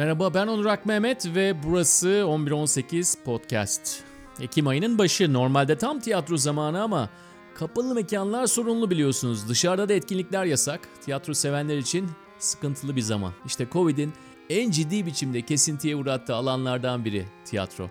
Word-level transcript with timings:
Merhaba 0.00 0.34
ben 0.34 0.46
Onurak 0.46 0.86
Mehmet 0.86 1.26
ve 1.26 1.62
burası 1.62 2.08
1118 2.08 3.18
Podcast. 3.24 4.02
Ekim 4.40 4.66
ayının 4.66 4.98
başı 4.98 5.32
normalde 5.32 5.78
tam 5.78 6.00
tiyatro 6.00 6.36
zamanı 6.36 6.82
ama 6.82 7.10
kapalı 7.54 7.94
mekanlar 7.94 8.46
sorunlu 8.46 8.90
biliyorsunuz. 8.90 9.48
Dışarıda 9.48 9.88
da 9.88 9.92
etkinlikler 9.92 10.44
yasak. 10.44 10.80
Tiyatro 11.04 11.34
sevenler 11.34 11.78
için 11.78 12.10
sıkıntılı 12.38 12.96
bir 12.96 13.00
zaman. 13.00 13.32
İşte 13.46 13.66
Covid'in 13.72 14.12
en 14.50 14.70
ciddi 14.70 15.06
biçimde 15.06 15.42
kesintiye 15.42 15.96
uğrattığı 15.96 16.34
alanlardan 16.34 17.04
biri 17.04 17.26
tiyatro. 17.44 17.90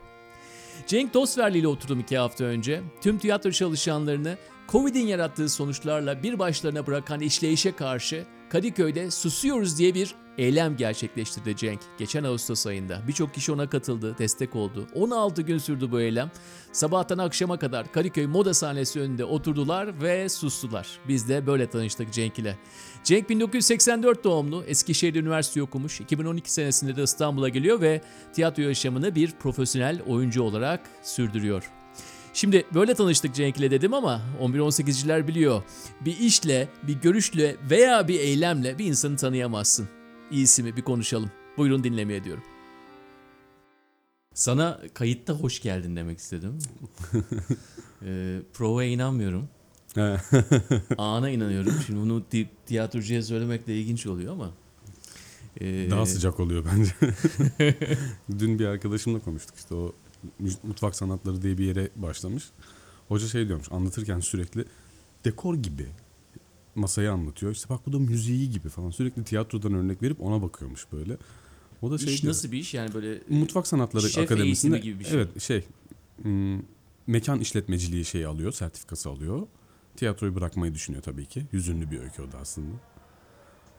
Cenk 0.88 1.14
Dostverli 1.14 1.58
ile 1.58 1.68
oturdum 1.68 2.00
iki 2.00 2.18
hafta 2.18 2.44
önce. 2.44 2.82
Tüm 3.02 3.18
tiyatro 3.18 3.52
çalışanlarını 3.52 4.38
Covid'in 4.70 5.08
yarattığı 5.08 5.50
sonuçlarla 5.50 6.24
bir 6.24 6.40
başlarına 6.40 6.88
bırakan 6.88 7.20
işleyişe 7.20 7.72
karşı 7.72 8.26
Kadıköy'de 8.50 9.12
Susuyoruz 9.12 9.78
diye 9.78 9.94
bir 9.94 10.16
eylem 10.38 10.78
gerçekleştirdi 10.78 11.56
Cenk. 11.56 11.80
Geçen 11.98 12.24
Ağustos 12.24 12.68
ayında. 12.68 13.02
Birçok 13.08 13.34
kişi 13.34 13.52
ona 13.52 13.70
katıldı, 13.70 14.16
destek 14.20 14.56
oldu. 14.56 14.88
16 14.96 15.42
gün 15.42 15.58
sürdü 15.58 15.92
bu 15.92 16.02
eylem. 16.02 16.32
Sabahtan 16.72 17.18
akşama 17.18 17.60
kadar 17.60 17.92
Kadıköy 17.92 18.26
moda 18.28 18.54
sahnesi 18.54 19.00
önünde 19.00 19.26
oturdular 19.26 20.02
ve 20.02 20.30
sustular. 20.30 20.88
Biz 21.08 21.30
de 21.30 21.48
böyle 21.48 21.70
tanıştık 21.70 22.14
Cenk 22.14 22.40
ile. 22.40 22.58
Cenk 23.04 23.30
1984 23.30 24.24
doğumlu, 24.24 24.64
Eskişehir'de 24.64 25.20
üniversite 25.20 25.62
okumuş. 25.62 26.02
2012 26.02 26.54
senesinde 26.54 26.96
de 26.96 27.04
İstanbul'a 27.04 27.50
geliyor 27.50 27.82
ve 27.82 28.02
tiyatro 28.34 28.64
yaşamını 28.64 29.16
bir 29.16 29.32
profesyonel 29.32 30.02
oyuncu 30.08 30.44
olarak 30.44 30.82
sürdürüyor. 31.04 31.79
Şimdi 32.34 32.66
böyle 32.74 32.94
tanıştık 32.94 33.36
Cenk 33.36 33.58
ile 33.58 33.72
dedim 33.72 33.94
ama 33.94 34.22
11-18'ciler 34.42 35.28
biliyor. 35.28 35.64
Bir 36.06 36.20
işle, 36.20 36.68
bir 36.84 36.94
görüşle 36.94 37.56
veya 37.70 38.08
bir 38.08 38.20
eylemle 38.20 38.78
bir 38.78 38.86
insanı 38.86 39.18
tanıyamazsın. 39.18 39.88
İyisi 40.32 40.64
mi 40.64 40.78
bir 40.78 40.82
konuşalım. 40.82 41.32
Buyurun 41.58 41.84
dinlemeye 41.84 42.24
diyorum. 42.24 42.44
Sana 44.34 44.80
kayıtta 44.94 45.34
hoş 45.34 45.62
geldin 45.62 45.96
demek 45.96 46.20
istedim. 46.20 46.60
ee, 48.06 48.40
provaya 48.54 48.90
inanmıyorum. 48.90 49.50
Ana 50.98 51.30
inanıyorum. 51.30 51.74
Şimdi 51.86 52.00
bunu 52.00 52.24
ti- 52.30 52.50
tiyatrocuya 52.66 53.24
söylemek 53.24 53.68
de 53.68 53.76
ilginç 53.76 54.06
oluyor 54.08 54.34
ama. 54.34 54.52
Ee, 55.62 55.88
Daha 55.92 56.06
sıcak 56.06 56.40
oluyor 56.40 56.66
bence. 56.76 56.92
Dün 58.40 58.60
bir 58.60 58.66
arkadaşımla 58.66 59.20
konuştuk 59.20 59.56
işte 59.58 59.76
o 59.76 59.94
mutfak 60.64 60.96
sanatları 60.96 61.42
diye 61.42 61.58
bir 61.58 61.66
yere 61.66 61.90
başlamış. 61.96 62.44
Hoca 63.08 63.28
şey 63.28 63.48
diyormuş 63.48 63.72
anlatırken 63.72 64.20
sürekli 64.20 64.66
dekor 65.26 65.56
gibi 65.56 65.88
masayı 66.76 67.12
anlatıyor. 67.12 67.52
İşte 67.52 67.70
bak 67.70 67.80
bu 67.86 67.94
da 67.94 68.00
müziği 68.00 68.52
gibi 68.52 68.70
falan 68.70 68.92
sürekli 68.92 69.24
tiyatrodan 69.24 69.74
örnek 69.74 70.02
verip 70.02 70.22
ona 70.22 70.42
bakıyormuş 70.42 70.88
böyle. 70.92 71.18
O 71.82 71.92
da 71.92 71.98
şey 71.98 72.14
iş 72.14 72.22
diyor, 72.22 72.34
nasıl 72.34 72.52
bir 72.52 72.58
iş 72.58 72.74
yani 72.74 72.94
böyle 72.94 73.22
Mutfak 73.30 73.68
Sanatları 73.68 74.10
Şef 74.10 74.24
Akademisi'nde 74.24 74.80
gibi 74.80 75.00
bir 75.00 75.06
şey. 75.06 75.18
evet 75.18 75.42
şey 75.42 75.64
hmm, 76.22 76.60
mekan 77.08 77.40
işletmeciliği 77.40 78.06
şeyi 78.06 78.28
alıyor, 78.28 78.52
sertifikası 78.52 79.10
alıyor. 79.10 79.48
Tiyatroyu 79.96 80.36
bırakmayı 80.36 80.74
düşünüyor 80.74 81.04
tabii 81.04 81.26
ki. 81.26 81.46
Yüzünlü 81.52 81.92
bir 81.92 82.00
öykü 82.00 82.22
o 82.22 82.32
da 82.32 82.38
aslında. 82.38 82.76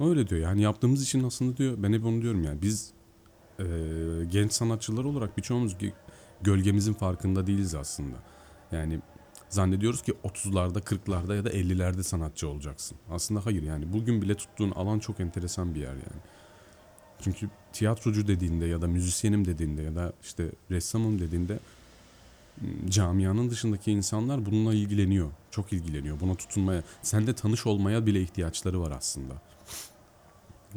Öyle 0.01 0.29
diyor 0.29 0.41
yani 0.41 0.63
yaptığımız 0.63 1.03
için 1.03 1.25
aslında 1.25 1.57
diyor 1.57 1.75
ben 1.79 1.93
hep 1.93 2.05
onu 2.05 2.23
diyorum 2.23 2.45
yani 2.45 2.63
biz 2.63 2.91
e, 3.59 3.65
genç 4.31 4.53
sanatçılar 4.53 5.05
olarak 5.05 5.37
birçoğumuz 5.37 5.79
gölgemizin 6.43 6.93
farkında 6.93 7.47
değiliz 7.47 7.75
aslında. 7.75 8.17
Yani 8.73 9.01
zannediyoruz 9.49 10.03
ki 10.03 10.15
30'larda 10.25 10.81
40'larda 10.81 11.37
ya 11.37 11.45
da 11.45 11.51
50'lerde 11.51 12.03
sanatçı 12.03 12.49
olacaksın. 12.49 12.99
Aslında 13.11 13.47
hayır 13.47 13.63
yani 13.63 13.93
bugün 13.93 14.23
bile 14.23 14.35
tuttuğun 14.35 14.71
alan 14.71 14.99
çok 14.99 15.21
enteresan 15.21 15.75
bir 15.75 15.81
yer 15.81 15.89
yani. 15.93 16.21
Çünkü 17.21 17.49
tiyatrocu 17.73 18.29
dediğinde 18.29 18.67
ya 18.67 18.83
da 18.83 18.87
müzisyenim 18.87 19.45
dediğinde 19.45 19.83
ya 19.83 19.95
da 19.97 20.13
işte 20.23 20.51
ressamım 20.71 21.19
dediğinde 21.21 21.59
m, 22.61 22.91
camianın 22.91 23.51
dışındaki 23.51 23.93
insanlar 23.93 24.47
bununla 24.47 24.75
ilgileniyor. 24.75 25.31
Çok 25.51 25.73
ilgileniyor. 25.73 26.21
Buna 26.21 26.35
tutunmaya, 26.35 26.83
sende 27.03 27.35
tanış 27.35 27.67
olmaya 27.67 28.07
bile 28.07 28.23
ihtiyaçları 28.23 28.81
var 28.81 28.91
aslında. 28.99 29.35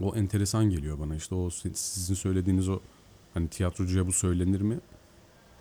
O 0.02 0.16
enteresan 0.16 0.70
geliyor 0.70 1.00
bana. 1.00 1.16
İşte 1.16 1.36
o 1.36 1.50
si- 1.50 1.76
sizin 1.76 2.16
söylediğiniz 2.16 2.70
o 2.70 2.80
hani 3.34 3.48
tiyatrocuya 3.48 4.08
bu 4.08 4.12
söylenir 4.12 4.62
mi? 4.62 4.80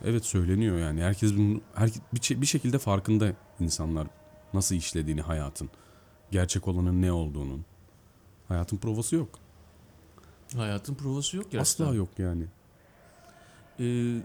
Evet 0.04 0.24
söyleniyor 0.24 0.78
yani. 0.78 1.02
Herkes 1.02 1.36
bunun 1.36 1.62
herkes, 1.74 2.02
bir, 2.14 2.40
bir 2.40 2.46
şekilde 2.46 2.78
farkında 2.78 3.32
insanlar 3.60 4.06
nasıl 4.54 4.74
işlediğini 4.74 5.20
hayatın. 5.20 5.70
Gerçek 6.30 6.68
olanın 6.68 7.02
ne 7.02 7.12
olduğunun. 7.12 7.64
Hayatın 8.48 8.76
provası 8.76 9.16
yok. 9.16 9.28
hayatın 10.56 10.94
provası 10.94 11.36
yok 11.36 11.50
gerçekten. 11.50 11.84
Asla 11.84 11.94
yok 11.94 12.08
yani. 12.18 12.44
Ee, 13.80 14.16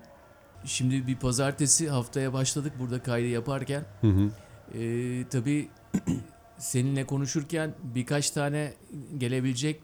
şimdi 0.66 1.08
bir 1.08 1.16
pazartesi 1.16 1.90
haftaya 1.90 2.34
başladık 2.34 2.74
burada 2.80 3.04
kaydı 3.04 3.28
yaparken. 3.28 3.86
Hı 4.02 4.08
hı. 4.08 4.32
Ee, 4.80 5.26
tabii 5.30 5.70
seninle 6.58 7.06
konuşurken 7.06 7.74
birkaç 7.84 8.32
tane 8.32 8.74
gelebilecek 9.18 9.82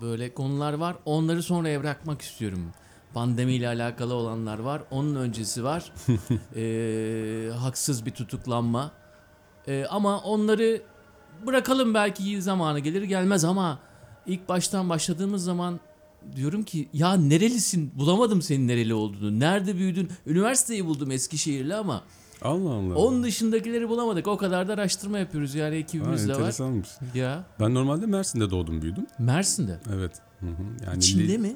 böyle 0.00 0.34
konular 0.34 0.72
var. 0.72 0.96
Onları 1.04 1.42
sonraya 1.42 1.80
bırakmak 1.80 2.22
istiyorum. 2.22 2.72
Pandemiyle 3.14 3.68
alakalı 3.68 4.14
olanlar 4.14 4.58
var. 4.58 4.82
Onun 4.90 5.14
öncesi 5.14 5.64
var. 5.64 5.92
Ee, 6.56 7.50
haksız 7.58 8.06
bir 8.06 8.10
tutuklanma. 8.10 8.90
Ee, 9.68 9.84
ama 9.90 10.20
onları 10.20 10.82
bırakalım 11.46 11.94
belki 11.94 12.42
zamanı 12.42 12.78
gelir 12.78 13.02
gelmez 13.02 13.44
ama 13.44 13.78
ilk 14.26 14.48
baştan 14.48 14.88
başladığımız 14.88 15.44
zaman 15.44 15.80
diyorum 16.36 16.62
ki 16.62 16.88
ya 16.92 17.12
nerelisin? 17.16 17.92
Bulamadım 17.98 18.42
senin 18.42 18.68
nereli 18.68 18.94
olduğunu. 18.94 19.40
Nerede 19.40 19.76
büyüdün? 19.76 20.08
Üniversiteyi 20.26 20.86
buldum 20.86 21.10
Eskişehirli 21.10 21.74
ama 21.74 22.02
Allah 22.42 22.70
Allah. 22.70 22.94
onun 22.94 23.22
dışındakileri 23.22 23.88
bulamadık. 23.88 24.26
O 24.28 24.36
kadar 24.36 24.68
da 24.68 24.72
araştırma 24.72 25.18
yapıyoruz 25.18 25.54
yani 25.54 25.74
Ha, 25.74 25.78
ekibimiz 25.78 26.28
de 26.28 26.32
var. 26.40 26.54
Ya 27.14 27.44
Ben 27.60 27.74
normalde 27.74 28.06
Mersin'de 28.06 28.50
doğdum 28.50 28.82
büyüdüm. 28.82 29.06
Mersin'de. 29.18 29.78
Evet. 29.94 30.12
Hı 30.40 30.46
hı. 30.46 30.86
Yani 30.86 30.98
İçinde 30.98 31.28
li- 31.28 31.38
mi? 31.38 31.54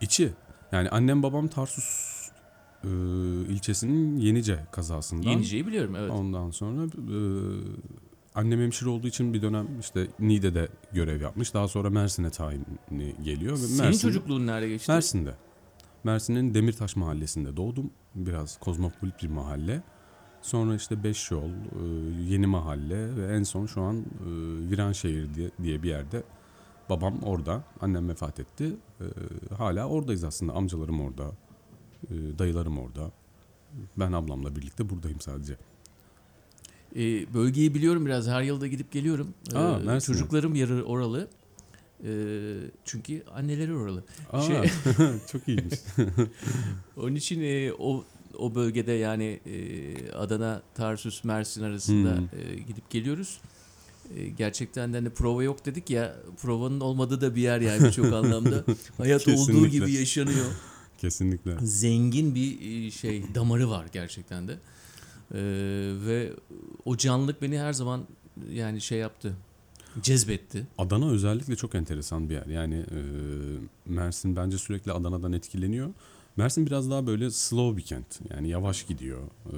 İçi. 0.00 0.32
Yani 0.74 0.88
annem 0.88 1.22
babam 1.22 1.48
Tarsus 1.48 2.14
e, 2.84 2.88
ilçesinin 3.48 4.16
Yenice 4.16 4.60
kazasından. 4.72 5.30
Yenice'yi 5.30 5.66
biliyorum 5.66 5.96
evet. 5.96 6.10
Ondan 6.10 6.50
sonra 6.50 6.84
e, 6.84 7.18
annem 8.34 8.60
hemşire 8.60 8.88
olduğu 8.88 9.08
için 9.08 9.34
bir 9.34 9.42
dönem 9.42 9.68
işte 9.80 10.06
Niğde'de 10.18 10.68
görev 10.92 11.22
yapmış. 11.22 11.54
Daha 11.54 11.68
sonra 11.68 11.90
Mersin'e 11.90 12.30
tayini 12.30 13.14
geliyor. 13.24 13.56
Senin 13.56 13.90
Mersin- 13.90 14.02
çocukluğun 14.02 14.46
nerede 14.46 14.68
geçti? 14.68 14.92
Mersin'de. 14.92 15.34
Mersin'in 16.04 16.54
Demirtaş 16.54 16.96
mahallesinde 16.96 17.56
doğdum. 17.56 17.90
Biraz 18.14 18.58
kozmopolit 18.58 19.22
bir 19.22 19.28
mahalle. 19.28 19.82
Sonra 20.42 20.74
işte 20.74 21.04
Beşyol, 21.04 21.50
e, 21.50 21.84
Yeni 22.28 22.46
Mahalle 22.46 23.16
ve 23.16 23.36
en 23.36 23.42
son 23.42 23.66
şu 23.66 23.82
an 23.82 23.96
e, 23.96 24.04
Viranşehir 24.70 25.34
diye, 25.34 25.50
diye 25.62 25.82
bir 25.82 25.88
yerde. 25.88 26.22
Babam 26.90 27.22
orada, 27.22 27.64
annem 27.80 28.08
vefat 28.08 28.40
etti. 28.40 28.76
E, 29.00 29.04
hala 29.54 29.88
oradayız 29.88 30.24
aslında. 30.24 30.52
Amcalarım 30.52 31.00
orada, 31.00 31.32
e, 32.10 32.38
dayılarım 32.38 32.78
orada. 32.78 33.10
Ben 33.96 34.12
ablamla 34.12 34.56
birlikte 34.56 34.90
buradayım 34.90 35.20
sadece. 35.20 35.56
Ee, 36.96 37.34
bölgeyi 37.34 37.74
biliyorum 37.74 38.06
biraz. 38.06 38.28
Her 38.28 38.42
yılda 38.42 38.66
gidip 38.66 38.92
geliyorum. 38.92 39.34
Ee, 39.54 39.58
Aa, 39.58 39.78
Mersin'e. 39.78 40.16
çocuklarım 40.16 40.54
yarı 40.54 40.84
oralı. 40.84 41.28
Ee, 42.04 42.54
çünkü 42.84 43.24
anneleri 43.34 43.74
oralı. 43.76 44.04
Aa, 44.32 44.42
Şey- 44.42 44.56
çok 45.32 45.48
iyiymiş. 45.48 45.74
Onun 46.96 47.14
için 47.14 47.40
e, 47.42 47.72
o 47.78 48.04
o 48.38 48.54
bölgede 48.54 48.92
yani 48.92 49.40
e, 49.46 50.12
Adana, 50.12 50.62
Tarsus, 50.74 51.24
Mersin 51.24 51.62
arasında 51.62 52.16
Hmm. 52.16 52.24
e, 52.40 52.54
gidip 52.54 52.90
geliyoruz. 52.90 53.40
E, 54.16 54.28
gerçekten 54.28 54.92
de 54.92 54.96
hani 54.96 55.10
prova 55.10 55.42
yok 55.42 55.66
dedik 55.66 55.90
ya 55.90 56.16
provanın 56.42 56.80
olmadığı 56.80 57.20
da 57.20 57.34
bir 57.34 57.42
yer 57.42 57.60
yani 57.60 57.84
birçok 57.84 58.06
anlamda. 58.12 58.64
Hayat 58.96 59.28
olduğu 59.28 59.66
gibi 59.66 59.92
yaşanıyor. 59.92 60.46
Kesinlikle. 60.98 61.56
Zengin 61.62 62.34
bir 62.34 62.86
e, 62.86 62.90
şey 62.90 63.34
damarı 63.34 63.70
var 63.70 63.86
gerçekten 63.92 64.48
de. 64.48 64.52
E, 64.52 65.40
ve 66.06 66.32
o 66.84 66.96
canlılık 66.96 67.42
beni 67.42 67.58
her 67.58 67.72
zaman 67.72 68.04
yani 68.50 68.80
şey 68.80 68.98
yaptı. 68.98 69.36
Cezbetti. 70.02 70.66
Adana 70.78 71.10
özellikle 71.10 71.56
çok 71.56 71.74
enteresan 71.74 72.28
bir 72.28 72.34
yer. 72.34 72.46
Yani 72.46 72.74
e, 72.74 73.00
Mersin 73.86 74.36
bence 74.36 74.58
sürekli 74.58 74.92
Adana'dan 74.92 75.32
etkileniyor. 75.32 75.88
Mersin 76.36 76.66
biraz 76.66 76.90
daha 76.90 77.06
böyle 77.06 77.30
slow 77.30 77.76
bir 77.76 77.82
kent. 77.82 78.20
Yani 78.30 78.48
yavaş 78.48 78.86
gidiyor. 78.86 79.22
E, 79.46 79.56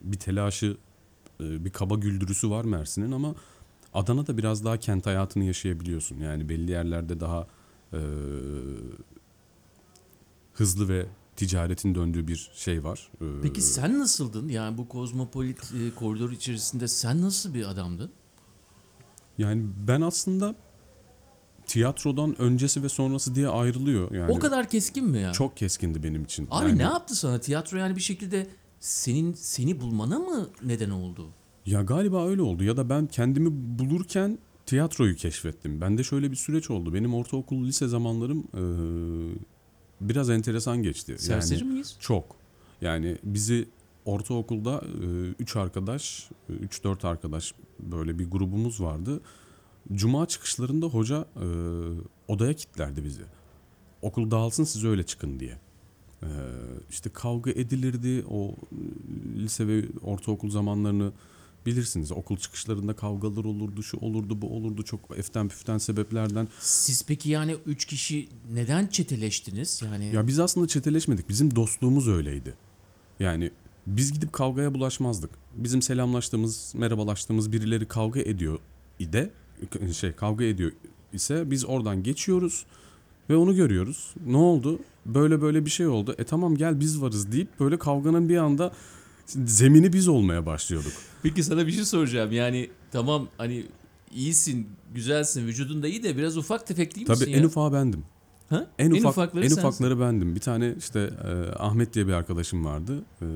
bir 0.00 0.18
telaşı, 0.18 0.76
bir 1.64 1.70
kaba 1.70 1.94
güldürüsü 1.94 2.50
var 2.50 2.64
Mersin'in 2.64 3.12
ama 3.12 3.34
Adana'da 3.94 4.38
biraz 4.38 4.64
daha 4.64 4.76
kent 4.76 5.06
hayatını 5.06 5.44
yaşayabiliyorsun. 5.44 6.18
Yani 6.18 6.48
belli 6.48 6.70
yerlerde 6.70 7.20
daha 7.20 7.46
e, 7.92 7.98
hızlı 10.54 10.88
ve 10.88 11.06
ticaretin 11.36 11.94
döndüğü 11.94 12.28
bir 12.28 12.50
şey 12.54 12.84
var. 12.84 13.10
E, 13.20 13.24
Peki 13.42 13.60
sen 13.62 13.98
nasıldın? 13.98 14.48
Yani 14.48 14.78
bu 14.78 14.88
kozmopolit 14.88 15.58
e, 15.58 15.94
koridor 15.94 16.30
içerisinde 16.30 16.88
sen 16.88 17.22
nasıl 17.22 17.54
bir 17.54 17.70
adamdın? 17.70 18.10
Yani 19.38 19.66
ben 19.88 20.00
aslında 20.00 20.54
tiyatrodan 21.66 22.40
öncesi 22.40 22.82
ve 22.82 22.88
sonrası 22.88 23.34
diye 23.34 23.48
ayrılıyor. 23.48 24.10
Yani 24.10 24.32
O 24.32 24.38
kadar 24.38 24.68
keskin 24.68 25.04
mi 25.08 25.18
ya? 25.18 25.32
çok 25.32 25.56
keskindi 25.56 26.02
benim 26.02 26.24
için. 26.24 26.48
Abi 26.50 26.68
Yani- 26.68 26.78
ne 26.78 26.82
yaptı 26.82 27.14
sana? 27.14 27.40
Tiyatro 27.40 27.78
yani 27.78 27.96
bir 27.96 28.00
şekilde 28.00 28.46
senin 28.82 29.32
seni 29.32 29.80
bulmana 29.80 30.18
mı 30.18 30.48
neden 30.64 30.90
oldu? 30.90 31.28
Ya 31.66 31.82
galiba 31.82 32.26
öyle 32.28 32.42
oldu 32.42 32.64
ya 32.64 32.76
da 32.76 32.88
ben 32.88 33.06
kendimi 33.06 33.48
bulurken 33.78 34.38
tiyatroyu 34.66 35.16
keşfettim. 35.16 35.80
Bende 35.80 36.04
şöyle 36.04 36.30
bir 36.30 36.36
süreç 36.36 36.70
oldu. 36.70 36.94
Benim 36.94 37.14
ortaokul, 37.14 37.64
lise 37.64 37.88
zamanlarım 37.88 38.38
eee, 38.54 39.34
biraz 40.00 40.30
enteresan 40.30 40.82
geçti. 40.82 41.16
Serseri 41.18 41.60
yani 41.60 41.70
miyiz? 41.72 41.96
çok. 42.00 42.36
Yani 42.80 43.18
bizi 43.24 43.68
ortaokulda 44.04 44.82
3 45.38 45.56
arkadaş, 45.56 46.30
3-4 46.50 47.04
arkadaş 47.06 47.54
böyle 47.80 48.18
bir 48.18 48.30
grubumuz 48.30 48.80
vardı. 48.80 49.20
Cuma 49.92 50.26
çıkışlarında 50.26 50.86
hoca 50.86 51.26
eee, 51.36 51.42
odaya 52.28 52.52
kilitlerdi 52.54 53.04
bizi. 53.04 53.22
Okul 54.02 54.30
dağılsın 54.30 54.64
siz 54.64 54.84
öyle 54.84 55.02
çıkın 55.02 55.40
diye. 55.40 55.58
Eee 56.22 56.28
işte 56.92 57.10
kavga 57.10 57.50
edilirdi 57.50 58.24
o 58.30 58.48
e, 58.48 59.38
lise 59.38 59.66
ve 59.66 59.84
ortaokul 60.02 60.50
zamanlarını 60.50 61.12
bilirsiniz. 61.66 62.12
Okul 62.12 62.36
çıkışlarında 62.36 62.96
kavgalar 62.96 63.44
olurdu, 63.44 63.82
şu 63.82 63.96
olurdu, 63.96 64.42
bu 64.42 64.56
olurdu 64.56 64.82
çok 64.82 65.18
eften 65.18 65.48
püften 65.48 65.78
sebeplerden. 65.78 66.48
Siz 66.60 67.06
peki 67.06 67.30
yani 67.30 67.56
üç 67.66 67.84
kişi 67.84 68.28
neden 68.52 68.86
çeteleştiniz? 68.86 69.82
Yani 69.84 70.14
Ya 70.14 70.26
biz 70.26 70.38
aslında 70.38 70.66
çeteleşmedik. 70.68 71.28
Bizim 71.28 71.56
dostluğumuz 71.56 72.08
öyleydi. 72.08 72.54
Yani 73.20 73.50
biz 73.86 74.12
gidip 74.12 74.32
kavgaya 74.32 74.74
bulaşmazdık. 74.74 75.30
Bizim 75.56 75.82
selamlaştığımız, 75.82 76.72
merhabalaştığımız 76.76 77.52
birileri 77.52 77.88
kavga 77.88 78.20
ediyor 78.20 78.58
ide 78.98 79.30
şey 79.92 80.12
kavga 80.12 80.44
ediyor 80.44 80.72
ise 81.12 81.50
biz 81.50 81.64
oradan 81.64 82.02
geçiyoruz 82.02 82.66
ve 83.30 83.36
onu 83.36 83.56
görüyoruz. 83.56 84.14
Ne 84.26 84.36
oldu? 84.36 84.78
Böyle 85.06 85.42
böyle 85.42 85.64
bir 85.64 85.70
şey 85.70 85.86
oldu. 85.86 86.14
E 86.18 86.24
tamam 86.24 86.56
gel 86.56 86.80
biz 86.80 87.02
varız 87.02 87.32
deyip 87.32 87.60
böyle 87.60 87.78
kavganın 87.78 88.28
bir 88.28 88.36
anda 88.36 88.72
zemini 89.26 89.92
biz 89.92 90.08
olmaya 90.08 90.46
başlıyorduk. 90.46 90.92
Peki 91.22 91.42
sana 91.42 91.66
bir 91.66 91.72
şey 91.72 91.84
soracağım. 91.84 92.32
Yani 92.32 92.70
tamam 92.92 93.28
hani 93.38 93.66
iyisin, 94.14 94.68
güzelsin, 94.94 95.46
vücudun 95.46 95.82
da 95.82 95.88
iyi 95.88 96.02
de 96.02 96.16
biraz 96.16 96.36
ufak 96.36 96.66
tefek 96.66 96.96
değil 96.96 97.08
misin 97.08 97.24
Tabii 97.24 97.32
ya? 97.32 97.38
en 97.38 97.44
ufağı 97.44 97.72
bendim. 97.72 98.04
Ha? 98.48 98.66
En, 98.78 98.90
ufak, 98.90 99.10
ufakları 99.10 99.44
en 99.44 99.48
sensin. 99.48 99.68
ufakları 99.68 100.00
bendim. 100.00 100.34
Bir 100.34 100.40
tane 100.40 100.74
işte 100.78 101.10
e, 101.24 101.56
Ahmet 101.58 101.94
diye 101.94 102.06
bir 102.06 102.12
arkadaşım 102.12 102.64
vardı. 102.64 103.04
E, 103.22 103.26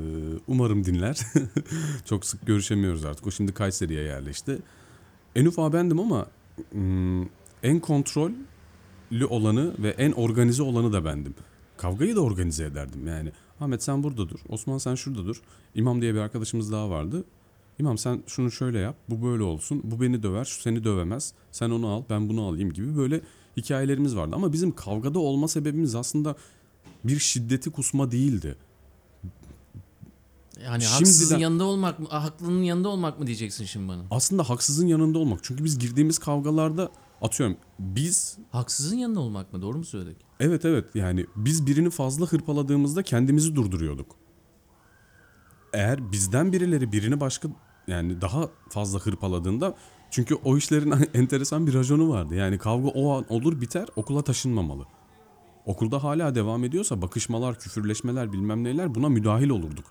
umarım 0.48 0.84
dinler. 0.84 1.18
Çok 2.04 2.24
sık 2.24 2.46
görüşemiyoruz 2.46 3.04
artık. 3.04 3.26
O 3.26 3.30
şimdi 3.30 3.54
Kayseri'ye 3.54 4.02
yerleşti. 4.02 4.58
En 5.36 5.46
ufağı 5.46 5.72
bendim 5.72 6.00
ama 6.00 6.26
mm, 6.72 7.22
en 7.62 7.80
kontrollü 7.80 8.34
olanı 9.30 9.72
ve 9.78 9.88
en 9.90 10.12
organize 10.12 10.62
olanı 10.62 10.92
da 10.92 11.04
bendim. 11.04 11.34
Kavgayı 11.76 12.16
da 12.16 12.20
organize 12.20 12.64
ederdim 12.64 13.06
yani. 13.06 13.32
Ahmet 13.60 13.82
sen 13.82 14.02
burada 14.02 14.28
dur. 14.28 14.38
Osman 14.48 14.78
sen 14.78 14.94
şurada 14.94 15.26
dur. 15.26 15.42
İmam 15.74 16.02
diye 16.02 16.14
bir 16.14 16.18
arkadaşımız 16.18 16.72
daha 16.72 16.90
vardı. 16.90 17.24
İmam 17.78 17.98
sen 17.98 18.22
şunu 18.26 18.50
şöyle 18.50 18.78
yap. 18.78 18.96
Bu 19.10 19.26
böyle 19.26 19.42
olsun. 19.42 19.80
Bu 19.84 20.00
beni 20.00 20.22
döver. 20.22 20.44
Şu 20.44 20.62
seni 20.62 20.84
dövemez. 20.84 21.32
Sen 21.52 21.70
onu 21.70 21.88
al. 21.88 22.02
Ben 22.10 22.28
bunu 22.28 22.42
alayım 22.46 22.72
gibi 22.72 22.96
böyle 22.96 23.20
hikayelerimiz 23.56 24.16
vardı. 24.16 24.36
Ama 24.36 24.52
bizim 24.52 24.72
kavgada 24.74 25.18
olma 25.18 25.48
sebebimiz 25.48 25.94
aslında 25.94 26.36
bir 27.04 27.18
şiddeti 27.18 27.70
kusma 27.70 28.10
değildi. 28.12 28.56
Yani 30.64 30.82
Şimdiden- 30.82 30.98
haksızın 30.98 31.38
yanında 31.38 31.64
olmak 31.64 31.98
mı, 31.98 32.08
haklının 32.08 32.62
yanında 32.62 32.88
olmak 32.88 33.20
mı 33.20 33.26
diyeceksin 33.26 33.64
şimdi 33.64 33.88
bana? 33.88 34.02
Aslında 34.10 34.50
haksızın 34.50 34.86
yanında 34.86 35.18
olmak. 35.18 35.38
Çünkü 35.42 35.64
biz 35.64 35.78
girdiğimiz 35.78 36.18
kavgalarda 36.18 36.88
atıyorum 37.22 37.56
biz 37.78 38.38
Haksızın 38.50 38.96
yanında 38.96 39.20
olmak 39.20 39.52
mı? 39.52 39.62
Doğru 39.62 39.78
mu 39.78 39.84
söyledik? 39.84 40.16
evet 40.40 40.64
evet 40.64 40.84
yani 40.94 41.26
biz 41.36 41.66
birini 41.66 41.90
fazla 41.90 42.26
hırpaladığımızda 42.26 43.02
kendimizi 43.02 43.56
durduruyorduk. 43.56 44.16
Eğer 45.72 46.12
bizden 46.12 46.52
birileri 46.52 46.92
birini 46.92 47.20
başka 47.20 47.48
yani 47.86 48.20
daha 48.20 48.48
fazla 48.68 48.98
hırpaladığında 48.98 49.74
çünkü 50.10 50.34
o 50.34 50.56
işlerin 50.56 50.94
enteresan 51.14 51.66
bir 51.66 51.74
rajonu 51.74 52.10
vardı. 52.10 52.34
Yani 52.34 52.58
kavga 52.58 52.88
o 52.88 53.12
an 53.16 53.24
olur 53.28 53.60
biter 53.60 53.88
okula 53.96 54.22
taşınmamalı. 54.22 54.86
Okulda 55.66 56.04
hala 56.04 56.34
devam 56.34 56.64
ediyorsa 56.64 57.02
bakışmalar, 57.02 57.58
küfürleşmeler 57.58 58.32
bilmem 58.32 58.64
neler 58.64 58.94
buna 58.94 59.08
müdahil 59.08 59.48
olurduk. 59.48 59.84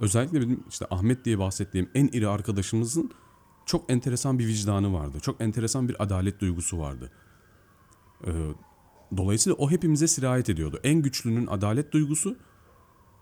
Özellikle 0.00 0.40
benim 0.40 0.64
işte 0.68 0.86
Ahmet 0.90 1.24
diye 1.24 1.38
bahsettiğim 1.38 1.90
en 1.94 2.06
iri 2.06 2.28
arkadaşımızın 2.28 3.10
çok 3.66 3.90
enteresan 3.90 4.38
bir 4.38 4.46
vicdanı 4.46 4.92
vardı. 4.92 5.18
Çok 5.22 5.40
enteresan 5.40 5.88
bir 5.88 6.02
adalet 6.02 6.40
duygusu 6.40 6.78
vardı. 6.78 7.10
Ee, 8.26 8.30
dolayısıyla 9.16 9.56
o 9.56 9.70
hepimize 9.70 10.08
sirayet 10.08 10.50
ediyordu. 10.50 10.80
En 10.84 11.02
güçlünün 11.02 11.46
adalet 11.46 11.92
duygusu 11.92 12.36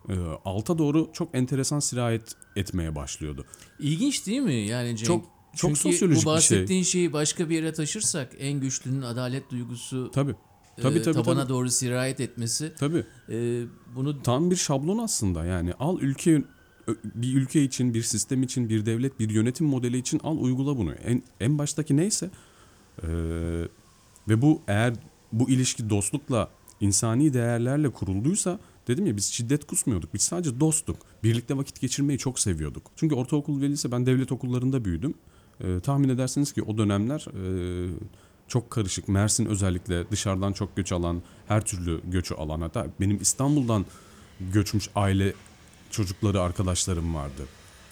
e, 0.08 0.14
alta 0.44 0.78
doğru 0.78 1.10
çok 1.12 1.34
enteresan 1.36 1.80
sirayet 1.80 2.32
etmeye 2.56 2.94
başlıyordu. 2.94 3.44
İlginç 3.78 4.26
değil 4.26 4.40
mi 4.40 4.54
yani 4.54 4.96
Cenk? 4.96 5.06
Çok- 5.06 5.24
çok 5.56 5.70
Çünkü 5.76 5.80
sosyolojik 5.80 6.10
bu 6.26 6.30
bir 6.36 6.40
şey. 6.40 6.58
bahsettiğin 6.58 6.82
şeyi 6.82 7.12
başka 7.12 7.48
bir 7.48 7.54
yere 7.56 7.72
taşırsak 7.72 8.32
en 8.38 8.60
güçlünün 8.60 9.02
adalet 9.02 9.50
duygusu 9.50 10.10
Tabii. 10.14 10.34
e, 10.78 10.82
Tabii 10.82 11.02
tabii 11.02 11.14
tabana 11.14 11.40
tabii. 11.40 11.48
doğru 11.48 11.70
sirayet 11.70 12.20
etmesi 12.20 12.72
Tabii. 12.78 13.04
e, 13.28 13.62
bunu 13.96 14.22
Tam 14.22 14.50
bir 14.50 14.56
şablon 14.56 14.98
aslında 14.98 15.44
yani 15.44 15.74
al 15.74 15.98
ülke 16.00 16.42
bir 17.04 17.34
ülke 17.34 17.62
için, 17.62 17.94
bir 17.94 18.02
sistem 18.02 18.42
için, 18.42 18.68
bir 18.68 18.86
devlet, 18.86 19.20
bir 19.20 19.30
yönetim 19.30 19.66
modeli 19.66 19.98
için 19.98 20.20
al 20.24 20.38
uygula 20.38 20.76
bunu. 20.78 20.92
En, 20.92 21.22
en 21.40 21.58
baştaki 21.58 21.96
neyse 21.96 22.30
eee, 23.02 23.08
ve 24.28 24.42
bu 24.42 24.62
eğer 24.68 24.94
bu 25.32 25.50
ilişki 25.50 25.90
dostlukla, 25.90 26.50
insani 26.80 27.34
değerlerle 27.34 27.90
kurulduysa 27.90 28.58
dedim 28.88 29.06
ya 29.06 29.16
biz 29.16 29.24
şiddet 29.24 29.66
kusmuyorduk. 29.66 30.14
Biz 30.14 30.22
sadece 30.22 30.60
dostluk. 30.60 30.96
Birlikte 31.22 31.56
vakit 31.56 31.80
geçirmeyi 31.80 32.18
çok 32.18 32.38
seviyorduk. 32.38 32.82
Çünkü 32.96 33.14
ortaokul 33.14 33.60
ve 33.60 33.68
lise 33.68 33.92
ben 33.92 34.06
devlet 34.06 34.32
okullarında 34.32 34.84
büyüdüm. 34.84 35.14
Eee, 35.60 35.80
tahmin 35.80 36.08
edersiniz 36.08 36.52
ki 36.52 36.62
o 36.62 36.78
dönemler 36.78 37.26
eee, 37.34 37.90
çok 38.48 38.70
karışık. 38.70 39.08
Mersin 39.08 39.46
özellikle 39.46 40.10
dışarıdan 40.10 40.52
çok 40.52 40.76
göç 40.76 40.92
alan, 40.92 41.22
her 41.48 41.64
türlü 41.64 42.00
göçü 42.10 42.34
alan 42.34 42.60
hatta 42.60 42.86
benim 43.00 43.18
İstanbul'dan 43.22 43.84
göçmüş 44.52 44.88
aile 44.94 45.34
çocukları 45.94 46.40
arkadaşlarım 46.40 47.14
vardı. 47.14 47.42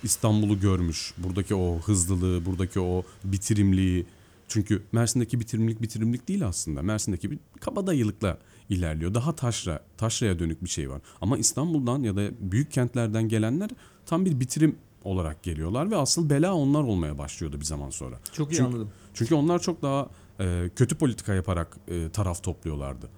İstanbul'u 0.02 0.60
görmüş. 0.60 1.14
Buradaki 1.18 1.54
o 1.54 1.78
hızlılığı, 1.78 2.46
buradaki 2.46 2.80
o 2.80 3.02
bitirimliği. 3.24 4.06
Çünkü 4.48 4.82
Mersin'deki 4.92 5.40
bitirimlik 5.40 5.82
bitirimlik 5.82 6.28
değil 6.28 6.46
aslında. 6.46 6.82
Mersin'deki 6.82 7.30
bir 7.30 7.38
kabadayılıkla 7.60 8.38
ilerliyor. 8.68 9.14
Daha 9.14 9.34
taşra, 9.34 9.80
taşraya 9.96 10.38
dönük 10.38 10.64
bir 10.64 10.68
şey 10.68 10.90
var. 10.90 11.00
Ama 11.20 11.38
İstanbul'dan 11.38 12.02
ya 12.02 12.16
da 12.16 12.30
büyük 12.40 12.72
kentlerden 12.72 13.28
gelenler 13.28 13.70
tam 14.06 14.24
bir 14.24 14.40
bitirim 14.40 14.76
olarak 15.04 15.42
geliyorlar 15.42 15.90
ve 15.90 15.96
asıl 15.96 16.30
bela 16.30 16.54
onlar 16.54 16.82
olmaya 16.82 17.18
başlıyordu 17.18 17.60
bir 17.60 17.64
zaman 17.64 17.90
sonra. 17.90 18.20
çok 18.32 18.52
iyi 18.52 18.56
Çünkü- 18.56 18.64
anladım. 18.64 18.90
Çünkü 19.14 19.34
onlar 19.34 19.58
çok 19.58 19.82
daha 19.82 20.08
e, 20.40 20.70
kötü 20.76 20.94
politika 20.94 21.34
yaparak 21.34 21.76
e, 21.88 22.08
taraf 22.10 22.42
topluyorlardı. 22.42 23.08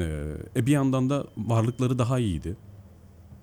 E, 0.00 0.34
e 0.56 0.66
bir 0.66 0.72
yandan 0.72 1.10
da 1.10 1.26
varlıkları 1.36 1.98
daha 1.98 2.18
iyiydi. 2.18 2.56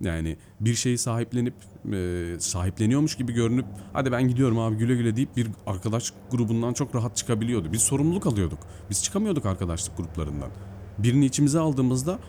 Yani 0.01 0.38
bir 0.60 0.74
şeyi 0.74 0.98
sahiplenip 0.98 1.53
e, 1.94 2.36
sahipleniyormuş 2.39 3.15
gibi 3.15 3.34
görünüp 3.34 3.65
hadi 3.94 4.12
ben 4.12 4.27
gidiyorum 4.27 4.60
abi 4.60 4.75
güle 4.75 4.96
güle 4.96 5.15
deyip 5.15 5.38
bir 5.38 5.48
arkadaş 5.68 6.13
grubundan 6.32 6.74
çok 6.74 6.96
rahat 6.96 7.15
çıkabiliyordu. 7.15 7.74
Biz 7.74 7.82
sorumluluk 7.82 8.27
alıyorduk. 8.27 8.60
Biz 8.89 9.03
çıkamıyorduk 9.03 9.46
arkadaşlık 9.46 9.98
gruplarından. 9.98 10.50
Birini 10.98 11.25
içimize 11.25 11.60
aldığımızda 11.60 12.20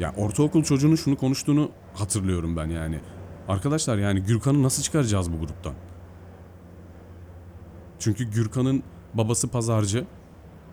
ya 0.00 0.14
ortaokul 0.16 0.62
çocuğunun 0.62 0.96
şunu 0.96 1.16
konuştuğunu 1.16 1.70
hatırlıyorum 1.94 2.56
ben 2.56 2.66
yani. 2.66 3.00
Arkadaşlar 3.48 3.98
yani 3.98 4.20
Gürkan'ı 4.22 4.62
nasıl 4.62 4.82
çıkaracağız 4.82 5.32
bu 5.32 5.38
gruptan? 5.38 5.74
Çünkü 7.98 8.24
Gürkan'ın 8.24 8.82
babası 9.14 9.48
pazarcı. 9.48 10.06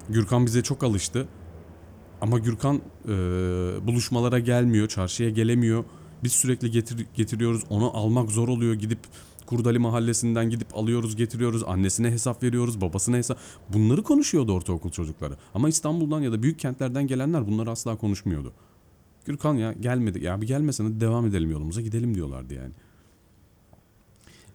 Gürkan 0.09 0.45
bize 0.45 0.63
çok 0.63 0.83
alıştı. 0.83 1.27
Ama 2.21 2.39
Gürkan 2.39 2.81
e, 3.05 3.09
buluşmalara 3.87 4.39
gelmiyor, 4.39 4.87
çarşıya 4.87 5.29
gelemiyor. 5.29 5.83
Biz 6.23 6.31
sürekli 6.31 6.71
getir, 6.71 7.05
getiriyoruz. 7.15 7.63
Onu 7.69 7.97
almak 7.97 8.31
zor 8.31 8.47
oluyor. 8.47 8.73
Gidip 8.73 8.99
Kurdali 9.45 9.79
mahallesinden 9.79 10.49
gidip 10.49 10.77
alıyoruz, 10.77 11.15
getiriyoruz. 11.15 11.63
Annesine 11.63 12.11
hesap 12.11 12.43
veriyoruz, 12.43 12.81
babasına 12.81 13.17
hesap. 13.17 13.37
Bunları 13.69 14.03
konuşuyordu 14.03 14.53
ortaokul 14.53 14.89
çocukları. 14.89 15.37
Ama 15.53 15.69
İstanbul'dan 15.69 16.21
ya 16.21 16.31
da 16.31 16.43
büyük 16.43 16.59
kentlerden 16.59 17.07
gelenler 17.07 17.47
bunları 17.47 17.71
asla 17.71 17.97
konuşmuyordu. 17.97 18.53
Gürkan 19.25 19.53
ya 19.53 19.73
gelmedi. 19.73 20.23
Ya 20.23 20.41
bir 20.41 20.47
gelmesene 20.47 20.99
devam 21.01 21.25
edelim 21.25 21.51
yolumuza 21.51 21.81
gidelim 21.81 22.15
diyorlardı 22.15 22.53
yani. 22.53 22.71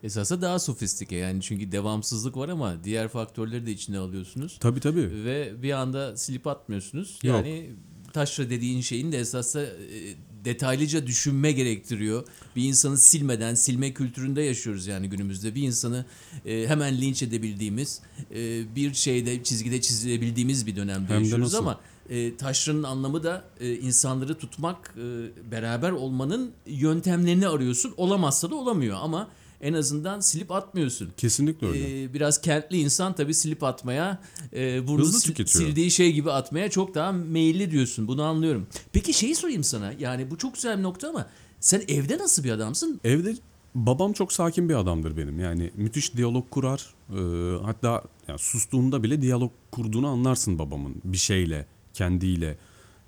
Esasında 0.03 0.43
daha 0.43 0.59
sofistike 0.59 1.17
yani 1.17 1.43
çünkü 1.43 1.73
devamsızlık 1.73 2.37
var 2.37 2.49
ama 2.49 2.85
diğer 2.85 3.09
faktörleri 3.09 3.67
de 3.67 3.73
içine 3.73 3.99
alıyorsunuz. 3.99 4.59
Tabii 4.61 4.81
tabii. 4.81 5.25
Ve 5.25 5.63
bir 5.63 5.73
anda 5.73 6.17
silip 6.17 6.47
atmıyorsunuz. 6.47 7.19
Yok. 7.23 7.37
Yani 7.37 7.71
taşra 8.13 8.51
dediğin 8.51 8.81
şeyin 8.81 9.13
de 9.13 9.19
esasında 9.19 9.65
e, 9.65 10.15
detaylıca 10.45 11.07
düşünme 11.07 11.53
gerektiriyor. 11.53 12.25
Bir 12.57 12.65
insanı 12.65 12.99
silmeden, 12.99 13.55
silme 13.55 13.95
kültüründe 13.95 14.43
yaşıyoruz 14.43 14.87
yani 14.87 15.09
günümüzde. 15.09 15.55
Bir 15.55 15.63
insanı 15.63 16.05
e, 16.47 16.67
hemen 16.67 17.01
linç 17.01 17.23
edebildiğimiz, 17.23 18.01
e, 18.35 18.75
bir 18.77 18.95
şeyde 18.95 19.43
çizgide 19.43 19.81
çizilebildiğimiz 19.81 20.67
bir 20.67 20.77
dönemde 20.77 21.15
Hem 21.15 21.21
yaşıyoruz 21.21 21.55
ama 21.55 21.81
e, 22.09 22.37
taşranın 22.37 22.83
anlamı 22.83 23.23
da 23.23 23.45
e, 23.61 23.75
insanları 23.75 24.39
tutmak, 24.39 24.95
e, 24.97 25.51
beraber 25.51 25.91
olmanın 25.91 26.51
yöntemlerini 26.67 27.49
arıyorsun. 27.49 27.95
Olamazsa 27.97 28.51
da 28.51 28.55
olamıyor 28.55 28.99
ama 29.01 29.29
en 29.61 29.73
azından 29.73 30.21
silip 30.21 30.53
atmıyorsun. 30.53 31.11
Kesinlikle 31.17 31.67
öyle. 31.67 32.03
Ee, 32.05 32.15
biraz 32.15 32.41
kentli 32.41 32.77
insan 32.79 33.15
tabii 33.15 33.35
silip 33.35 33.63
atmaya, 33.65 34.19
e, 34.53 34.87
burnu 34.87 35.01
Hızlı 35.03 35.19
sil- 35.19 35.27
tüketiyor. 35.27 35.65
sildiği 35.67 35.91
şey 35.91 36.13
gibi 36.13 36.33
atmaya 36.33 36.71
çok 36.71 36.95
daha 36.95 37.13
meyilli 37.13 37.71
diyorsun. 37.71 38.09
Bunu 38.09 38.23
anlıyorum. 38.23 38.67
Peki 38.93 39.13
şeyi 39.15 39.35
sorayım 39.35 39.65
sana. 39.65 39.93
Yani 39.99 40.31
bu 40.31 40.39
çok 40.39 40.55
güzel 40.55 40.79
bir 40.79 40.83
nokta 40.83 41.09
ama 41.09 41.27
sen 41.61 41.83
evde 41.89 42.19
nasıl 42.19 42.45
bir 42.45 42.51
adamsın? 42.51 43.01
Evde 43.05 43.35
babam 43.75 44.13
çok 44.13 44.33
sakin 44.33 44.69
bir 44.69 44.75
adamdır 44.75 45.17
benim. 45.17 45.41
Yani 45.41 45.71
müthiş 45.77 46.15
diyalog 46.17 46.51
kurar. 46.51 46.95
Ee, 47.11 47.65
hatta 47.65 48.03
yani 48.29 48.39
sustuğunda 48.39 49.03
bile 49.03 49.23
diyalog 49.23 49.53
kurduğunu 49.71 50.07
anlarsın 50.09 50.59
babamın. 50.59 50.95
Bir 51.05 51.17
şeyle, 51.17 51.67
kendiyle, 51.95 52.59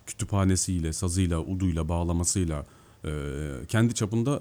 kütüphanesiyle, 0.07 0.92
sazıyla, 0.92 1.40
uduyla, 1.40 1.88
bağlamasıyla. 1.88 2.66
e, 3.04 3.11
kendi 3.69 3.95
çapında 3.95 4.40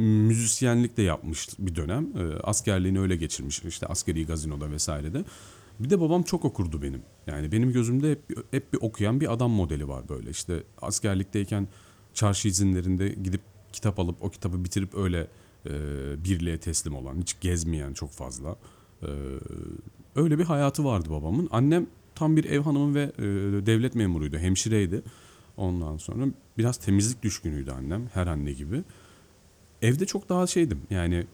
müzisyenlik 0.00 0.96
de 0.96 1.02
yapmış 1.02 1.48
bir 1.58 1.76
dönem. 1.76 2.06
E, 2.16 2.40
askerliğini 2.42 3.00
öyle 3.00 3.16
geçirmiş. 3.16 3.62
İşte 3.64 3.86
askeri 3.86 4.26
gazinoda 4.26 4.70
vesairede. 4.70 5.24
Bir 5.80 5.90
de 5.90 6.00
babam 6.00 6.22
çok 6.22 6.44
okurdu 6.44 6.82
benim. 6.82 7.02
Yani 7.26 7.52
benim 7.52 7.72
gözümde 7.72 8.10
hep, 8.10 8.22
hep 8.50 8.72
bir 8.72 8.78
okuyan 8.80 9.20
bir 9.20 9.32
adam 9.32 9.50
modeli 9.50 9.88
var 9.88 10.08
böyle. 10.08 10.30
İşte 10.30 10.62
askerlikteyken 10.82 11.68
çarşı 12.14 12.48
izinlerinde 12.48 13.08
gidip 13.08 13.40
kitap 13.72 13.98
alıp 13.98 14.16
o 14.20 14.30
kitabı 14.30 14.64
bitirip 14.64 14.94
öyle 14.94 15.28
e, 15.66 15.70
birliğe 16.24 16.58
teslim 16.58 16.96
olan, 16.96 17.20
hiç 17.20 17.40
gezmeyen 17.40 17.92
çok 17.92 18.10
fazla. 18.10 18.56
E, 19.02 19.08
öyle 20.16 20.38
bir 20.38 20.44
hayatı 20.44 20.84
vardı 20.84 21.10
babamın. 21.10 21.48
Annem 21.50 21.86
tam 22.14 22.36
bir 22.36 22.44
ev 22.44 22.60
hanımı 22.60 22.94
ve 22.94 23.02
e, 23.18 23.22
devlet 23.66 23.94
memuruydu, 23.94 24.38
hemşireydi. 24.38 25.02
Ondan 25.56 25.96
sonra 25.96 26.26
biraz 26.58 26.76
temizlik 26.76 27.22
düşkünüydü 27.22 27.70
annem, 27.70 28.08
her 28.14 28.26
anne 28.26 28.52
gibi. 28.52 28.84
Evde 29.86 30.06
çok 30.06 30.28
daha 30.28 30.46
şeydim. 30.46 30.80
Yani 30.90 31.26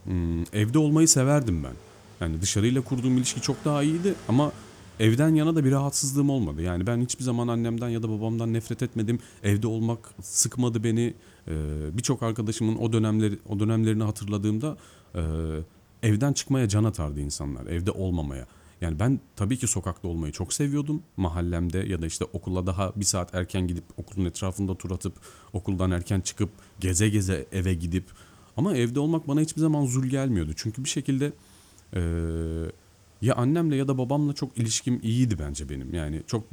evde 0.53 0.79
olmayı 0.79 1.09
severdim 1.09 1.65
ben. 1.65 1.73
Yani 2.21 2.43
dışarıyla 2.43 2.81
kurduğum 2.81 3.17
ilişki 3.17 3.41
çok 3.41 3.65
daha 3.65 3.83
iyiydi 3.83 4.15
ama 4.29 4.53
evden 5.01 5.35
yana 5.35 5.57
da 5.57 5.65
bir 5.65 5.71
rahatsızlığım 5.71 6.31
olmadı. 6.31 6.63
Yani 6.63 6.87
ben 6.87 7.01
hiçbir 7.01 7.25
zaman 7.25 7.49
annemden 7.49 7.89
ya 7.89 8.03
da 8.03 8.09
babamdan 8.09 8.53
nefret 8.53 8.83
etmedim. 8.83 9.19
Evde 9.43 9.67
olmak 9.67 9.99
sıkmadı 10.23 10.85
beni. 10.85 11.15
Birçok 11.93 12.23
arkadaşımın 12.23 12.77
o 12.77 12.93
dönemleri 12.93 13.39
o 13.49 13.61
dönemlerini 13.61 14.03
hatırladığımda 14.03 14.77
evden 16.03 16.33
çıkmaya 16.33 16.69
can 16.69 16.85
atardı 16.85 17.21
insanlar. 17.21 17.67
Evde 17.67 17.91
olmamaya. 17.91 18.47
Yani 18.81 18.99
ben 18.99 19.21
tabii 19.37 19.57
ki 19.57 19.67
sokakta 19.67 20.09
olmayı 20.09 20.33
çok 20.33 20.53
seviyordum. 20.53 21.03
Mahallemde 21.17 21.79
ya 21.79 22.03
da 22.03 22.07
işte 22.07 22.25
okula 22.33 22.67
daha 22.67 22.93
bir 22.97 23.05
saat 23.05 23.35
erken 23.35 23.67
gidip 23.67 23.85
okulun 23.97 24.25
etrafında 24.25 24.75
tur 24.75 24.91
atıp 24.91 25.15
okuldan 25.53 25.91
erken 25.91 26.21
çıkıp 26.21 26.51
geze 26.81 27.09
geze 27.09 27.47
eve 27.53 27.75
gidip 27.75 28.05
ama 28.57 28.77
evde 28.77 29.01
olmak 29.01 29.29
bana 29.29 29.41
hiçbir 29.41 29.61
zaman 29.61 29.87
zul 29.87 30.05
gelmiyordu. 30.07 30.53
Çünkü 30.57 30.85
bir 30.85 30.89
şekilde 30.89 31.33
eee, 31.97 32.03
ya 33.23 33.35
annemle 33.35 33.77
ya 33.77 33.89
da 33.89 33.99
babamla 33.99 34.33
çok 34.33 34.59
ilişkim 34.59 35.01
iyiydi 35.03 35.39
bence 35.39 35.69
benim. 35.69 35.95
Yani 35.95 36.23
çok 36.27 36.45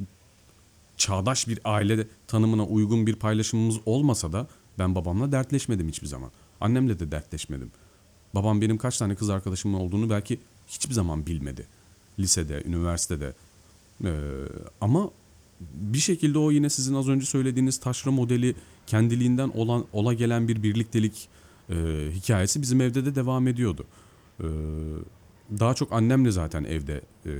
çağdaş 0.96 1.48
bir 1.48 1.58
aile 1.64 2.06
tanımına 2.26 2.64
uygun 2.66 3.06
bir 3.06 3.16
paylaşımımız 3.16 3.76
olmasa 3.86 4.32
da 4.32 4.46
ben 4.78 4.94
babamla 4.94 5.32
dertleşmedim 5.32 5.88
hiçbir 5.88 6.06
zaman. 6.06 6.30
Annemle 6.60 6.98
de 6.98 7.10
dertleşmedim. 7.12 7.70
Babam 8.34 8.60
benim 8.60 8.78
kaç 8.78 8.98
tane 8.98 9.14
kız 9.14 9.30
arkadaşımın 9.30 9.78
olduğunu 9.78 10.10
belki 10.10 10.40
hiçbir 10.68 10.94
zaman 10.94 11.26
bilmedi. 11.26 11.66
Lisede, 12.18 12.62
üniversitede. 12.66 13.34
Ee, 14.04 14.10
ama 14.80 15.10
bir 15.60 15.98
şekilde 15.98 16.38
o 16.38 16.50
yine 16.50 16.70
sizin 16.70 16.94
az 16.94 17.08
önce 17.08 17.26
söylediğiniz 17.26 17.80
taşra 17.80 18.10
modeli 18.10 18.54
kendiliğinden 18.86 19.48
olan 19.48 19.84
ola 19.92 20.14
gelen 20.14 20.48
bir 20.48 20.62
birliktelik 20.62 21.28
e, 21.70 21.74
hikayesi 22.12 22.62
bizim 22.62 22.80
evde 22.80 23.04
de 23.04 23.14
devam 23.14 23.48
ediyordu. 23.48 23.84
Ee, 24.40 24.44
daha 25.60 25.74
çok 25.74 25.92
annemle 25.92 26.30
zaten 26.30 26.64
evde 26.64 27.00
e, 27.26 27.30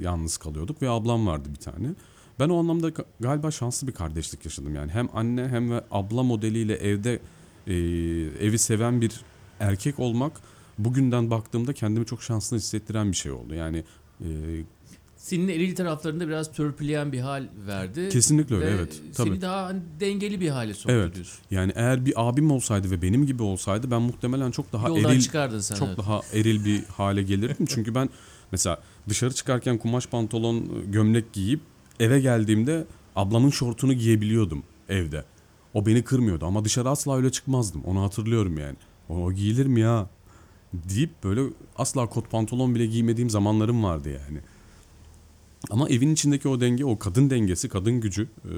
yalnız 0.00 0.36
kalıyorduk 0.36 0.82
ve 0.82 0.90
ablam 0.90 1.26
vardı 1.26 1.48
bir 1.52 1.60
tane. 1.60 1.88
Ben 2.38 2.48
o 2.48 2.58
anlamda 2.58 2.88
ga- 2.88 3.04
galiba 3.20 3.50
şanslı 3.50 3.86
bir 3.88 3.92
kardeşlik 3.92 4.44
yaşadım 4.44 4.74
yani 4.74 4.92
hem 4.92 5.08
anne 5.14 5.48
hem 5.48 5.70
ve 5.70 5.84
abla 5.90 6.22
modeliyle 6.22 6.74
evde 6.74 7.20
e, 7.66 7.74
evi 8.46 8.58
seven 8.58 9.00
bir 9.00 9.20
erkek 9.60 9.98
olmak 9.98 10.32
bugünden 10.78 11.30
baktığımda 11.30 11.72
kendimi 11.72 12.06
çok 12.06 12.22
şanslı 12.22 12.56
hissettiren 12.56 13.10
bir 13.12 13.16
şey 13.16 13.32
oldu. 13.32 13.54
Yani 13.54 13.84
e, 14.20 14.26
Senin 15.20 15.48
eril 15.48 15.74
taraflarında 15.74 16.28
biraz 16.28 16.52
törpüleyen 16.52 17.12
bir 17.12 17.20
hal 17.20 17.44
verdi. 17.66 18.08
Kesinlikle 18.08 18.54
öyle, 18.54 18.66
Ve 18.66 18.70
evet, 18.70 19.00
Seni 19.12 19.26
tabii. 19.28 19.40
daha 19.40 19.66
hani 19.66 19.80
dengeli 20.00 20.40
bir 20.40 20.48
hale 20.48 20.74
soktu 20.74 20.92
Evet. 20.92 21.14
diyorsun. 21.14 21.38
yani 21.50 21.72
eğer 21.74 22.06
bir 22.06 22.12
abim 22.28 22.50
olsaydı 22.50 22.90
ve 22.90 23.02
benim 23.02 23.26
gibi 23.26 23.42
olsaydı 23.42 23.90
ben 23.90 24.02
muhtemelen 24.02 24.50
çok 24.50 24.72
daha 24.72 24.88
Yoldan 24.88 25.12
eril 25.12 25.20
çıkardın 25.20 25.60
sen. 25.60 25.76
çok 25.76 25.88
evet. 25.88 25.98
daha 25.98 26.20
eril 26.34 26.64
bir 26.64 26.84
hale 26.84 27.22
gelirdim. 27.22 27.66
Çünkü 27.68 27.94
ben 27.94 28.08
mesela 28.52 28.82
dışarı 29.08 29.34
çıkarken 29.34 29.78
kumaş 29.78 30.06
pantolon, 30.06 30.90
gömlek 30.92 31.32
giyip 31.32 31.60
eve 32.00 32.20
geldiğimde 32.20 32.84
ablamın 33.16 33.50
şortunu 33.50 33.92
giyebiliyordum 33.92 34.62
evde. 34.88 35.24
O 35.74 35.86
beni 35.86 36.02
kırmıyordu 36.04 36.46
ama 36.46 36.64
dışarı 36.64 36.88
asla 36.88 37.16
öyle 37.16 37.32
çıkmazdım. 37.32 37.82
Onu 37.84 38.02
hatırlıyorum 38.02 38.58
yani. 38.58 38.76
O 39.08 39.32
giyilir 39.32 39.66
mi 39.66 39.80
ya? 39.80 40.08
Deyip 40.72 41.10
böyle 41.24 41.40
asla 41.76 42.06
kot 42.06 42.30
pantolon 42.30 42.74
bile 42.74 42.86
giymediğim 42.86 43.30
zamanlarım 43.30 43.84
vardı 43.84 44.08
yani. 44.08 44.40
Ama 45.70 45.88
evin 45.88 46.12
içindeki 46.12 46.48
o 46.48 46.60
denge, 46.60 46.84
o 46.84 46.98
kadın 46.98 47.30
dengesi, 47.30 47.68
kadın 47.68 48.00
gücü 48.00 48.28
e, 48.44 48.50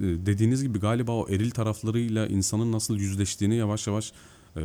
dediğiniz 0.00 0.62
gibi 0.62 0.78
galiba 0.78 1.12
o 1.12 1.28
eril 1.28 1.50
taraflarıyla 1.50 2.26
insanın 2.26 2.72
nasıl 2.72 2.96
yüzleştiğini 2.96 3.54
yavaş 3.54 3.86
yavaş 3.86 4.12
e, 4.56 4.60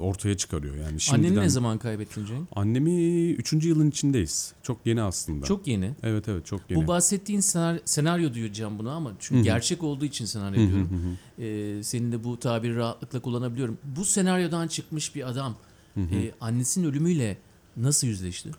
ortaya 0.00 0.36
çıkarıyor. 0.36 0.76
Yani 0.76 1.00
şimdiden 1.00 1.28
Anneni 1.28 1.44
ne 1.44 1.48
zaman 1.48 1.78
kaybettin 1.78 2.26
Cenk? 2.26 2.48
Annemi 2.56 3.30
3. 3.30 3.52
yılın 3.52 3.90
içindeyiz. 3.90 4.52
Çok 4.62 4.86
yeni 4.86 5.02
aslında. 5.02 5.46
Çok 5.46 5.66
yeni. 5.66 5.94
Evet 6.02 6.28
evet 6.28 6.46
çok 6.46 6.70
yeni. 6.70 6.82
Bu 6.82 6.88
bahsettiğin 6.88 7.40
senaryo, 7.40 7.80
senaryo 7.84 8.34
diyeceğim 8.34 8.78
bunu 8.78 8.90
ama 8.90 9.12
çünkü 9.18 9.36
Hı 9.36 9.40
hı. 9.40 9.44
gerçek 9.44 9.82
olduğu 9.82 10.04
için 10.04 10.24
senaryo 10.24 10.60
Hı 10.60 10.64
hı 10.64 10.68
diyorum. 10.68 11.18
Ee, 11.38 11.82
senin 11.82 12.12
de 12.12 12.24
bu 12.24 12.38
tabiri 12.40 12.76
rahatlıkla 12.76 13.20
kullanabiliyorum. 13.20 13.78
Bu 13.84 14.04
senaryodan 14.04 14.68
çıkmış 14.68 15.14
bir 15.14 15.28
adam 15.28 15.56
e, 15.96 16.32
annesinin 16.40 16.86
ölümüyle 16.86 17.38
nasıl 17.76 18.06
yüzleşti? 18.06 18.50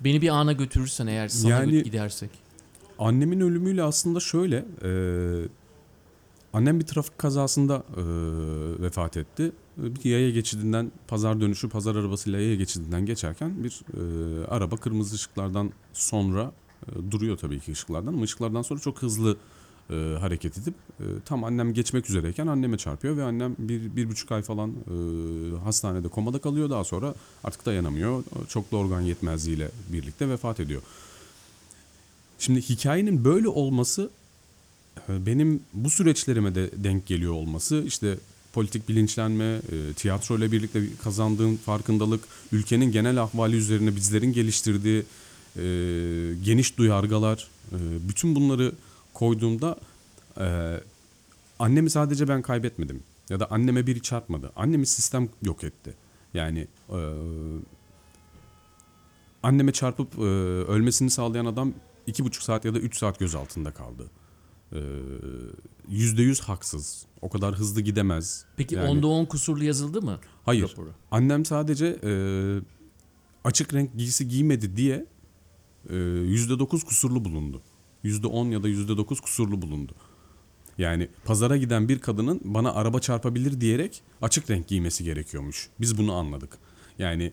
Beni 0.00 0.22
bir 0.22 0.28
ana 0.28 0.52
götürürsen 0.52 1.06
eğer 1.06 1.28
sana 1.28 1.50
Yani- 1.52 1.82
gidersek. 1.82 2.30
Annemin 2.98 3.40
ölümüyle 3.40 3.82
aslında 3.82 4.20
şöyle. 4.20 4.64
e, 4.84 4.90
annem 6.52 6.80
bir 6.80 6.86
trafik 6.86 7.18
kazasında 7.18 7.76
e, 7.96 8.02
vefat 8.82 9.16
etti. 9.16 9.52
Bir 9.76 10.10
yaya 10.10 10.30
geçidinden 10.30 10.92
pazar 11.08 11.40
dönüşü 11.40 11.68
pazar 11.68 11.96
arabasıyla 11.96 12.40
yaya 12.40 12.54
geçidinden 12.54 13.06
geçerken 13.06 13.64
bir 13.64 13.80
e, 13.94 14.46
araba 14.46 14.76
kırmızı 14.76 15.14
ışıklardan 15.14 15.70
sonra 15.92 16.52
e, 16.88 17.10
duruyor 17.10 17.36
tabii 17.36 17.60
ki 17.60 17.72
ışıklardan 17.72 18.12
ama 18.12 18.22
ışıklardan 18.22 18.62
sonra 18.62 18.80
çok 18.80 19.02
hızlı 19.02 19.36
e, 19.90 19.94
hareket 20.20 20.58
edip 20.58 20.74
e, 21.00 21.04
tam 21.24 21.44
annem 21.44 21.74
geçmek 21.74 22.10
üzereyken 22.10 22.46
anneme 22.46 22.78
çarpıyor 22.78 23.16
ve 23.16 23.24
annem 23.24 23.56
bir, 23.58 23.96
bir 23.96 24.10
buçuk 24.10 24.32
ay 24.32 24.42
falan 24.42 24.70
e, 24.70 24.94
hastanede 25.64 26.08
komada 26.08 26.38
kalıyor. 26.38 26.70
Daha 26.70 26.84
sonra 26.84 27.14
artık 27.44 27.66
dayanamıyor. 27.66 28.24
Çoklu 28.48 28.78
organ 28.78 29.00
yetmezliğiyle 29.00 29.70
birlikte 29.92 30.28
vefat 30.28 30.60
ediyor. 30.60 30.82
Şimdi 32.38 32.60
hikayenin 32.60 33.24
böyle 33.24 33.48
olması 33.48 34.10
e, 35.08 35.26
benim 35.26 35.60
bu 35.74 35.90
süreçlerime 35.90 36.54
de 36.54 36.70
denk 36.76 37.06
geliyor 37.06 37.32
olması 37.32 37.84
işte 37.86 38.18
politik 38.52 38.88
bilinçlenme, 38.88 39.44
e, 39.44 39.92
tiyatro 39.96 40.38
ile 40.38 40.52
birlikte 40.52 40.82
kazandığım 41.04 41.56
farkındalık, 41.56 42.24
ülkenin 42.52 42.92
genel 42.92 43.22
ahvali 43.22 43.56
üzerine 43.56 43.96
bizlerin 43.96 44.32
geliştirdiği 44.32 45.02
e, 45.56 45.62
geniş 46.44 46.78
duyargalar, 46.78 47.48
bütün 48.08 48.34
bunları 48.34 48.72
koyduğumda 49.14 49.76
e, 50.40 50.76
annemi 51.58 51.90
sadece 51.90 52.28
ben 52.28 52.42
kaybetmedim 52.42 53.02
ya 53.30 53.40
da 53.40 53.50
anneme 53.50 53.86
biri 53.86 54.02
çarpmadı. 54.02 54.52
Annemi 54.56 54.86
sistem 54.86 55.28
yok 55.42 55.64
etti. 55.64 55.94
Yani 56.34 56.66
e, 56.90 56.98
anneme 59.42 59.72
çarpıp 59.72 60.14
e, 60.18 60.22
ölmesini 60.72 61.10
sağlayan 61.10 61.46
adam 61.46 61.72
iki 62.06 62.24
buçuk 62.24 62.42
saat 62.42 62.64
ya 62.64 62.74
da 62.74 62.78
üç 62.78 62.96
saat 62.96 63.18
gözaltında 63.18 63.70
kaldı. 63.70 64.10
Yüzde 65.88 66.22
yüz 66.22 66.40
haksız. 66.40 67.06
O 67.22 67.28
kadar 67.28 67.54
hızlı 67.54 67.80
gidemez. 67.80 68.44
Peki 68.56 68.74
Yani- 68.74 68.88
onda 68.88 69.06
10 69.06 69.24
kusurlu 69.24 69.64
yazıldı 69.64 70.02
mı? 70.02 70.18
Hayır. 70.44 70.70
raporu? 70.70 70.90
Annem 71.10 71.44
sadece 71.44 71.86
e, 72.04 72.12
açık 73.44 73.74
renk 73.74 73.96
giysi 73.96 74.28
giymedi 74.28 74.76
diye 74.76 75.06
yüzde 76.24 76.58
dokuz 76.58 76.84
kusurlu 76.84 77.24
bulundu. 77.24 77.62
Yüzde 78.04 78.26
on 78.26 78.46
ya 78.50 78.62
da 78.62 78.68
yüzde 78.68 78.96
dokuz 78.96 79.20
kusurlu 79.20 79.62
bulundu. 79.62 79.92
Yani 80.78 81.08
pazara 81.24 81.56
giden 81.56 81.88
bir 81.88 81.98
kadının 81.98 82.40
bana 82.44 82.74
araba 82.74 83.00
çarpabilir 83.00 83.60
diyerek 83.60 84.02
açık 84.22 84.50
renk 84.50 84.68
giymesi 84.68 85.04
gerekiyormuş. 85.04 85.68
Biz 85.80 85.98
bunu 85.98 86.14
anladık. 86.14 86.58
Yani 86.98 87.32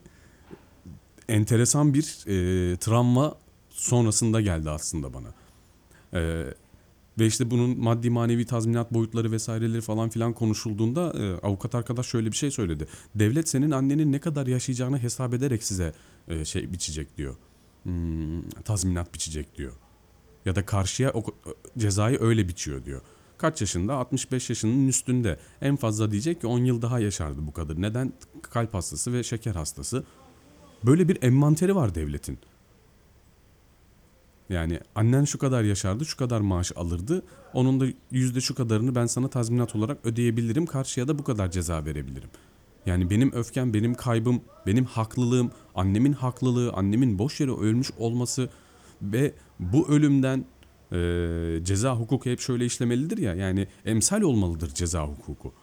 enteresan 1.30 1.94
bir 1.94 2.04
e, 2.28 2.78
travma 2.78 3.36
sonrasında 3.70 4.42
geldi 4.42 4.70
aslında 4.70 5.13
bana. 5.13 5.34
E, 6.13 6.46
ve 7.20 7.28
işte 7.28 7.51
bunun 7.51 7.80
maddi 7.80 8.10
manevi 8.10 8.46
tazminat 8.46 8.94
boyutları 8.94 9.32
vesaireleri 9.32 9.82
falan 9.82 10.10
filan 10.10 10.34
konuşulduğunda 10.34 11.13
e, 11.18 11.48
avukat 11.48 11.75
arkadaş 11.75 12.08
şöyle 12.08 12.32
bir 12.32 12.36
şey 12.36 12.51
söyledi. 12.51 12.88
Devlet 13.16 13.50
senin 13.50 13.72
annenin 13.72 14.12
ne 14.12 14.20
kadar 14.20 14.48
yaşayacağını 14.48 15.00
hesap 15.00 15.34
ederek 15.34 15.63
size 15.63 15.94
e, 16.28 16.46
şey 16.46 16.74
biçecek 16.74 17.18
diyor. 17.18 17.36
Hmm, 17.84 18.50
tazminat 18.50 19.13
biçecek 19.13 19.58
diyor. 19.58 19.74
Ya 20.45 20.55
da 20.55 20.65
karşıya 20.65 21.12
o, 21.13 21.24
cezayı 21.77 22.21
öyle 22.21 22.48
biçiyor 22.48 22.86
diyor. 22.86 23.01
Kaç 23.38 23.62
yaşında? 23.62 23.93
65 23.93 24.50
yaşının 24.50 24.88
üstünde. 24.88 25.39
En 25.62 25.75
fazla 25.75 26.12
diyecek 26.12 26.41
ki 26.41 26.48
10 26.48 26.60
yıl 26.60 26.81
daha 26.81 27.00
yaşardı 27.00 27.48
bu 27.48 27.53
kadın. 27.53 27.81
Neden? 27.81 28.13
Kalp 28.41 28.74
hastası 28.74 29.13
ve 29.13 29.24
şeker 29.24 29.55
hastası. 29.55 30.03
Böyle 30.83 31.07
bir 31.07 31.24
envanteri 31.24 31.75
var 31.75 31.95
devletin. 31.95 32.39
Yani 34.50 34.79
annen 34.95 35.25
şu 35.25 35.39
kadar 35.39 35.63
yaşardı, 35.63 36.05
şu 36.05 36.17
kadar 36.17 36.41
maaş 36.41 36.71
alırdı. 36.75 37.24
Onun 37.53 37.79
da 37.79 37.86
yüzde 38.12 38.41
şu 38.41 38.55
kadarını 38.55 38.95
ben 38.95 39.05
sana 39.05 39.27
tazminat 39.27 39.75
olarak 39.75 40.05
ödeyebilirim. 40.05 40.65
Karşıya 40.65 41.07
da 41.07 41.19
bu 41.19 41.24
kadar 41.24 41.51
ceza 41.51 41.86
verebilirim. 41.86 42.29
Yani 42.86 43.10
benim 43.10 43.33
öfkem, 43.33 43.74
benim 43.74 43.93
kaybım, 43.93 44.41
benim 44.67 44.86
haklılığım, 44.86 45.51
annemin 45.75 46.13
haklılığı, 46.13 46.74
annemin 46.74 47.19
boş 47.19 47.39
yere 47.39 47.51
ölmüş 47.51 47.91
olması 47.98 48.50
ve 49.01 49.34
bu 49.60 49.89
ölümden 49.89 50.46
e, 50.91 51.60
ceza 51.63 51.96
hukuku 51.96 52.29
hep 52.29 52.39
şöyle 52.39 52.65
işlemelidir 52.65 53.17
ya. 53.17 53.36
Yani 53.36 53.67
emsal 53.86 54.22
olmalıdır 54.22 54.74
ceza 54.74 55.08
hukuku. 55.08 55.53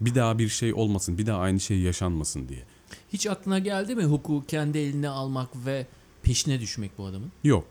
Bir 0.00 0.14
daha 0.14 0.38
bir 0.38 0.48
şey 0.48 0.74
olmasın, 0.74 1.18
bir 1.18 1.26
daha 1.26 1.38
aynı 1.38 1.60
şey 1.60 1.80
yaşanmasın 1.80 2.48
diye. 2.48 2.64
Hiç 3.12 3.26
aklına 3.26 3.58
geldi 3.58 3.94
mi 3.94 4.04
hukuku 4.04 4.44
kendi 4.48 4.78
eline 4.78 5.08
almak 5.08 5.48
ve 5.66 5.86
peşine 6.22 6.60
düşmek 6.60 6.98
bu 6.98 7.04
adamın? 7.04 7.32
Yok. 7.44 7.66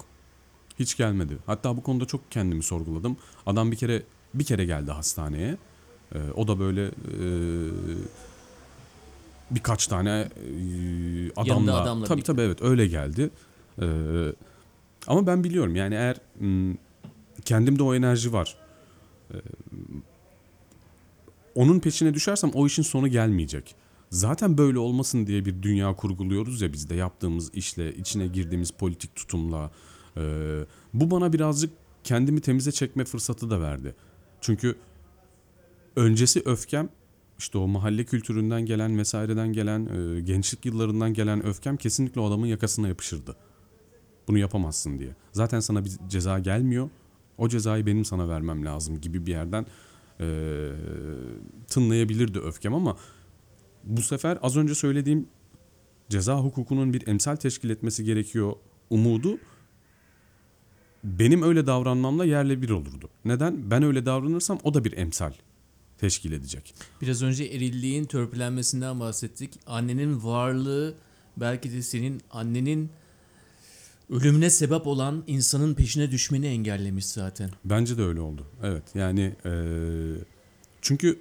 Hiç 0.79 0.97
gelmedi. 0.97 1.37
Hatta 1.45 1.77
bu 1.77 1.83
konuda 1.83 2.05
çok 2.05 2.31
kendimi 2.31 2.63
sorguladım. 2.63 3.17
Adam 3.45 3.71
bir 3.71 3.77
kere 3.77 4.03
bir 4.33 4.43
kere 4.43 4.65
geldi 4.65 4.91
hastaneye. 4.91 5.57
Ee, 6.15 6.17
o 6.35 6.47
da 6.47 6.59
böyle 6.59 6.85
e, 6.85 6.91
birkaç 9.51 9.87
tane 9.87 10.09
e, 10.09 11.31
adamla. 11.35 11.81
adamla 11.81 12.05
tabii 12.05 12.17
birlikte. 12.17 12.33
tabii 12.33 12.41
evet 12.41 12.61
öyle 12.61 12.87
geldi. 12.87 13.29
Ee, 13.81 13.85
ama 15.07 15.27
ben 15.27 15.43
biliyorum 15.43 15.75
yani 15.75 15.95
eğer 15.95 16.17
kendimde 17.45 17.83
o 17.83 17.95
enerji 17.95 18.33
var. 18.33 18.57
Onun 21.55 21.79
peşine 21.79 22.13
düşersem 22.13 22.51
o 22.53 22.67
işin 22.67 22.83
sonu 22.83 23.07
gelmeyecek. 23.07 23.75
Zaten 24.09 24.57
böyle 24.57 24.79
olmasın 24.79 25.27
diye 25.27 25.45
bir 25.45 25.63
dünya 25.63 25.95
kurguluyoruz 25.95 26.61
ya 26.61 26.73
biz 26.73 26.89
de 26.89 26.95
yaptığımız 26.95 27.53
işle, 27.53 27.95
içine 27.95 28.27
girdiğimiz 28.27 28.71
politik 28.71 29.15
tutumla. 29.15 29.71
Bu 30.93 31.11
bana 31.11 31.33
birazcık 31.33 31.73
kendimi 32.03 32.41
temize 32.41 32.71
çekme 32.71 33.05
fırsatı 33.05 33.49
da 33.49 33.61
verdi. 33.61 33.95
Çünkü 34.41 34.75
öncesi 35.95 36.41
öfkem 36.45 36.89
işte 37.37 37.57
o 37.57 37.67
mahalle 37.67 38.03
kültüründen 38.03 38.65
gelen 38.65 38.97
vesaireden 38.97 39.53
gelen 39.53 39.85
gençlik 40.25 40.65
yıllarından 40.65 41.13
gelen 41.13 41.45
öfkem 41.45 41.77
kesinlikle 41.77 42.21
o 42.21 42.27
adamın 42.27 42.47
yakasına 42.47 42.87
yapışırdı. 42.87 43.35
Bunu 44.29 44.37
yapamazsın 44.37 44.99
diye. 44.99 45.15
Zaten 45.31 45.59
sana 45.59 45.85
bir 45.85 45.91
ceza 46.09 46.39
gelmiyor. 46.39 46.89
O 47.37 47.49
cezayı 47.49 47.85
benim 47.85 48.05
sana 48.05 48.29
vermem 48.29 48.65
lazım 48.65 49.01
gibi 49.01 49.25
bir 49.25 49.31
yerden 49.31 49.65
e, 50.19 50.25
tınlayabilirdi 51.67 52.39
öfkem 52.39 52.73
ama 52.73 52.97
bu 53.83 54.01
sefer 54.01 54.37
az 54.41 54.57
önce 54.57 54.75
söylediğim 54.75 55.27
ceza 56.09 56.39
hukukunun 56.39 56.93
bir 56.93 57.07
emsal 57.07 57.35
teşkil 57.35 57.69
etmesi 57.69 58.03
gerekiyor 58.03 58.53
umudu 58.89 59.37
benim 61.03 61.43
öyle 61.43 61.67
davranmamla 61.67 62.25
yerle 62.25 62.61
bir 62.61 62.69
olurdu. 62.69 63.09
Neden? 63.25 63.71
Ben 63.71 63.83
öyle 63.83 64.05
davranırsam 64.05 64.59
o 64.63 64.73
da 64.73 64.83
bir 64.83 64.97
emsal 64.97 65.33
teşkil 65.97 66.31
edecek. 66.31 66.75
Biraz 67.01 67.23
önce 67.23 67.43
erilliğin 67.43 68.05
törpülenmesinden 68.05 68.99
bahsettik. 68.99 69.59
Annenin 69.67 70.23
varlığı 70.23 70.95
belki 71.37 71.71
de 71.71 71.81
senin 71.81 72.21
annenin 72.31 72.89
ölümüne 74.09 74.49
sebep 74.49 74.87
olan 74.87 75.23
insanın 75.27 75.73
peşine 75.73 76.11
düşmeni 76.11 76.45
engellemiş 76.47 77.05
zaten. 77.05 77.49
Bence 77.65 77.97
de 77.97 78.03
öyle 78.03 78.21
oldu. 78.21 78.45
Evet 78.63 78.83
yani 78.95 79.35
eee, 79.45 79.51
çünkü 80.81 81.19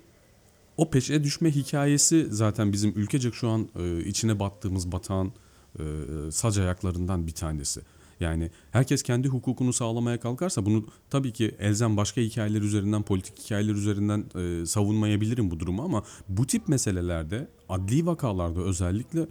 o 0.76 0.90
peşe 0.90 1.24
düşme 1.24 1.50
hikayesi 1.50 2.26
zaten 2.30 2.72
bizim 2.72 2.92
ülkecek 2.96 3.34
şu 3.34 3.48
an 3.48 3.68
eee, 3.78 3.98
içine 3.98 4.40
battığımız 4.40 4.92
batağın 4.92 5.32
eee 5.78 5.84
sac 6.30 6.58
ayaklarından 6.58 7.26
bir 7.26 7.32
tanesi. 7.32 7.80
Yani 8.20 8.50
herkes 8.72 9.02
kendi 9.02 9.28
hukukunu 9.28 9.72
sağlamaya 9.72 10.20
kalkarsa 10.20 10.66
bunu 10.66 10.86
tabii 11.10 11.32
ki 11.32 11.54
elzem 11.58 11.96
başka 11.96 12.20
hikayeler 12.20 12.62
üzerinden, 12.62 13.02
politik 13.02 13.38
hikayeler 13.38 13.72
üzerinden 13.74 14.24
eee, 14.34 14.66
savunmayabilirim 14.66 15.50
bu 15.50 15.60
durumu 15.60 15.82
ama 15.82 16.04
bu 16.28 16.46
tip 16.46 16.68
meselelerde, 16.68 17.48
adli 17.68 18.06
vakalarda 18.06 18.60
özellikle 18.60 19.26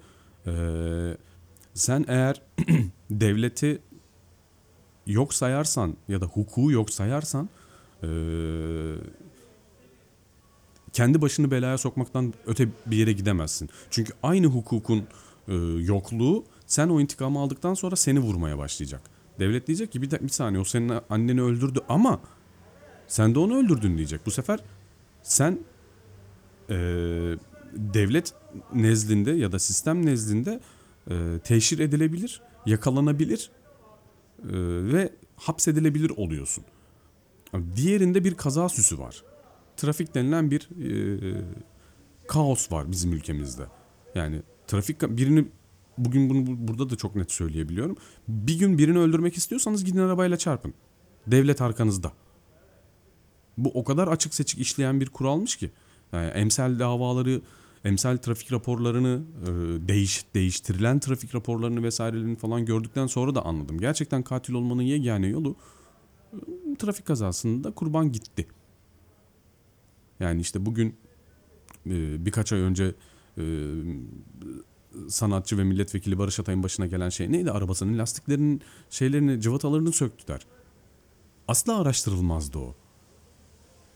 eee, 0.47 1.17
sen 1.73 2.05
eğer 2.07 2.41
devleti 3.09 3.81
yok 5.07 5.33
sayarsan 5.33 5.97
ya 6.07 6.21
da 6.21 6.25
hukuku 6.25 6.71
yok 6.71 6.89
sayarsan 6.91 7.49
eee, 8.03 8.09
kendi 10.93 11.21
başını 11.21 11.51
belaya 11.51 11.77
sokmaktan 11.77 12.33
öte 12.45 12.67
bir 12.85 12.97
yere 12.97 13.11
gidemezsin. 13.13 13.69
Çünkü 13.89 14.13
aynı 14.23 14.47
hukukun 14.47 15.07
eee, 15.47 15.55
yokluğu 15.79 16.43
sen 16.65 16.89
o 16.89 16.99
intikamı 17.01 17.39
aldıktan 17.39 17.73
sonra 17.73 17.95
seni 17.95 18.19
vurmaya 18.19 18.57
başlayacak. 18.57 19.01
Devlet 19.39 19.67
diyecek 19.67 19.91
ki 19.91 20.01
bir, 20.01 20.11
bir 20.11 20.29
saniye 20.29 20.61
o 20.61 20.63
senin 20.63 20.93
anneni 21.09 21.41
öldürdü 21.41 21.79
ama 21.89 22.19
sen 23.07 23.35
de 23.35 23.39
onu 23.39 23.57
öldürdün 23.57 23.97
diyecek. 23.97 24.25
Bu 24.25 24.31
sefer 24.31 24.59
sen 25.23 25.59
eee, 26.69 26.77
devlet 27.73 28.33
nezdinde 28.73 29.31
ya 29.31 29.51
da 29.51 29.59
sistem 29.59 30.05
nezdinde 30.05 30.59
eee, 31.09 31.39
teşhir 31.43 31.79
edilebilir, 31.79 32.41
yakalanabilir 32.71 33.51
eee, 34.43 34.49
ve 34.93 35.10
hapsedilebilir 35.36 36.10
oluyorsun. 36.10 36.63
Diğerinde 37.75 38.23
bir 38.23 38.36
kaza 38.36 38.69
süsü 38.69 38.99
var. 38.99 39.23
Trafik 39.77 40.15
denilen 40.15 40.51
bir 40.51 40.69
eee, 40.80 41.41
kaos 42.27 42.71
var 42.71 42.91
bizim 42.91 43.13
ülkemizde. 43.13 43.63
Yani 44.15 44.41
trafik 44.67 45.01
birini 45.01 45.47
bugün 45.97 46.30
bunu 46.30 46.47
bu- 46.47 46.67
burada 46.67 46.89
da 46.89 46.95
çok 46.95 47.15
net 47.15 47.32
söyleyebiliyorum. 47.32 47.95
Bir 48.27 48.60
gün 48.60 48.77
birini 48.77 48.99
öldürmek 48.99 49.38
istiyorsanız 49.38 49.86
gidin 49.86 49.99
arabayla 49.99 50.38
çarpın. 50.38 50.73
Devlet 51.27 51.62
arkanızda. 51.62 52.12
Bu 53.58 53.71
o 53.73 53.84
kadar 53.84 54.08
açık 54.08 54.34
seçik 54.34 54.60
işleyen 54.60 55.01
bir 55.01 55.10
kuralmış 55.10 55.56
ki. 55.56 55.71
Yani 56.13 56.27
emsal 56.27 56.80
davaları, 56.80 57.41
emsal 57.85 58.17
trafik 58.17 58.51
raporlarını, 58.51 59.23
e, 59.41 59.47
değiş, 59.87 60.25
değiştirilen 60.33 60.99
trafik 60.99 61.35
raporlarını 61.35 61.83
vesairelerini 61.83 62.35
falan 62.35 62.65
gördükten 62.65 63.07
sonra 63.07 63.35
da 63.35 63.45
anladım. 63.45 63.79
Gerçekten 63.79 64.23
katil 64.23 64.53
olmanın 64.53 64.81
yegane 64.81 65.27
yolu 65.27 65.55
e, 66.33 66.37
trafik 66.79 67.05
kazasında 67.05 67.71
kurban 67.71 68.11
gitti. 68.11 68.47
Yani 70.19 70.41
işte 70.41 70.65
bugün 70.65 70.95
e, 71.85 72.25
birkaç 72.25 72.53
ay 72.53 72.59
önce 72.59 72.95
sanatçı 75.07 75.57
ve 75.57 75.63
milletvekili 75.63 76.19
Barış 76.19 76.39
Atay'ın 76.39 76.63
başına 76.63 76.85
gelen 76.85 77.09
şey 77.09 77.31
neydi? 77.31 77.51
Arabasının 77.51 77.97
lastiklerinin 77.97 78.61
şeylerini, 78.89 79.41
cıvatalarını 79.41 79.91
söktüler. 79.91 80.41
Asla 81.47 81.79
araştırılmazdı 81.79 82.57
o. 82.57 82.75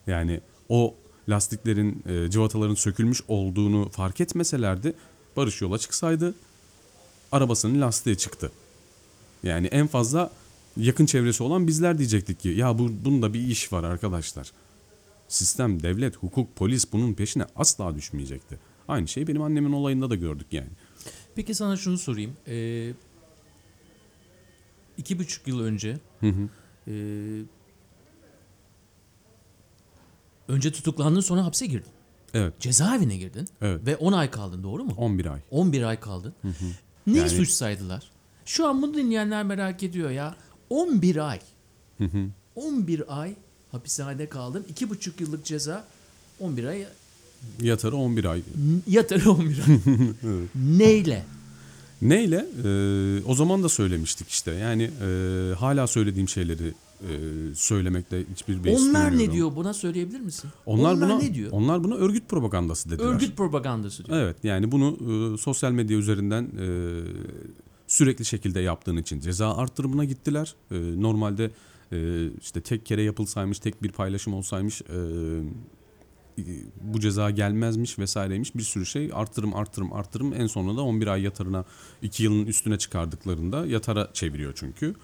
Yani 0.07 0.41
o 0.69 0.95
lastiklerin, 1.29 2.03
e, 2.05 2.29
cıvataların 2.29 2.75
sökülmüş 2.75 3.21
olduğunu 3.27 3.89
fark 3.89 4.21
etmeselerdi 4.21 4.93
Barış 5.37 5.61
yola 5.61 5.77
çıksaydı 5.77 6.35
arabasının 7.31 7.81
lastiği 7.81 8.17
çıktı. 8.17 8.51
Yani 9.43 9.67
en 9.67 9.87
fazla 9.87 10.31
yakın 10.77 11.05
çevresi 11.05 11.43
olan 11.43 11.67
bizler 11.67 11.97
diyecektik 11.97 12.39
ki 12.39 12.49
ya 12.49 12.79
bu 12.79 12.91
bunda 13.05 13.33
bir 13.33 13.47
iş 13.47 13.73
var 13.73 13.83
arkadaşlar. 13.83 14.51
Sistem, 15.27 15.83
devlet, 15.83 16.17
hukuk, 16.17 16.55
polis 16.55 16.93
bunun 16.93 17.13
peşine 17.13 17.45
asla 17.55 17.95
düşmeyecekti. 17.95 18.59
Aynı 18.87 19.07
şeyi 19.07 19.27
benim 19.27 19.41
annemin 19.41 19.71
olayında 19.71 20.09
da 20.09 20.15
gördük 20.15 20.47
yani. 20.51 20.69
Peki 21.35 21.55
sana 21.55 21.77
şunu 21.77 21.97
sorayım. 21.97 22.33
Ee, 22.47 22.93
iki 24.97 25.19
buçuk 25.19 25.47
yıl 25.47 25.59
önce 25.59 25.97
Hı 26.19 26.27
hı. 26.27 26.49
ee, 26.87 27.41
önce 30.51 30.71
tutuklandın 30.71 31.21
sonra 31.21 31.45
hapse 31.45 31.65
girdin. 31.65 31.91
Evet, 32.33 32.59
Cezaevine 32.59 33.17
girdin 33.17 33.47
evet. 33.61 33.85
ve 33.85 33.95
10 33.95 34.13
ay 34.13 34.31
kaldın 34.31 34.63
doğru 34.63 34.83
mu? 34.83 34.93
11 34.97 35.25
ay. 35.25 35.39
11 35.51 35.83
ay 35.83 35.99
kaldın. 35.99 36.33
Ne 37.07 37.17
Yani- 37.17 37.29
suç 37.29 37.49
saydılar? 37.49 38.11
Şu 38.45 38.67
an 38.67 38.81
bunu 38.81 38.93
dinleyenler 38.93 39.43
merak 39.43 39.83
ediyor 39.83 40.09
ya. 40.09 40.35
11 40.69 41.29
ay. 41.29 41.39
Hı 41.97 42.03
hı. 42.03 42.25
11 42.55 43.21
ay 43.21 43.35
hapishanede 43.71 44.29
kaldın. 44.29 44.65
2,5 44.73 45.21
yıllık 45.21 45.45
ceza 45.45 45.85
11 46.39 46.63
ay 46.63 46.85
Yatarı 47.61 47.95
11 47.95 48.25
ay. 48.25 48.41
yatarı 48.87 49.31
11 49.31 49.59
ay. 49.67 49.79
Neyle? 50.77 51.25
Neyle? 52.01 52.45
Ee, 52.63 53.23
o 53.25 53.35
zaman 53.35 53.63
da 53.63 53.69
söylemiştik 53.69 54.29
işte. 54.29 54.51
Yani 54.51 54.83
e, 54.83 55.07
hala 55.53 55.87
söylediğim 55.87 56.29
şeyleri 56.29 56.73
e, 57.01 57.55
söylemekte 57.55 58.25
hiçbir 58.31 58.63
beis 58.63 58.81
Onlar 58.81 59.17
ne 59.17 59.31
diyor 59.31 59.55
buna 59.55 59.73
söyleyebilir 59.73 60.19
misin? 60.19 60.49
Onlar, 60.65 60.95
buna 60.95 61.17
ne 61.17 61.33
diyor? 61.33 61.51
Onlar 61.51 61.83
buna 61.83 61.95
örgüt 61.95 62.29
propagandası 62.29 62.89
dediler. 62.89 63.07
Örgüt 63.07 63.37
propagandası 63.37 64.05
diyor. 64.05 64.17
Evet 64.17 64.37
yani 64.43 64.71
bunu 64.71 64.97
e, 65.33 65.37
sosyal 65.37 65.71
medya 65.71 65.97
üzerinden 65.97 66.43
e, 66.43 66.67
sürekli 67.87 68.25
şekilde 68.25 68.59
yaptığın 68.59 68.97
için 68.97 69.19
ceza 69.19 69.55
arttırımına 69.55 70.05
gittiler. 70.05 70.55
E, 70.71 71.01
normalde 71.01 71.51
e, 71.91 72.27
işte 72.41 72.61
tek 72.61 72.85
kere 72.85 73.01
yapılsaymış, 73.01 73.59
tek 73.59 73.83
bir 73.83 73.91
paylaşım 73.91 74.33
olsaymış 74.33 74.81
e, 74.81 74.95
e, 76.37 76.43
bu 76.81 76.99
ceza 76.99 77.29
gelmezmiş 77.29 77.99
vesaireymiş 77.99 78.55
bir 78.55 78.63
sürü 78.63 78.85
şey 78.85 79.09
arttırım 79.13 79.55
arttırım 79.55 79.93
arttırım 79.93 80.33
en 80.33 80.47
sonunda 80.47 80.77
da 80.77 80.81
11 80.81 81.07
ay 81.07 81.21
yatarına 81.21 81.65
2 82.01 82.23
yılın 82.23 82.45
üstüne 82.45 82.77
çıkardıklarında 82.77 83.65
yatara 83.65 84.09
çeviriyor 84.13 84.53
çünkü. 84.55 84.95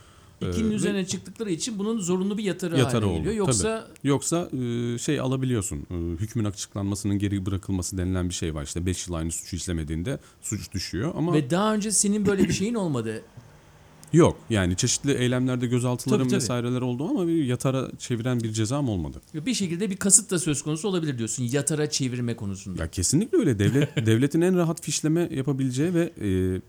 İkinin 0.42 0.72
Ee, 0.72 0.76
üzerine 0.76 1.06
çıktıkları 1.06 1.52
için 1.52 1.80
bunun 1.80 2.00
zorunlu 2.00 2.38
bir 2.38 2.44
yatarı, 2.44 2.78
Yatarı 2.78 3.06
haline 3.06 3.12
oldu, 3.20 3.24
geliyor. 3.24 3.36
Yoksa 3.48 3.88
Yoksa 4.04 4.50
e, 4.64 4.98
şey 4.98 5.20
alabiliyorsun. 5.20 5.78
e, 5.92 5.96
Hükmün 6.22 6.46
açıklanmasının 6.46 7.20
geri 7.20 7.46
bırakılması 7.46 7.98
denilen 7.98 8.30
bir 8.30 8.34
şey 8.34 8.56
var. 8.56 8.64
İşte 8.64 8.86
5 8.86 9.08
yıl 9.08 9.16
aynı 9.16 9.32
suçu 9.32 9.56
işlemediğinde 9.56 10.20
suç 10.42 10.72
düşüyor 10.74 11.14
ama 11.18 11.34
ve 11.34 11.50
daha 11.50 11.74
önce 11.74 11.92
senin 11.92 12.26
böyle 12.26 12.44
bir 12.44 12.54
şeyin 12.54 12.74
olmadı. 12.76 13.22
yok. 14.14 14.38
Yani 14.50 14.76
çeşitli 14.76 15.12
eylemlerde 15.14 15.68
gözaltılarım 15.68 16.22
Tabii, 16.22 16.30
tabii. 16.30 16.38
vesaireler 16.42 16.82
oldu 16.82 17.08
ama 17.10 17.28
bir 17.28 17.44
yatara 17.46 17.92
çeviren 18.00 18.40
bir 18.40 18.52
cezam 18.54 18.90
olmadı. 18.90 19.22
Bir 19.34 19.54
şekilde 19.54 19.90
bir 19.90 19.98
kasıt 19.98 20.32
da 20.32 20.40
söz 20.40 20.62
konusu 20.62 20.88
olabilir 20.88 21.18
diyorsun 21.18 21.44
yatara 21.44 21.90
çevirme 21.90 22.36
konusunda. 22.36 22.82
Ya 22.82 22.90
kesinlikle 22.92 23.38
öyle. 23.38 23.60
Devlet 23.60 23.96
devletin 24.06 24.42
en 24.42 24.58
rahat 24.58 24.82
fişleme 24.82 25.30
yapabileceği 25.32 25.94
ve 25.94 26.14
e, 26.22 26.62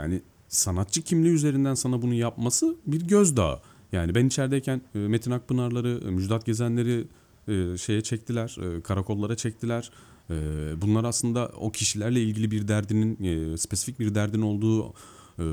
yani 0.00 0.22
sanatçı 0.54 1.02
kimliği 1.02 1.32
üzerinden 1.32 1.74
sana 1.74 2.02
bunu 2.02 2.14
yapması 2.14 2.76
bir 2.86 3.00
gözdağı. 3.00 3.60
Yani 3.92 4.14
ben 4.14 4.26
içerideyken 4.26 4.80
e, 4.94 4.98
Metin 4.98 5.30
Akpınarları, 5.30 6.00
e, 6.06 6.10
Müjdat 6.10 6.46
Gezenleri 6.46 7.06
e, 7.48 7.78
şeye 7.78 8.00
çektiler, 8.00 8.56
e, 8.62 8.80
karakollara 8.80 9.36
çektiler. 9.36 9.90
E, 10.30 10.34
bunlar 10.82 11.04
aslında 11.04 11.50
o 11.60 11.72
kişilerle 11.72 12.22
ilgili 12.22 12.50
bir 12.50 12.68
derdinin, 12.68 13.24
e, 13.24 13.56
spesifik 13.56 14.00
bir 14.00 14.14
derdin 14.14 14.42
olduğu 14.42 14.94
e, 15.38 15.44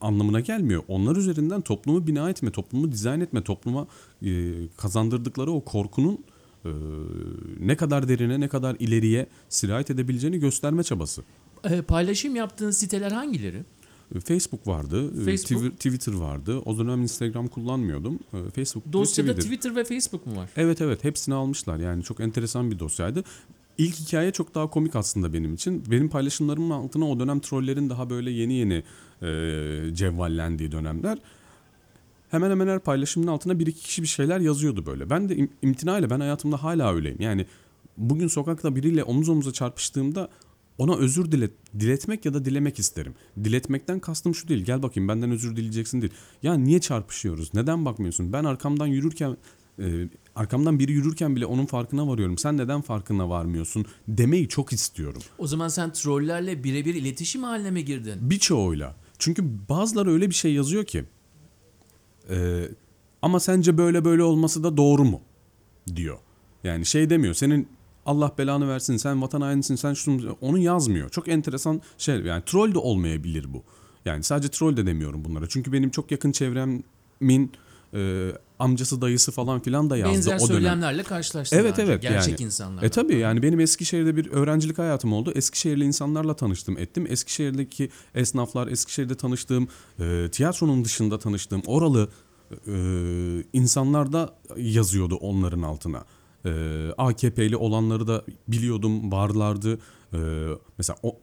anlamına 0.00 0.40
gelmiyor. 0.40 0.82
Onlar 0.88 1.16
üzerinden 1.16 1.60
toplumu 1.60 2.06
bina 2.06 2.30
etme, 2.30 2.50
toplumu 2.50 2.92
dizayn 2.92 3.20
etme, 3.20 3.44
topluma 3.44 3.86
e, 4.22 4.52
kazandırdıkları 4.76 5.50
o 5.50 5.64
korkunun 5.64 6.24
e, 6.64 6.70
ne 7.60 7.76
kadar 7.76 8.08
derine, 8.08 8.40
ne 8.40 8.48
kadar 8.48 8.76
ileriye 8.78 9.26
sirayet 9.48 9.90
edebileceğini 9.90 10.38
gösterme 10.38 10.82
çabası. 10.82 11.22
Ee, 11.64 11.82
paylaşım 11.82 12.36
yaptığın 12.36 12.70
siteler 12.70 13.10
hangileri? 13.12 13.64
E, 14.14 14.20
Facebook 14.20 14.66
vardı, 14.66 15.22
e, 15.22 15.24
Facebook. 15.24 15.80
Twitter- 15.80 16.18
vardı. 16.20 16.58
O 16.64 16.78
dönem 16.78 17.02
Instagram 17.02 17.48
kullanmıyordum. 17.48 18.18
E, 18.32 18.50
Facebook, 18.50 18.92
Dosyada 18.92 19.30
Twitter. 19.32 19.50
Twitter 19.50 19.76
ve 19.76 19.84
Facebook 19.84 20.26
mu 20.26 20.36
var? 20.36 20.50
Evet 20.56 20.80
evet 20.80 21.04
hepsini 21.04 21.34
almışlar. 21.34 21.76
Yani 21.78 22.02
çok 22.02 22.20
enteresan 22.20 22.70
bir 22.70 22.78
dosyaydı. 22.78 23.24
İlk 23.78 23.94
hikaye 23.94 24.30
çok 24.30 24.54
daha 24.54 24.70
komik 24.70 24.96
aslında 24.96 25.32
benim 25.32 25.54
için. 25.54 25.82
Benim 25.90 26.08
paylaşımlarımın 26.08 26.70
altına 26.70 27.10
o 27.10 27.20
dönem 27.20 27.40
trollerin 27.40 27.90
daha 27.90 28.10
böyle 28.10 28.30
yeni 28.30 28.54
yeni 28.54 28.82
e, 29.22 29.94
cevvallendiği 29.94 30.72
dönemler. 30.72 31.18
Hemen 32.30 32.50
hemen 32.50 32.66
her 32.68 32.78
paylaşımın 32.78 33.26
altına 33.26 33.58
bir 33.58 33.66
iki 33.66 33.80
kişi 33.82 34.02
bir 34.02 34.06
şeyler 34.08 34.40
yazıyordu 34.40 34.86
böyle. 34.86 35.10
Ben 35.10 35.28
de 35.28 35.36
im- 35.36 35.48
imtinayla 35.62 36.10
ben 36.10 36.20
hayatımda 36.20 36.62
hala 36.62 36.94
öyleyim. 36.94 37.20
Yani 37.20 37.46
bugün 37.96 38.28
sokakta 38.28 38.76
biriyle 38.76 39.04
omuz 39.04 39.28
omuza 39.28 39.52
çarpıştığımda 39.52 40.28
ona 40.78 40.96
özür 40.96 41.32
dilet, 41.32 41.52
diletmek 41.80 42.24
ya 42.24 42.34
da 42.34 42.44
dilemek 42.44 42.78
isterim. 42.78 43.14
Diletmekten 43.44 44.00
kastım 44.00 44.34
şu 44.34 44.48
değil. 44.48 44.64
Gel 44.64 44.82
bakayım 44.82 45.08
benden 45.08 45.30
özür 45.30 45.56
dileyeceksin 45.56 46.00
değil. 46.00 46.12
Ya 46.42 46.54
niye 46.54 46.80
çarpışıyoruz? 46.80 47.54
Neden 47.54 47.84
bakmıyorsun? 47.84 48.32
Ben 48.32 48.44
arkamdan 48.44 48.86
yürürken 48.86 49.36
e, 49.78 50.08
arkamdan 50.34 50.78
biri 50.78 50.92
yürürken 50.92 51.36
bile 51.36 51.46
onun 51.46 51.66
farkına 51.66 52.08
varıyorum. 52.08 52.38
Sen 52.38 52.56
neden 52.56 52.80
farkına 52.80 53.28
varmıyorsun? 53.28 53.86
Demeyi 54.08 54.48
çok 54.48 54.72
istiyorum. 54.72 55.22
O 55.38 55.46
zaman 55.46 55.68
sen 55.68 55.92
trollerle 55.92 56.64
birebir 56.64 56.94
iletişim 56.94 57.42
haline 57.42 57.70
mi 57.70 57.84
girdin? 57.84 58.14
Birçoğuyla. 58.20 58.96
Çünkü 59.18 59.44
bazıları 59.68 60.10
öyle 60.10 60.30
bir 60.30 60.34
şey 60.34 60.52
yazıyor 60.54 60.84
ki. 60.84 61.04
e, 62.30 62.68
ama 63.22 63.40
sence 63.40 63.78
böyle 63.78 64.04
böyle 64.04 64.22
olması 64.22 64.64
da 64.64 64.76
doğru 64.76 65.04
mu? 65.04 65.20
Diyor. 65.96 66.18
Yani 66.64 66.86
şey 66.86 67.10
demiyor. 67.10 67.34
Senin 67.34 67.68
Allah 68.08 68.32
belanı 68.38 68.68
versin 68.68 68.96
sen 68.96 69.22
vatan 69.22 69.40
hainisin 69.40 69.76
sen 69.76 69.94
şunu 69.94 70.36
onu 70.40 70.58
yazmıyor. 70.58 71.08
Çok 71.10 71.28
enteresan 71.28 71.82
şey 71.98 72.16
yani 72.20 72.42
troll 72.46 72.74
de 72.74 72.78
olmayabilir 72.78 73.52
bu. 73.52 73.62
Yani 74.04 74.22
sadece 74.22 74.48
troll 74.48 74.76
de 74.76 74.86
demiyorum 74.86 75.24
bunlara. 75.24 75.48
Çünkü 75.48 75.72
benim 75.72 75.90
çok 75.90 76.10
yakın 76.10 76.32
çevremin 76.32 77.52
e, 77.94 78.32
amcası 78.58 79.00
dayısı 79.00 79.32
falan 79.32 79.60
filan 79.60 79.90
da 79.90 79.96
yazdı 79.96 80.14
Benzer 80.14 80.36
o 80.36 80.38
dönem. 80.38 80.46
söylemlerle 80.48 81.02
karşılaştın. 81.02 81.56
Evet 81.56 81.78
evet 81.78 82.02
Gerçek 82.02 82.40
yani. 82.40 82.46
insanlar. 82.46 82.82
E 82.82 82.88
tabii 82.88 83.16
yani 83.16 83.42
benim 83.42 83.60
Eskişehir'de 83.60 84.16
bir 84.16 84.30
öğrencilik 84.30 84.78
hayatım 84.78 85.12
oldu. 85.12 85.32
Eskişehirli 85.34 85.84
insanlarla 85.84 86.36
tanıştım 86.36 86.78
ettim. 86.78 87.06
Eskişehir'deki 87.10 87.90
esnaflar, 88.14 88.68
Eskişehir'de 88.68 89.14
tanıştığım, 89.14 89.68
e, 90.00 90.28
tiyatronun 90.32 90.84
dışında 90.84 91.18
tanıştığım 91.18 91.62
oralı 91.66 92.08
e, 92.66 92.72
insanlar 93.52 94.12
da 94.12 94.34
yazıyordu 94.56 95.14
onların 95.16 95.62
altına. 95.62 96.04
E, 96.48 96.92
AKP'li 96.98 97.56
olanları 97.56 98.06
da 98.06 98.24
biliyordum, 98.48 99.12
varlardı. 99.12 99.78
E, 100.12 100.18
mesela 100.78 100.98
o 101.02 101.16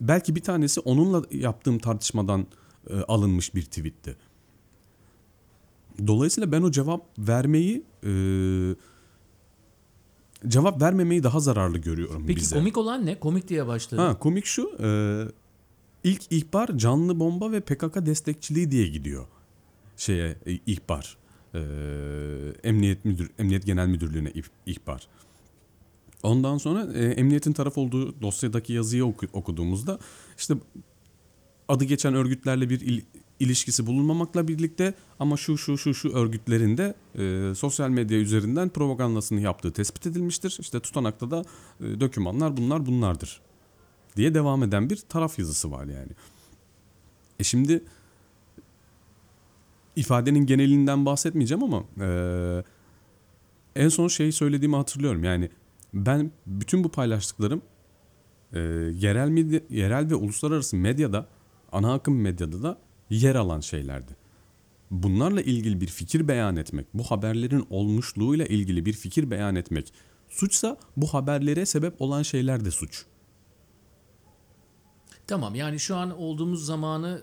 belki 0.00 0.36
bir 0.36 0.42
tanesi 0.42 0.80
onunla 0.80 1.22
yaptığım 1.30 1.78
tartışmadan 1.78 2.46
e, 2.90 3.00
alınmış 3.00 3.54
bir 3.54 3.62
tweetti. 3.62 4.16
Dolayısıyla 6.06 6.52
ben 6.52 6.62
o 6.62 6.70
cevap 6.70 7.18
vermeyi 7.18 7.84
e, 8.04 8.12
cevap 10.48 10.82
vermemeyi 10.82 11.22
daha 11.22 11.40
zararlı 11.40 11.78
görüyorum 11.78 12.24
Peki 12.26 12.40
bize. 12.40 12.56
komik 12.56 12.76
olan 12.76 13.06
ne? 13.06 13.20
Komik 13.20 13.48
diye 13.48 13.66
başladı. 13.66 14.00
Ha, 14.00 14.18
komik 14.18 14.46
şu. 14.46 14.70
e, 14.82 14.88
ilk 16.04 16.32
ihbar 16.32 16.78
canlı 16.78 17.20
bomba 17.20 17.52
ve 17.52 17.60
PKK 17.60 18.06
destekçiliği 18.06 18.70
diye 18.70 18.86
gidiyor. 18.86 19.26
Şeye 19.96 20.36
e, 20.46 20.52
ihbar. 20.52 21.16
E, 21.54 21.58
Emniyet 22.64 23.04
Müdür 23.04 23.30
Emniyet 23.38 23.66
Genel 23.66 23.86
Müdürlüğü'ne 23.86 24.28
ih- 24.30 24.50
ihbar. 24.66 25.08
Ondan 26.22 26.58
sonra 26.58 26.92
e, 26.94 27.04
emniyetin 27.04 27.52
taraf 27.52 27.78
olduğu 27.78 28.22
dosyadaki 28.22 28.72
yazıyı 28.72 29.04
oku- 29.04 29.28
okuduğumuzda 29.32 29.98
işte 30.38 30.54
adı 31.68 31.84
geçen 31.84 32.14
örgütlerle 32.14 32.70
bir 32.70 32.80
il- 32.80 33.04
ilişkisi 33.40 33.86
bulunmamakla 33.86 34.48
birlikte 34.48 34.94
ama 35.18 35.36
şu 35.36 35.58
şu 35.58 35.78
şu 35.78 35.94
şu 35.94 36.08
örgütlerinde 36.12 36.94
e, 37.18 37.54
sosyal 37.54 37.90
medya 37.90 38.18
üzerinden 38.18 38.68
propagandasını 38.68 39.40
yaptığı 39.40 39.72
tespit 39.72 40.06
edilmiştir. 40.06 40.56
İşte 40.60 40.80
tutanakta 40.80 41.30
da 41.30 41.44
e, 41.80 42.00
dokümanlar 42.00 42.56
bunlar 42.56 42.86
bunlardır 42.86 43.40
diye 44.16 44.34
devam 44.34 44.62
eden 44.62 44.90
bir 44.90 44.96
taraf 44.96 45.38
yazısı 45.38 45.70
var 45.70 45.84
yani. 45.84 46.12
E 47.40 47.44
şimdi 47.44 47.84
ifadenin 49.96 50.46
genelinden 50.46 51.06
bahsetmeyeceğim 51.06 51.62
ama 51.62 51.84
e, 52.00 52.64
en 53.76 53.88
son 53.88 54.08
şeyi 54.08 54.32
söylediğimi 54.32 54.76
hatırlıyorum. 54.76 55.24
Yani 55.24 55.50
ben 55.94 56.30
bütün 56.46 56.84
bu 56.84 56.88
paylaştıklarım 56.88 57.62
e, 58.52 58.58
yerel 58.98 59.28
medya, 59.28 59.60
yerel 59.70 60.10
ve 60.10 60.14
uluslararası 60.14 60.76
medyada, 60.76 61.26
ana 61.72 61.94
akım 61.94 62.20
medyada 62.20 62.62
da 62.62 62.78
yer 63.10 63.34
alan 63.34 63.60
şeylerdi. 63.60 64.16
Bunlarla 64.90 65.42
ilgili 65.42 65.80
bir 65.80 65.86
fikir 65.86 66.28
beyan 66.28 66.56
etmek, 66.56 66.86
bu 66.94 67.02
haberlerin 67.02 67.66
olmuşluğuyla 67.70 68.46
ilgili 68.46 68.86
bir 68.86 68.92
fikir 68.92 69.30
beyan 69.30 69.56
etmek 69.56 69.92
suçsa 70.28 70.76
bu 70.96 71.06
haberlere 71.06 71.66
sebep 71.66 72.02
olan 72.02 72.22
şeyler 72.22 72.64
de 72.64 72.70
suç. 72.70 73.04
Tamam 75.26 75.54
yani 75.54 75.80
şu 75.80 75.96
an 75.96 76.18
olduğumuz 76.18 76.66
zamanı 76.66 77.22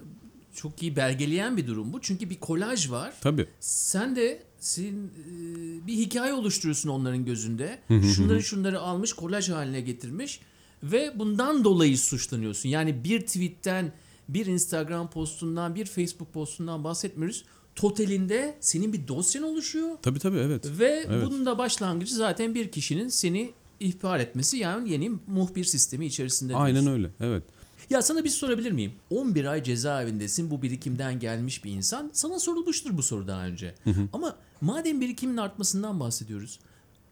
çok 0.62 0.82
iyi 0.82 0.96
belgeleyen 0.96 1.58
bir 1.58 1.68
durum 1.68 1.94
bu. 1.94 2.02
Çünkü 2.02 2.30
bir 2.30 2.40
kolaj 2.40 2.92
var. 2.92 3.14
Tabii. 3.22 3.48
Sen 3.60 4.16
de 4.16 4.44
sin, 4.60 5.08
e, 5.08 5.88
bir 5.88 5.94
hikaye 5.94 6.34
oluşturuyorsun 6.34 6.90
onların 6.90 7.26
gözünde. 7.26 7.80
Şunları 8.16 8.44
şunları 8.44 8.80
almış, 8.80 9.14
kolaj 9.14 9.50
haline 9.50 9.82
getirmiş 9.82 10.40
ve 10.84 11.14
bundan 11.20 11.64
dolayı 11.64 11.98
suçlanıyorsun. 11.98 12.70
Yani 12.70 13.04
bir 13.04 13.22
tweetten, 13.22 13.92
bir 14.30 14.46
Instagram 14.46 15.10
postundan, 15.10 15.76
bir 15.76 15.86
Facebook 15.86 16.34
postundan 16.34 16.84
bahsetmiyoruz. 16.84 17.46
Totalinde 17.76 18.58
senin 18.60 18.94
bir 18.94 19.08
dosyan 19.08 19.44
oluşuyor 19.46 19.90
Tabii 20.02 20.20
tabii 20.20 20.38
evet. 20.38 20.66
ve 20.80 21.06
Evet. 21.08 21.26
bunun 21.26 21.46
da 21.46 21.58
başlangıcı 21.58 22.16
zaten 22.16 22.56
bir 22.56 22.72
kişinin 22.72 23.08
seni 23.08 23.52
ihbar 23.80 24.20
etmesi 24.20 24.58
yani 24.58 24.92
yeni 24.92 25.12
muhbir 25.28 25.64
sistemi 25.64 26.06
içerisinde. 26.06 26.56
Aynen 26.56 26.74
diyorsun. 26.82 26.92
öyle. 26.92 27.10
Evet. 27.20 27.44
Ya 27.90 28.02
sana 28.02 28.24
bir 28.24 28.30
sorabilir 28.30 28.72
miyim? 28.72 28.92
11 29.10 29.46
ay 29.46 29.64
cezaevindesin 29.64 30.52
bu 30.52 30.62
birikimden 30.62 31.20
gelmiş 31.20 31.64
bir 31.66 31.72
insan. 31.72 32.10
Sana 32.14 32.40
sorulmuştur 32.40 32.98
bu 32.98 33.04
soru 33.04 33.28
daha 33.28 33.46
önce. 33.46 33.76
Ama 34.14 34.36
madem 34.62 35.02
birikimin 35.02 35.38
artmasından 35.38 36.00
bahsediyoruz. 36.00 36.60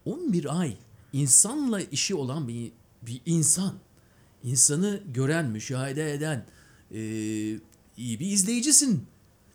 11 0.04 0.60
ay 0.60 0.76
insanla 1.12 1.80
işi 1.80 2.14
olan 2.14 2.48
bir, 2.48 2.72
bir 3.02 3.20
insan. 3.26 3.74
insanı 4.44 5.00
gören, 5.14 5.46
müşahede 5.46 6.12
eden 6.14 6.44
e, 6.94 7.00
iyi 7.96 8.20
bir 8.20 8.26
izleyicisin. 8.26 9.04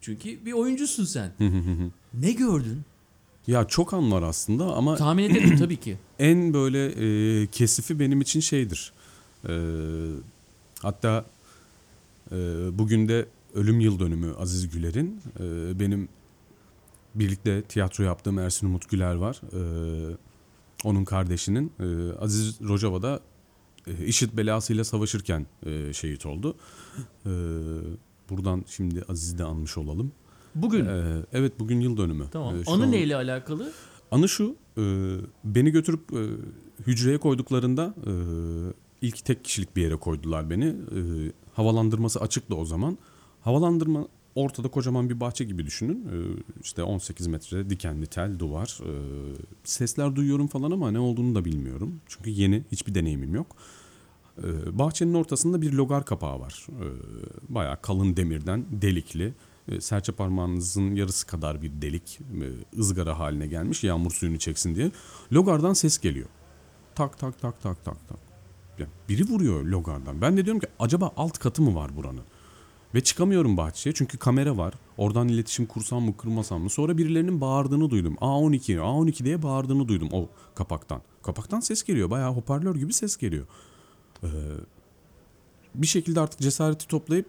Çünkü 0.01 0.45
bir 0.45 0.53
oyuncusun 0.53 1.05
sen. 1.05 1.31
ne 2.13 2.31
gördün? 2.31 2.81
Ya 3.47 3.67
çok 3.67 3.93
an 3.93 4.11
var 4.11 4.21
aslında 4.21 4.63
ama 4.75 4.95
Tahmin 4.97 5.23
ederim 5.23 5.57
tabii 5.57 5.77
ki. 5.77 5.97
en 6.19 6.53
böyle 6.53 6.85
e, 7.43 7.47
kesifi 7.47 7.99
benim 7.99 8.21
için 8.21 8.39
şeydir. 8.39 8.93
E, 9.49 9.53
hatta 10.83 11.25
e, 12.31 12.35
bugün 12.77 13.07
de 13.07 13.25
ölüm 13.53 13.79
yıl 13.79 13.99
dönümü 13.99 14.33
Aziz 14.39 14.69
Güler'in. 14.69 15.21
E, 15.39 15.79
benim 15.79 16.09
birlikte 17.15 17.61
tiyatro 17.61 18.03
yaptığım 18.03 18.39
Ersin 18.39 18.67
Umut 18.67 18.89
Güler 18.89 19.15
var. 19.15 19.41
E, 19.53 20.17
onun 20.83 21.05
kardeşinin 21.05 21.71
e, 21.79 22.17
Aziz 22.19 22.61
Rojava'da 22.61 23.19
e, 23.87 24.05
IŞİD 24.05 24.37
belasıyla 24.37 24.83
savaşırken 24.83 25.45
e, 25.65 25.93
şehit 25.93 26.25
oldu. 26.25 26.55
E, 27.25 27.29
buradan 28.29 28.63
şimdi 28.67 29.03
Aziz'i 29.09 29.37
de 29.37 29.43
anmış 29.43 29.77
olalım. 29.77 30.11
Bugün. 30.55 30.85
E, 30.85 31.21
evet 31.33 31.59
bugün 31.59 31.79
yıl 31.79 31.97
dönümü. 31.97 32.25
tamam. 32.31 32.55
E, 32.55 32.63
Anı 32.71 32.83
an- 32.83 32.91
neyle 32.91 33.15
alakalı? 33.15 33.71
Anı 34.11 34.29
şu, 34.29 34.55
e, 34.77 34.81
beni 35.43 35.71
götürüp 35.71 36.13
e, 36.13 36.21
hücreye 36.87 37.17
koyduklarında 37.17 37.95
e, 38.07 38.11
ilk 39.03 39.25
tek 39.25 39.43
kişilik 39.45 39.75
bir 39.75 39.81
yere 39.81 39.95
koydular 39.95 40.49
beni. 40.49 40.65
E, 40.65 40.99
havalandırması 41.53 42.19
açıktı 42.19 42.55
o 42.55 42.65
zaman. 42.65 42.97
Havalandırma 43.41 44.07
ortada 44.35 44.67
kocaman 44.67 45.09
bir 45.09 45.19
bahçe 45.19 45.43
gibi 45.43 45.65
düşünün. 45.65 46.05
E, 46.05 46.17
işte 46.63 46.83
18 46.83 47.27
metre 47.27 47.69
dikenli 47.69 48.07
tel, 48.07 48.39
duvar. 48.39 48.79
E, 48.81 48.91
sesler 49.63 50.15
duyuyorum 50.15 50.47
falan 50.47 50.71
ama 50.71 50.91
ne 50.91 50.99
olduğunu 50.99 51.35
da 51.35 51.45
bilmiyorum. 51.45 52.01
Çünkü 52.07 52.29
yeni, 52.29 52.63
hiçbir 52.71 52.95
deneyimim 52.95 53.35
yok. 53.35 53.55
E, 54.37 54.79
bahçenin 54.79 55.13
ortasında 55.13 55.61
bir 55.61 55.73
logar 55.73 56.05
kapağı 56.05 56.39
var. 56.39 56.67
E, 56.69 56.85
bayağı 57.53 57.81
kalın 57.81 58.17
demirden, 58.17 58.65
delikli. 58.71 59.33
Serçe 59.79 60.11
parmağınızın 60.11 60.95
yarısı 60.95 61.27
kadar 61.27 61.61
bir 61.61 61.81
delik 61.81 62.19
e, 62.19 62.77
ızgara 62.79 63.19
haline 63.19 63.47
gelmiş 63.47 63.83
yağmur 63.83 64.11
suyunu 64.11 64.39
çeksin 64.39 64.75
diye. 64.75 64.91
Logardan 65.33 65.73
ses 65.73 65.97
geliyor. 65.97 66.27
Tak 66.95 67.19
tak 67.19 67.41
tak 67.41 67.61
tak 67.61 67.85
tak 67.85 68.07
tak. 68.07 68.32
Biri 69.09 69.23
vuruyor 69.23 69.63
logardan. 69.65 70.21
Ben 70.21 70.37
de 70.37 70.45
diyorum 70.45 70.59
ki 70.59 70.67
acaba 70.79 71.11
alt 71.17 71.37
katı 71.37 71.61
mı 71.61 71.75
var 71.75 71.95
buranın? 71.95 72.23
Ve 72.95 73.01
çıkamıyorum 73.01 73.57
bahçeye 73.57 73.93
çünkü 73.93 74.17
kamera 74.17 74.57
var. 74.57 74.73
Oradan 74.97 75.27
iletişim 75.27 75.65
kursam 75.65 76.03
mı 76.03 76.17
kırmasam 76.17 76.61
mı? 76.61 76.69
Sonra 76.69 76.97
birilerinin 76.97 77.41
bağırdığını 77.41 77.89
duydum. 77.89 78.15
A12, 78.21 78.77
A12 78.77 79.23
diye 79.25 79.43
bağırdığını 79.43 79.87
duydum 79.87 80.09
o 80.11 80.29
kapaktan. 80.55 81.01
Kapaktan 81.23 81.59
ses 81.59 81.83
geliyor. 81.83 82.09
Bayağı 82.09 82.33
hoparlör 82.33 82.75
gibi 82.75 82.93
ses 82.93 83.17
geliyor. 83.17 83.45
Ee, 84.23 84.27
bir 85.75 85.87
şekilde 85.87 86.19
artık 86.19 86.39
cesareti 86.39 86.87
toplayıp 86.87 87.25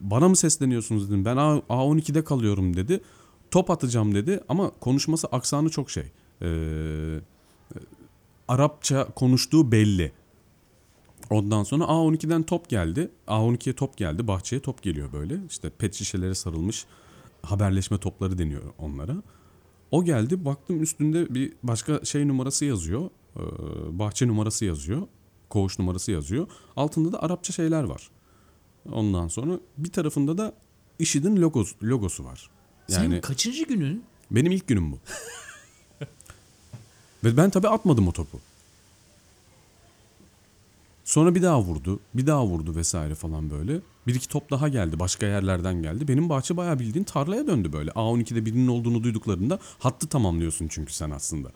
bana 0.00 0.28
mı 0.28 0.36
sesleniyorsunuz 0.36 1.08
dedim. 1.10 1.24
Ben 1.24 1.36
A- 1.36 1.58
A12'de 1.68 2.24
kalıyorum 2.24 2.76
dedi. 2.76 3.00
Top 3.50 3.70
atacağım 3.70 4.14
dedi 4.14 4.40
ama 4.48 4.70
konuşması 4.70 5.26
aksanı 5.26 5.68
çok 5.70 5.90
şey. 5.90 6.12
Ee, 6.42 7.18
Arapça 8.48 9.04
konuştuğu 9.14 9.72
belli. 9.72 10.12
Ondan 11.30 11.62
sonra 11.64 11.84
A12'den 11.84 12.42
top 12.42 12.68
geldi. 12.68 13.10
A12'ye 13.28 13.74
top 13.74 13.96
geldi. 13.96 14.28
Bahçeye 14.28 14.62
top 14.62 14.82
geliyor 14.82 15.12
böyle. 15.12 15.38
İşte 15.48 15.70
pet 15.70 15.94
şişelere 15.94 16.34
sarılmış 16.34 16.86
haberleşme 17.42 17.98
topları 17.98 18.38
deniyor 18.38 18.62
onlara. 18.78 19.22
O 19.90 20.04
geldi. 20.04 20.44
Baktım 20.44 20.82
üstünde 20.82 21.34
bir 21.34 21.52
başka 21.62 22.04
şey 22.04 22.28
numarası 22.28 22.64
yazıyor. 22.64 23.10
Ee, 23.36 23.40
bahçe 23.98 24.28
numarası 24.28 24.64
yazıyor. 24.64 25.02
Koğuş 25.48 25.78
numarası 25.78 26.12
yazıyor. 26.12 26.46
Altında 26.76 27.12
da 27.12 27.22
Arapça 27.22 27.52
şeyler 27.52 27.82
var. 27.82 28.10
Ondan 28.92 29.28
sonra 29.28 29.60
bir 29.78 29.92
tarafında 29.92 30.38
da 30.38 30.52
IŞİD'in 30.98 31.36
logosu, 31.36 31.76
logosu 31.82 32.24
var. 32.24 32.50
Yani 32.88 33.04
Senin 33.04 33.20
kaçıncı 33.20 33.64
günün? 33.64 34.04
benim 34.30 34.52
ilk 34.52 34.66
günüm 34.66 34.92
bu. 34.92 34.98
Ve 37.24 37.36
ben 37.36 37.50
tabii 37.50 37.68
atmadım 37.68 38.08
o 38.08 38.12
topu. 38.12 38.40
Sonra 41.06 41.34
bir 41.34 41.42
daha 41.42 41.62
vurdu, 41.62 42.00
bir 42.14 42.26
daha 42.26 42.46
vurdu 42.46 42.76
vesaire 42.76 43.14
falan 43.14 43.50
böyle. 43.50 43.80
Bir 44.06 44.14
iki 44.14 44.28
top 44.28 44.50
daha 44.50 44.68
geldi, 44.68 44.98
başka 44.98 45.26
yerlerden 45.26 45.82
geldi. 45.82 46.08
Benim 46.08 46.28
bahçe 46.28 46.56
bayağı 46.56 46.78
bildiğin 46.78 47.04
tarlaya 47.04 47.46
döndü 47.46 47.72
böyle. 47.72 47.90
A12'de 47.90 48.46
birinin 48.46 48.68
olduğunu 48.68 49.02
duyduklarında 49.02 49.58
hattı 49.78 50.06
tamamlıyorsun 50.06 50.68
çünkü 50.68 50.92
sen 50.92 51.10
aslında. 51.10 51.48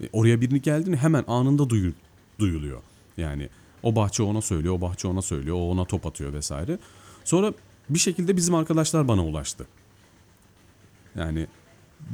E, 0.00 0.08
oraya 0.12 0.40
birini 0.40 0.62
geldiğini 0.62 0.96
hemen 0.96 1.24
anında 1.28 1.70
duyu- 1.70 1.92
duyuluyor. 2.38 2.82
Yani 3.16 3.48
o 3.82 3.96
bahçe 3.96 4.22
ona 4.22 4.40
söylüyor, 4.40 4.74
o 4.74 4.80
bahçe 4.80 5.08
ona 5.08 5.22
söylüyor, 5.22 5.56
o 5.56 5.70
ona 5.70 5.84
top 5.84 6.06
atıyor 6.06 6.32
vesaire. 6.32 6.78
Sonra 7.24 7.52
bir 7.88 7.98
şekilde 7.98 8.36
bizim 8.36 8.54
arkadaşlar 8.54 9.08
bana 9.08 9.24
ulaştı. 9.24 9.66
Yani 11.16 11.46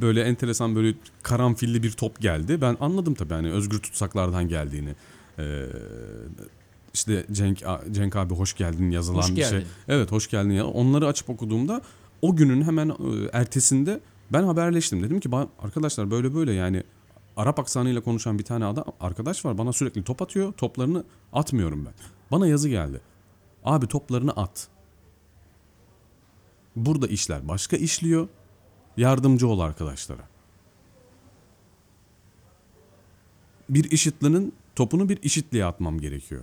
böyle 0.01 0.23
enteresan 0.23 0.75
böyle 0.75 0.93
karanfilli 1.23 1.83
bir 1.83 1.91
top 1.91 2.21
geldi. 2.21 2.61
Ben 2.61 2.77
anladım 2.79 3.13
tabii 3.13 3.33
hani 3.33 3.51
özgür 3.51 3.79
tutsaklardan 3.79 4.47
geldiğini. 4.47 4.95
Ee, 5.39 5.65
işte 6.93 7.25
Cenk 7.31 7.63
Cenk 7.91 8.15
abi 8.15 8.33
hoş 8.35 8.53
geldin 8.53 8.91
yazılan 8.91 9.21
Hoş 9.21 9.35
bir 9.35 9.43
şey. 9.43 9.65
Evet 9.87 10.11
hoş 10.11 10.29
geldin 10.29 10.51
ya. 10.51 10.65
Onları 10.67 11.07
açıp 11.07 11.29
okuduğumda 11.29 11.81
o 12.21 12.35
günün 12.35 12.61
hemen 12.61 12.89
e, 12.89 12.93
ertesinde 13.33 13.99
ben 14.33 14.43
haberleştim. 14.43 15.03
Dedim 15.03 15.19
ki 15.19 15.29
"Ba- 15.29 15.47
arkadaşlar 15.59 16.11
böyle 16.11 16.35
böyle 16.35 16.53
yani 16.53 16.83
Arap 17.37 17.59
aksanıyla 17.59 18.01
konuşan 18.01 18.39
bir 18.39 18.43
tane 18.43 18.65
adam 18.65 18.85
arkadaş 18.99 19.45
var. 19.45 19.57
Bana 19.57 19.73
sürekli 19.73 20.03
top 20.03 20.21
atıyor. 20.21 20.53
Toplarını 20.53 21.03
atmıyorum 21.33 21.85
ben. 21.85 21.93
Bana 22.31 22.47
yazı 22.47 22.69
geldi. 22.69 23.01
Abi 23.63 23.87
toplarını 23.87 24.31
at. 24.31 24.67
Burada 26.75 27.07
işler 27.07 27.47
başka 27.47 27.77
işliyor. 27.77 28.27
Yardımcı 28.97 29.47
ol 29.47 29.59
arkadaşlara. 29.59 30.21
Bir 33.69 33.91
işitlinin 33.91 34.53
topunu 34.75 35.09
bir 35.09 35.19
işitliğe 35.23 35.65
atmam 35.65 35.99
gerekiyor. 35.99 36.41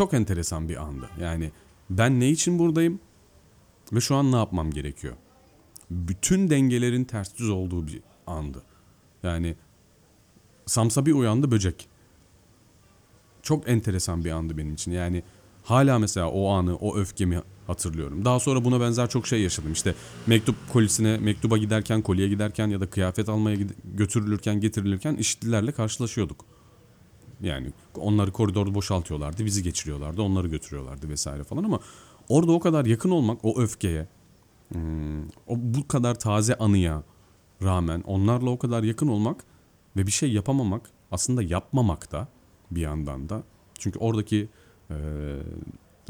Çok 0.00 0.14
enteresan 0.14 0.68
bir 0.68 0.82
andı. 0.82 1.10
Yani 1.20 1.50
ben 1.90 2.20
ne 2.20 2.30
için 2.30 2.58
buradayım 2.58 3.00
ve 3.92 4.00
şu 4.00 4.16
an 4.16 4.32
ne 4.32 4.36
yapmam 4.36 4.70
gerekiyor? 4.70 5.14
Bütün 5.90 6.50
dengelerin 6.50 7.04
ters 7.04 7.38
düz 7.38 7.50
olduğu 7.50 7.86
bir 7.86 8.00
andı. 8.26 8.62
Yani 9.22 9.56
Samsa 10.66 11.06
bir 11.06 11.12
uyandı 11.12 11.50
böcek. 11.50 11.88
Çok 13.42 13.68
enteresan 13.68 14.24
bir 14.24 14.30
andı 14.30 14.58
benim 14.58 14.74
için. 14.74 14.92
Yani 14.92 15.22
hala 15.64 15.98
mesela 15.98 16.30
o 16.30 16.48
anı, 16.48 16.76
o 16.76 16.96
öfkemi 16.96 17.42
hatırlıyorum. 17.66 18.24
Daha 18.24 18.40
sonra 18.40 18.64
buna 18.64 18.80
benzer 18.80 19.08
çok 19.08 19.26
şey 19.26 19.42
yaşadım. 19.42 19.72
İşte 19.72 19.94
mektup 20.26 20.56
kolisine, 20.72 21.18
mektuba 21.18 21.58
giderken, 21.58 22.02
koliye 22.02 22.28
giderken 22.28 22.68
ya 22.68 22.80
da 22.80 22.90
kıyafet 22.90 23.28
almaya 23.28 23.56
götürülürken, 23.84 24.60
getirilirken 24.60 25.16
işitlilerle 25.16 25.72
karşılaşıyorduk. 25.72 26.59
Yani 27.42 27.72
onları 27.96 28.32
koridorda 28.32 28.74
boşaltıyorlardı, 28.74 29.44
bizi 29.44 29.62
geçiriyorlardı, 29.62 30.22
onları 30.22 30.48
götürüyorlardı 30.48 31.08
vesaire 31.08 31.44
falan 31.44 31.64
ama 31.64 31.80
orada 32.28 32.52
o 32.52 32.60
kadar 32.60 32.86
yakın 32.86 33.10
olmak 33.10 33.44
o 33.44 33.60
öfkeye, 33.60 34.08
hmm, 34.72 35.28
o 35.28 35.56
bu 35.56 35.88
kadar 35.88 36.18
taze 36.18 36.54
anıya 36.54 37.02
rağmen 37.62 38.00
onlarla 38.00 38.50
o 38.50 38.58
kadar 38.58 38.82
yakın 38.82 39.08
olmak 39.08 39.44
ve 39.96 40.06
bir 40.06 40.12
şey 40.12 40.32
yapamamak 40.32 40.90
aslında 41.10 41.42
yapmamak 41.42 42.12
da 42.12 42.28
bir 42.70 42.80
yandan 42.80 43.28
da. 43.28 43.42
Çünkü 43.78 43.98
oradaki 43.98 44.48
e, 44.90 44.96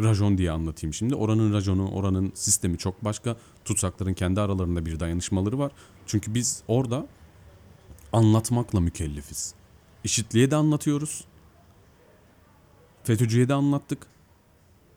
rajon 0.00 0.38
diye 0.38 0.50
anlatayım 0.50 0.94
şimdi. 0.94 1.14
Oranın 1.14 1.52
rajonu, 1.52 1.90
oranın 1.90 2.32
sistemi 2.34 2.78
çok 2.78 3.04
başka. 3.04 3.36
Tutsakların 3.64 4.14
kendi 4.14 4.40
aralarında 4.40 4.86
bir 4.86 5.00
dayanışmaları 5.00 5.58
var. 5.58 5.72
Çünkü 6.06 6.34
biz 6.34 6.62
orada 6.68 7.06
anlatmakla 8.12 8.80
mükellefiz. 8.80 9.54
İşitliğe 10.04 10.50
de 10.50 10.56
anlatıyoruz. 10.56 11.24
FETÖ'cüye 13.04 13.48
de 13.48 13.54
anlattık. 13.54 14.06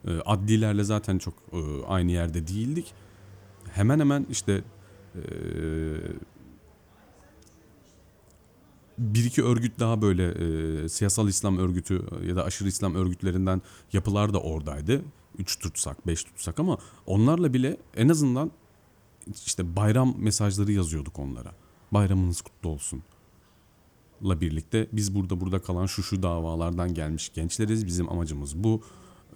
E, 0.08 0.12
adlilerle 0.26 0.84
zaten 0.84 1.18
çok 1.18 1.34
e, 1.54 1.86
aynı 1.88 2.12
yerde 2.12 2.48
değildik. 2.48 2.94
Hemen 3.72 4.00
hemen 4.00 4.26
işte 4.30 4.64
e, 5.16 5.22
bir 8.98 9.26
iki 9.26 9.44
örgüt 9.44 9.80
daha 9.80 10.02
böyle 10.02 10.32
e, 10.84 10.90
siyasal 10.90 11.28
İslam 11.28 11.58
örgütü 11.58 12.06
ya 12.28 12.36
da 12.36 12.44
aşırı 12.44 12.70
İslam 12.70 12.96
örgütlerinden 12.96 13.62
yapılar 13.94 14.34
da 14.34 14.42
oradaydı. 14.42 15.02
Üç 15.38 15.60
tutsak, 15.60 16.08
beş 16.08 16.24
tutsak 16.24 16.60
ama 16.60 16.78
onlarla 17.06 17.54
bile 17.54 17.78
en 17.96 18.10
azından 18.10 18.52
işte 19.46 19.76
bayram 19.76 20.16
mesajları 20.18 20.72
yazıyorduk 20.72 21.20
onlara. 21.20 21.52
Bayramınız 21.92 22.42
kutlu 22.42 22.70
olsun. 22.70 23.04
La 24.24 24.42
birlikte 24.42 24.88
biz 24.92 25.16
burada 25.16 25.42
burada 25.42 25.60
kalan 25.60 25.86
şu 25.86 26.04
şu 26.04 26.24
davalardan 26.24 26.94
gelmiş 26.94 27.34
gençleriz. 27.34 27.86
Bizim 27.86 28.10
amacımız 28.10 28.64
bu. 28.64 28.82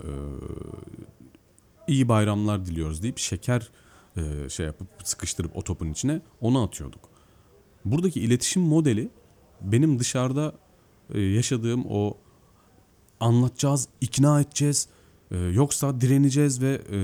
Ee, 0.03 0.07
iyi 1.87 2.09
bayramlar 2.09 2.65
diliyoruz 2.65 3.03
deyip 3.03 3.17
şeker 3.17 3.69
e, 4.17 4.49
şey 4.49 4.65
yapıp 4.65 4.87
sıkıştırıp 5.03 5.57
o 5.57 5.61
topun 5.61 5.91
içine 5.91 6.21
onu 6.41 6.63
atıyorduk. 6.63 7.09
Buradaki 7.85 8.21
iletişim 8.21 8.61
modeli 8.61 9.09
benim 9.61 9.99
dışarıda 9.99 10.53
e, 11.13 11.21
yaşadığım 11.21 11.85
o 11.89 12.17
anlatacağız, 13.19 13.87
ikna 14.01 14.41
edeceğiz, 14.41 14.87
e, 15.31 15.37
yoksa 15.37 16.01
direneceğiz 16.01 16.61
ve 16.61 16.81
e, 16.91 16.99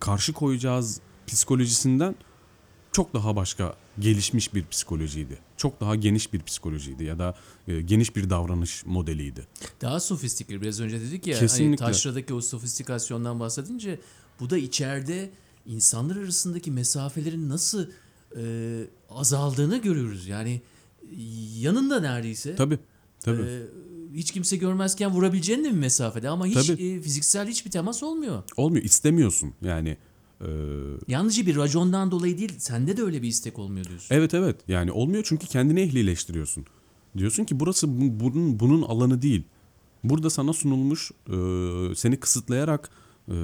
karşı 0.00 0.32
koyacağız 0.32 1.00
psikolojisinden 1.26 2.14
çok 2.92 3.14
daha 3.14 3.36
başka 3.36 3.76
gelişmiş 3.98 4.54
bir 4.54 4.66
psikolojiydi. 4.66 5.38
Çok 5.56 5.80
daha 5.80 5.94
geniş 5.94 6.32
bir 6.32 6.42
psikolojiydi 6.42 7.04
ya 7.04 7.18
da 7.18 7.34
e, 7.68 7.80
geniş 7.80 8.16
bir 8.16 8.30
davranış 8.30 8.86
modeliydi. 8.86 9.46
Daha 9.80 10.00
sofistikli. 10.00 10.62
Biraz 10.62 10.80
önce 10.80 11.00
dedik 11.00 11.26
ya 11.26 11.36
hani 11.36 11.40
Kesinlikle. 11.40 11.84
taşradaki 11.84 12.34
o 12.34 12.40
sofistikasyondan 12.40 13.40
bahsedince 13.40 14.00
bu 14.40 14.50
da 14.50 14.58
içeride 14.58 15.30
insanlar 15.66 16.16
arasındaki 16.16 16.70
mesafelerin 16.70 17.48
nasıl 17.48 17.86
e, 18.36 18.42
azaldığını 19.10 19.76
görüyoruz. 19.78 20.26
Yani 20.26 20.62
yanında 21.58 22.00
neredeyse. 22.00 22.56
Tabii. 22.56 22.78
Tabii. 23.20 23.42
e, 23.42 23.62
hiç 24.14 24.30
kimse 24.30 24.56
görmezken 24.56 25.10
vurabileceğin 25.10 25.64
de 25.64 25.68
bir 25.70 25.78
mesafede 25.78 26.28
ama 26.28 26.46
hiç 26.46 26.66
Tabii. 26.66 26.86
e, 26.86 27.00
fiziksel 27.02 27.48
hiçbir 27.48 27.70
temas 27.70 28.02
olmuyor. 28.02 28.42
Olmuyor. 28.56 28.84
istemiyorsun. 28.84 29.54
Yani 29.62 29.96
e, 30.44 30.48
Yalnızca 31.08 31.46
bir 31.46 31.56
racondan 31.56 32.10
dolayı 32.10 32.38
değil, 32.38 32.58
sende 32.58 32.96
de 32.96 33.02
öyle 33.02 33.22
bir 33.22 33.28
istek 33.28 33.58
olmuyor 33.58 33.86
diyorsun. 33.86 34.14
Evet 34.14 34.34
evet 34.34 34.56
yani 34.68 34.92
olmuyor 34.92 35.24
çünkü 35.26 35.46
kendini 35.46 35.80
ehlileştiriyorsun. 35.80 36.66
Diyorsun 37.18 37.44
ki 37.44 37.60
burası 37.60 38.00
bu- 38.00 38.20
bunun, 38.24 38.60
bunun 38.60 38.82
alanı 38.82 39.22
değil. 39.22 39.42
Burada 40.04 40.30
sana 40.30 40.52
sunulmuş 40.52 41.10
e, 41.10 41.34
seni 41.94 42.16
kısıtlayarak 42.16 42.90
e, 43.28 43.34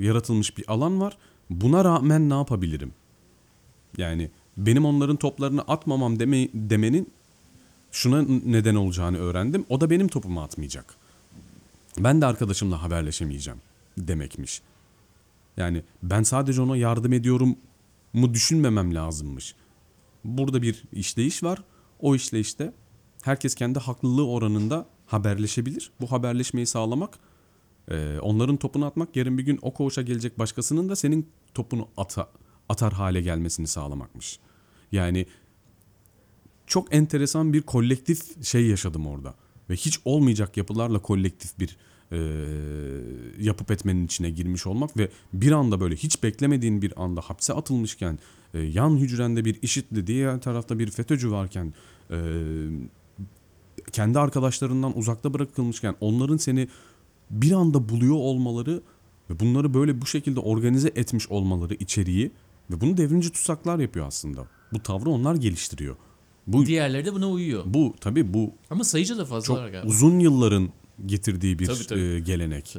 yaratılmış 0.00 0.58
bir 0.58 0.64
alan 0.72 1.00
var. 1.00 1.18
Buna 1.50 1.84
rağmen 1.84 2.30
ne 2.30 2.34
yapabilirim? 2.34 2.92
Yani 3.98 4.30
benim 4.56 4.84
onların 4.84 5.16
toplarını 5.16 5.62
atmamam 5.62 6.18
deme, 6.18 6.48
demenin 6.54 7.10
şuna 7.92 8.22
neden 8.22 8.74
olacağını 8.74 9.18
öğrendim. 9.18 9.64
O 9.68 9.80
da 9.80 9.90
benim 9.90 10.08
topumu 10.08 10.42
atmayacak. 10.42 10.94
Ben 11.98 12.20
de 12.20 12.26
arkadaşımla 12.26 12.82
haberleşemeyeceğim 12.82 13.60
demekmiş. 13.98 14.62
Yani 15.56 15.82
ben 16.02 16.22
sadece 16.22 16.62
ona 16.62 16.76
yardım 16.76 17.12
ediyorum 17.12 17.56
mu 18.12 18.34
düşünmemem 18.34 18.94
lazımmış. 18.94 19.54
Burada 20.24 20.62
bir 20.62 20.84
işleyiş 20.92 21.42
var. 21.42 21.64
O 22.00 22.14
işleyişte 22.14 22.72
herkes 23.22 23.54
kendi 23.54 23.78
haklılığı 23.78 24.28
oranında 24.28 24.86
haberleşebilir. 25.06 25.92
Bu 26.00 26.12
haberleşmeyi 26.12 26.66
sağlamak, 26.66 27.18
e, 27.90 28.18
onların 28.18 28.56
topunu 28.56 28.86
atmak, 28.86 29.16
yarın 29.16 29.38
bir 29.38 29.42
gün 29.42 29.58
o 29.62 29.74
koğuşa 29.74 30.02
gelecek 30.02 30.38
başkasının 30.38 30.88
da 30.88 30.96
senin 30.96 31.28
topunu 31.54 31.88
ata, 31.96 32.30
atar 32.68 32.92
hale 32.92 33.20
gelmesini 33.20 33.66
sağlamakmış. 33.66 34.38
Yani 34.92 35.26
çok 36.66 36.94
enteresan 36.94 37.52
bir 37.52 37.62
kolektif 37.62 38.44
şey 38.44 38.66
yaşadım 38.66 39.06
orada. 39.06 39.34
Ve 39.70 39.76
hiç 39.76 40.00
olmayacak 40.04 40.56
yapılarla 40.56 40.98
kolektif 40.98 41.58
bir 41.58 41.76
e, 42.12 42.18
yapıp 43.40 43.70
etmenin 43.70 44.06
içine 44.06 44.30
girmiş 44.30 44.66
olmak 44.66 44.96
ve 44.96 45.08
bir 45.32 45.52
anda 45.52 45.80
böyle 45.80 45.96
hiç 45.96 46.22
beklemediğin 46.22 46.82
bir 46.82 47.02
anda 47.02 47.20
hapse 47.20 47.52
atılmışken 47.52 48.18
e, 48.54 48.60
yan 48.60 48.96
hücrende 48.96 49.44
bir 49.44 49.58
IŞİD'li 49.62 50.06
diğer 50.06 50.40
tarafta 50.40 50.78
bir 50.78 50.90
FETÖ'cü 50.90 51.30
varken 51.30 51.74
e, 52.10 52.16
kendi 53.92 54.18
arkadaşlarından 54.18 54.98
uzakta 54.98 55.34
bırakılmışken 55.34 55.94
onların 56.00 56.36
seni 56.36 56.68
bir 57.30 57.52
anda 57.52 57.88
buluyor 57.88 58.16
olmaları 58.16 58.80
ve 59.30 59.40
bunları 59.40 59.74
böyle 59.74 60.00
bu 60.02 60.06
şekilde 60.06 60.40
organize 60.40 60.88
etmiş 60.88 61.28
olmaları 61.30 61.74
içeriği 61.74 62.30
ve 62.70 62.80
bunu 62.80 62.96
devrimci 62.96 63.30
tutsaklar 63.32 63.78
yapıyor 63.78 64.06
aslında. 64.06 64.46
Bu 64.72 64.82
tavrı 64.82 65.10
onlar 65.10 65.34
geliştiriyor. 65.34 65.96
Bu 66.46 66.66
Diğerleri 66.66 67.04
de 67.04 67.14
buna 67.14 67.30
uyuyor. 67.30 67.62
bu 67.66 67.94
tabii 68.00 68.34
bu 68.34 68.50
Ama 68.70 68.84
sayıca 68.84 69.18
da 69.18 69.24
fazla 69.24 69.46
çok 69.46 69.56
var 69.58 69.68
galiba. 69.68 69.88
uzun 69.88 70.18
yılların 70.18 70.68
getirdiği 71.06 71.58
bir 71.58 71.66
Tabii, 71.66 71.86
tabii. 71.86 72.00
e, 72.00 72.20
gelenekmiş. 72.20 72.72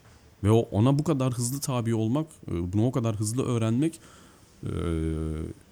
Tabii. 0.00 0.48
Ve 0.48 0.50
o 0.50 0.58
ona 0.58 0.98
bu 0.98 1.04
kadar 1.04 1.32
hızlı 1.32 1.60
tabi 1.60 1.94
olmak, 1.94 2.26
e, 2.48 2.72
bunu 2.72 2.86
o 2.86 2.92
kadar 2.92 3.16
hızlı 3.16 3.44
öğrenmek 3.44 4.00
e, 4.62 4.70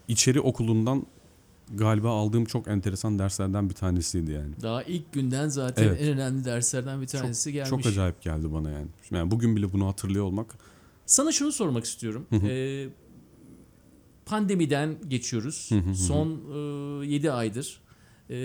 içeri 0.09 0.41
okulundan 0.41 1.07
galiba 1.75 2.11
aldığım 2.11 2.45
çok 2.45 2.69
enteresan 2.69 3.19
derslerden 3.19 3.69
bir 3.69 3.75
tanesiydi 3.75 4.31
yani. 4.33 4.51
Daha 4.63 4.83
ilk 4.83 5.13
günden 5.13 5.49
zaten 5.49 5.83
Evet. 5.83 6.01
en 6.03 6.09
önemli 6.09 6.45
derslerden 6.45 7.03
bir 7.03 7.07
tanesi 7.07 7.53
gelmiş. 7.53 7.71
Çok 7.71 7.87
acayip 7.87 8.23
geldi 8.23 8.53
bana 8.53 8.71
yani. 8.71 8.87
Yani 9.11 9.31
bugün 9.31 9.57
bile 9.57 9.73
bunu 9.73 9.87
hatırlıyor 9.87 10.25
olmak 10.25 10.55
Sana 11.07 11.33
şunu 11.33 11.53
sormak 11.53 11.85
istiyorum. 11.85 12.27
Ee, 12.33 12.89
pandemiden 14.27 14.97
geçiyoruz. 15.09 15.71
Son 15.95 16.29
7 17.03 17.33
aydır. 17.33 17.81
Ee, 18.31 18.37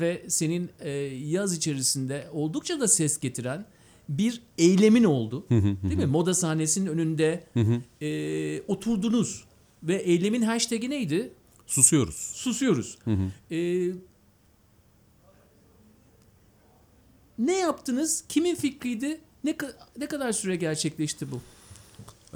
ve 0.00 0.24
senin 0.28 0.70
e, 0.80 0.90
yaz 1.26 1.56
içerisinde 1.56 2.28
oldukça 2.32 2.80
da 2.80 2.88
ses 2.88 3.18
getiren 3.20 3.66
bir 4.08 4.42
eylemin 4.58 5.04
oldu. 5.04 5.46
değil 5.50 5.96
mi? 5.96 6.06
Moda 6.06 6.34
sahnesinin 6.34 6.86
önünde 6.86 7.44
e, 8.02 8.62
oturdunuz. 8.68 9.44
Ve 9.82 9.96
eylemin 9.96 10.42
hashtag'i 10.42 10.90
neydi? 10.90 11.32
susuyoruz. 11.66 12.14
Susuyoruz. 12.34 12.98
Ee, 13.50 13.90
ne 17.38 17.58
yaptınız? 17.58 18.24
Kimin 18.28 18.54
fikriydi? 18.54 19.20
Ne, 19.44 19.54
ne 19.98 20.06
kadar 20.06 20.32
süre 20.32 20.56
gerçekleşti 20.56 21.26
bu? 21.30 21.40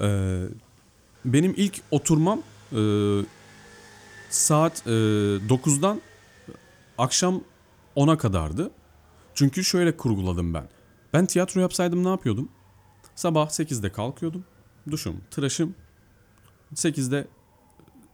Ee, 0.03 0.45
benim 1.25 1.53
ilk 1.57 1.81
oturmam 1.91 2.43
e, 2.71 2.81
saat 4.29 4.87
e, 4.87 4.89
9'dan 4.89 6.01
akşam 6.99 7.41
10'a 7.95 8.17
kadardı. 8.17 8.71
Çünkü 9.33 9.63
şöyle 9.63 9.97
kurguladım 9.97 10.53
ben. 10.53 10.69
Ben 11.13 11.25
tiyatro 11.25 11.61
yapsaydım 11.61 12.03
ne 12.03 12.09
yapıyordum? 12.09 12.49
Sabah 13.15 13.49
8'de 13.49 13.91
kalkıyordum. 13.91 14.45
Duşum, 14.91 15.21
tıraşım. 15.31 15.75
8'de 16.73 17.27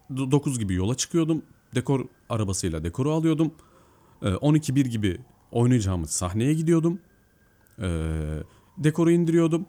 9 0.10 0.60
gibi 0.60 0.74
yola 0.74 0.95
çıkıyordum. 0.95 1.41
Dekor 1.76 2.06
arabasıyla 2.30 2.84
dekoru 2.84 3.12
alıyordum. 3.12 3.54
Ee, 4.21 4.28
12-1 4.28 4.88
gibi 4.88 5.21
oynayacağımız 5.52 6.10
sahneye 6.10 6.54
gidiyordum. 6.54 7.00
Ee, 7.80 8.39
dekoru 8.78 9.12
indiriyordum. 9.12 9.65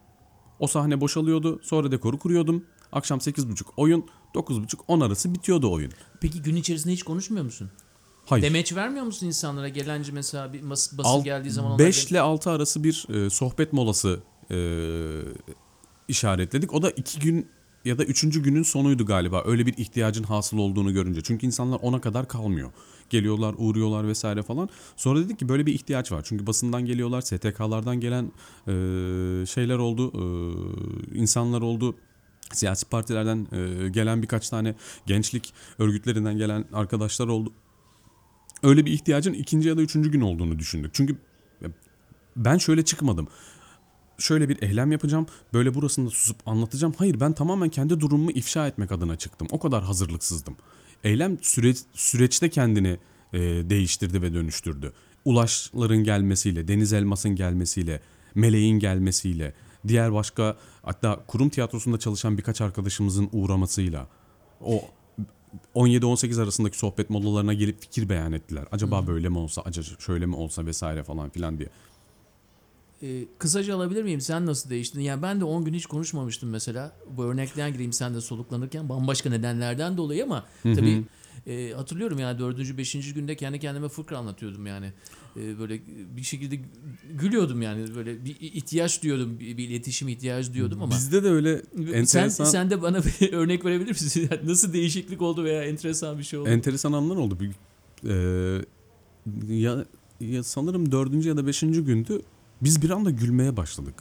O 0.58 0.66
sahne 0.66 1.00
boşalıyordu. 1.00 1.60
Sonra 1.62 1.92
dekoru 1.92 2.18
kuruyordum. 2.18 2.64
Akşam 2.92 3.18
8.30 3.18 3.62
oyun, 3.76 4.06
9.30-10 4.34 5.04
arası 5.04 5.34
bitiyordu 5.34 5.72
oyun. 5.72 5.92
Peki 6.20 6.42
gün 6.42 6.56
içerisinde 6.56 6.92
hiç 6.92 7.02
konuşmuyor 7.02 7.44
musun? 7.44 7.70
Hayır. 8.26 8.42
Demeç 8.44 8.74
vermiyor 8.74 9.04
musun 9.04 9.26
insanlara? 9.26 9.68
Gelenci 9.68 10.12
mesela 10.12 10.52
bir 10.52 10.60
mas- 10.60 10.98
basın 10.98 11.10
Alt- 11.10 11.24
geldiği 11.24 11.50
zaman 11.50 11.70
onlar 11.70 11.78
5 11.86 12.10
ile 12.10 12.20
6 12.20 12.50
arası 12.50 12.84
bir 12.84 13.06
e, 13.14 13.30
sohbet 13.30 13.72
molası 13.72 14.20
e, 14.50 14.58
işaretledik. 16.08 16.74
O 16.74 16.82
da 16.82 16.90
2 16.90 17.20
gün 17.20 17.48
ya 17.84 17.98
da 17.98 18.04
3. 18.04 18.42
günün 18.42 18.62
sonuydu 18.62 19.06
galiba. 19.06 19.42
Öyle 19.46 19.66
bir 19.66 19.76
ihtiyacın 19.76 20.22
hasıl 20.22 20.58
olduğunu 20.58 20.92
görünce. 20.92 21.20
Çünkü 21.22 21.46
insanlar 21.46 21.78
ona 21.82 22.00
kadar 22.00 22.28
kalmıyor. 22.28 22.70
Geliyorlar, 23.10 23.54
uğruyorlar 23.58 24.08
vesaire 24.08 24.42
falan. 24.42 24.68
Sonra 24.96 25.18
dedik 25.20 25.38
ki 25.38 25.48
böyle 25.48 25.66
bir 25.66 25.74
ihtiyaç 25.74 26.12
var. 26.12 26.22
Çünkü 26.24 26.46
basından 26.46 26.84
geliyorlar, 26.86 27.20
STK'lardan 27.20 28.00
gelen 28.00 28.24
e, 28.66 28.72
şeyler 29.46 29.78
oldu, 29.78 30.12
e, 30.14 31.18
insanlar 31.18 31.60
oldu. 31.62 31.96
Siyasi 32.52 32.86
partilerden 32.86 33.46
e, 33.52 33.88
gelen 33.88 34.22
birkaç 34.22 34.48
tane 34.48 34.74
gençlik 35.06 35.52
örgütlerinden 35.78 36.38
gelen 36.38 36.64
arkadaşlar 36.72 37.28
oldu. 37.28 37.52
Öyle 38.66 38.86
bir 38.86 38.90
ihtiyacın 38.90 39.32
ikinci 39.32 39.68
ya 39.68 39.76
da 39.76 39.82
üçüncü 39.82 40.10
gün 40.10 40.20
olduğunu 40.20 40.58
düşündük. 40.58 40.94
Çünkü 40.94 41.16
ben 42.36 42.58
şöyle 42.58 42.84
çıkmadım. 42.84 43.28
Şöyle 44.18 44.48
bir 44.48 44.62
eylem 44.62 44.92
yapacağım. 44.92 45.26
Böyle 45.52 45.74
burasında 45.74 46.10
susup 46.10 46.48
anlatacağım. 46.48 46.94
Hayır 46.98 47.20
ben 47.20 47.32
tamamen 47.32 47.68
kendi 47.68 48.00
durumumu 48.00 48.30
ifşa 48.30 48.66
etmek 48.66 48.92
adına 48.92 49.16
çıktım. 49.16 49.48
O 49.50 49.58
kadar 49.58 49.84
hazırlıksızdım. 49.84 50.56
Eylem 51.04 51.38
süreç, 51.42 51.78
süreçte 51.92 52.50
kendini 52.50 52.98
e, 53.32 53.40
değiştirdi 53.40 54.22
ve 54.22 54.34
dönüştürdü. 54.34 54.92
Ulaşların 55.24 56.04
gelmesiyle, 56.04 56.68
Deniz 56.68 56.92
Elmas'ın 56.92 57.36
gelmesiyle, 57.36 58.00
Meleğin 58.34 58.78
gelmesiyle, 58.78 59.54
diğer 59.88 60.12
başka 60.12 60.56
hatta 60.82 61.24
kurum 61.26 61.48
tiyatrosunda 61.48 61.98
çalışan 61.98 62.38
birkaç 62.38 62.60
arkadaşımızın 62.60 63.28
uğramasıyla 63.32 64.08
o 64.60 64.84
17-18 65.74 66.42
arasındaki 66.42 66.78
sohbet 66.78 67.10
molalarına 67.10 67.52
gelip 67.52 67.80
fikir 67.80 68.08
beyan 68.08 68.32
ettiler. 68.32 68.64
Acaba 68.72 69.06
böyle 69.06 69.28
mi 69.28 69.38
olsa, 69.38 69.62
acaba 69.62 69.86
şöyle 69.98 70.26
mi 70.26 70.36
olsa 70.36 70.66
vesaire 70.66 71.02
falan 71.02 71.30
filan 71.30 71.58
diye. 71.58 71.68
Ee, 73.02 73.24
kısaca 73.38 73.76
alabilir 73.76 74.02
miyim? 74.02 74.20
Sen 74.20 74.46
nasıl 74.46 74.70
değiştin? 74.70 75.00
Yani 75.00 75.22
ben 75.22 75.40
de 75.40 75.44
10 75.44 75.64
gün 75.64 75.74
hiç 75.74 75.86
konuşmamıştım 75.86 76.50
mesela. 76.50 76.92
Bu 77.16 77.24
örnekten 77.24 77.72
gireyim 77.72 77.92
sen 77.92 78.14
de 78.14 78.20
soluklanırken 78.20 78.88
bambaşka 78.88 79.30
nedenlerden 79.30 79.96
dolayı 79.96 80.24
ama 80.24 80.44
tabii 80.62 81.04
e, 81.46 81.72
hatırlıyorum 81.72 82.18
yani 82.18 82.38
dördüncü, 82.38 82.78
beşinci 82.78 83.14
günde 83.14 83.36
kendi 83.36 83.58
kendime 83.58 83.88
fıkra 83.88 84.18
anlatıyordum 84.18 84.66
yani. 84.66 84.92
E, 85.36 85.58
böyle 85.58 85.80
bir 86.16 86.22
şekilde 86.22 86.58
gülüyordum 87.14 87.62
yani 87.62 87.94
böyle 87.94 88.24
bir 88.24 88.36
ihtiyaç 88.40 89.02
diyordum, 89.02 89.40
bir, 89.40 89.56
bir 89.56 89.68
iletişim 89.68 90.08
ihtiyacı 90.08 90.54
diyordum 90.54 90.82
ama. 90.82 90.94
Bizde 90.94 91.24
de 91.24 91.28
öyle 91.28 91.62
sen, 91.76 91.92
enteresan 91.92 92.44
sen 92.44 92.70
de 92.70 92.82
bana 92.82 93.04
bir 93.20 93.32
örnek 93.32 93.64
verebilir 93.64 93.90
misin? 93.90 94.28
Yani 94.30 94.48
Nasıl 94.48 94.72
değişiklik 94.72 95.22
oldu 95.22 95.44
veya 95.44 95.64
enteresan 95.64 96.18
bir 96.18 96.22
şey 96.22 96.38
oldu? 96.38 96.48
enteresan 96.48 96.92
anlar 96.92 97.16
oldu. 97.16 97.38
Bir, 97.40 97.50
e, 98.08 98.64
ya, 99.48 99.84
ya 100.20 100.42
sanırım 100.42 100.92
dördüncü 100.92 101.28
ya 101.28 101.36
da 101.36 101.46
beşinci 101.46 101.80
gündü 101.80 102.22
biz 102.62 102.82
bir 102.82 102.90
anda 102.90 103.10
gülmeye 103.10 103.56
başladık. 103.56 103.94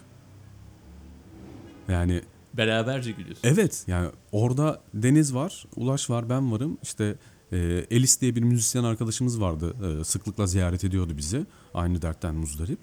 Yani 1.87 2.21
Beraberce 2.57 3.11
gülüyorsun. 3.11 3.47
Evet 3.47 3.83
yani 3.87 4.09
orada 4.31 4.81
Deniz 4.93 5.35
var, 5.35 5.65
Ulaş 5.75 6.09
var, 6.09 6.29
ben 6.29 6.51
varım. 6.51 6.77
İşte 6.83 7.15
e, 7.51 7.57
Elis 7.91 8.21
diye 8.21 8.35
bir 8.35 8.43
müzisyen 8.43 8.83
arkadaşımız 8.83 9.41
vardı. 9.41 9.99
E, 10.01 10.03
sıklıkla 10.03 10.47
ziyaret 10.47 10.83
ediyordu 10.83 11.17
bizi. 11.17 11.45
Aynı 11.73 12.01
dertten 12.01 12.35
muzdarip. 12.35 12.79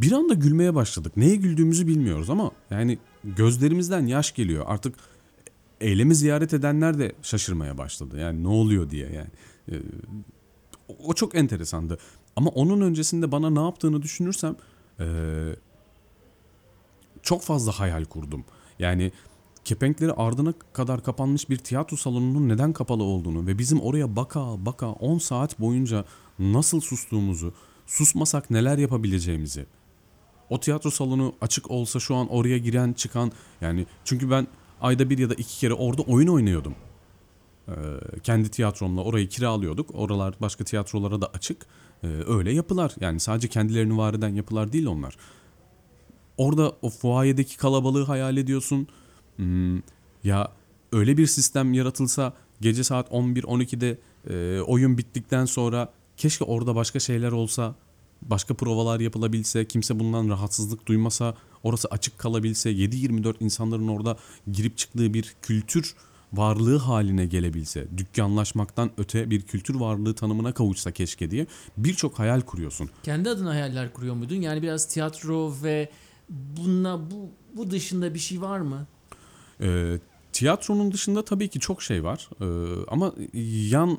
Bir 0.00 0.12
anda 0.12 0.34
gülmeye 0.34 0.74
başladık. 0.74 1.16
Neye 1.16 1.36
güldüğümüzü 1.36 1.86
bilmiyoruz 1.86 2.30
ama 2.30 2.50
yani 2.70 2.98
gözlerimizden 3.24 4.06
yaş 4.06 4.34
geliyor. 4.34 4.64
Artık 4.68 4.94
eylemi 5.80 6.14
ziyaret 6.14 6.54
edenler 6.54 6.98
de 6.98 7.12
şaşırmaya 7.22 7.78
başladı. 7.78 8.18
Yani 8.18 8.42
ne 8.42 8.48
oluyor 8.48 8.90
diye 8.90 9.06
yani. 9.12 9.30
E, 9.68 9.74
o 11.04 11.14
çok 11.14 11.34
enteresandı. 11.34 11.98
Ama 12.36 12.50
onun 12.50 12.80
öncesinde 12.80 13.32
bana 13.32 13.50
ne 13.50 13.60
yaptığını 13.60 14.02
düşünürsem 14.02 14.56
e, 15.00 15.06
çok 17.22 17.42
fazla 17.42 17.72
hayal 17.72 18.04
kurdum. 18.04 18.44
Yani 18.78 19.12
kepenkleri 19.64 20.12
ardına 20.12 20.54
kadar 20.72 21.02
kapanmış 21.02 21.50
bir 21.50 21.56
tiyatro 21.56 21.96
salonunun 21.96 22.48
neden 22.48 22.72
kapalı 22.72 23.02
olduğunu 23.02 23.46
ve 23.46 23.58
bizim 23.58 23.80
oraya 23.80 24.16
baka 24.16 24.66
baka 24.66 24.86
10 24.86 25.18
saat 25.18 25.60
boyunca 25.60 26.04
nasıl 26.38 26.80
sustuğumuzu, 26.80 27.52
susmasak 27.86 28.50
neler 28.50 28.78
yapabileceğimizi. 28.78 29.66
O 30.50 30.60
tiyatro 30.60 30.90
salonu 30.90 31.34
açık 31.40 31.70
olsa 31.70 32.00
şu 32.00 32.14
an 32.14 32.28
oraya 32.28 32.58
giren 32.58 32.92
çıkan 32.92 33.32
yani 33.60 33.86
çünkü 34.04 34.30
ben 34.30 34.46
ayda 34.80 35.10
bir 35.10 35.18
ya 35.18 35.30
da 35.30 35.34
iki 35.34 35.58
kere 35.58 35.74
orada 35.74 36.02
oyun 36.02 36.28
oynuyordum. 36.28 36.74
Ee, 37.68 37.72
kendi 38.22 38.48
tiyatromla 38.48 39.02
orayı 39.02 39.28
kiralıyorduk. 39.28 39.90
Oralar 39.94 40.34
başka 40.40 40.64
tiyatrolara 40.64 41.20
da 41.20 41.26
açık. 41.26 41.66
Ee, 42.02 42.06
öyle 42.26 42.52
yapılar 42.52 42.94
yani 43.00 43.20
sadece 43.20 43.48
kendilerini 43.48 43.96
var 43.96 44.14
eden 44.14 44.34
yapılar 44.34 44.72
değil 44.72 44.86
onlar. 44.86 45.16
Orada 46.38 46.72
o 46.82 46.90
fuayedeki 46.90 47.56
kalabalığı 47.56 48.04
hayal 48.04 48.36
ediyorsun. 48.36 48.88
Hmm, 49.36 49.76
ya 50.24 50.52
öyle 50.92 51.16
bir 51.16 51.26
sistem 51.26 51.74
yaratılsa 51.74 52.32
gece 52.60 52.84
saat 52.84 53.10
11-12'de 53.10 53.98
e, 54.30 54.60
oyun 54.60 54.98
bittikten 54.98 55.44
sonra 55.44 55.92
keşke 56.16 56.44
orada 56.44 56.74
başka 56.74 57.00
şeyler 57.00 57.32
olsa, 57.32 57.74
başka 58.22 58.54
provalar 58.54 59.00
yapılabilse, 59.00 59.64
kimse 59.64 59.98
bundan 59.98 60.28
rahatsızlık 60.28 60.86
duymasa, 60.86 61.34
orası 61.62 61.88
açık 61.88 62.18
kalabilse, 62.18 62.70
7-24 62.72 63.34
insanların 63.40 63.88
orada 63.88 64.16
girip 64.52 64.76
çıktığı 64.78 65.14
bir 65.14 65.34
kültür 65.42 65.94
varlığı 66.32 66.76
haline 66.76 67.26
gelebilse, 67.26 67.86
dükkanlaşmaktan 67.96 68.90
öte 68.98 69.30
bir 69.30 69.42
kültür 69.42 69.74
varlığı 69.74 70.14
tanımına 70.14 70.52
kavuşsa 70.52 70.90
keşke 70.90 71.30
diye 71.30 71.46
birçok 71.76 72.18
hayal 72.18 72.40
kuruyorsun. 72.40 72.90
Kendi 73.02 73.30
adına 73.30 73.50
hayaller 73.50 73.92
kuruyor 73.92 74.14
muydun? 74.14 74.36
Yani 74.36 74.62
biraz 74.62 74.88
tiyatro 74.88 75.54
ve 75.62 75.90
bununla 76.28 77.10
bu 77.10 77.30
bu 77.56 77.70
dışında 77.70 78.14
bir 78.14 78.18
şey 78.18 78.40
var 78.40 78.60
mı? 78.60 78.86
Ee, 79.60 79.98
tiyatronun 80.32 80.92
dışında 80.92 81.24
tabii 81.24 81.48
ki 81.48 81.60
çok 81.60 81.82
şey 81.82 82.04
var. 82.04 82.30
Ee, 82.40 82.84
ama 82.88 83.14
yan 83.70 83.98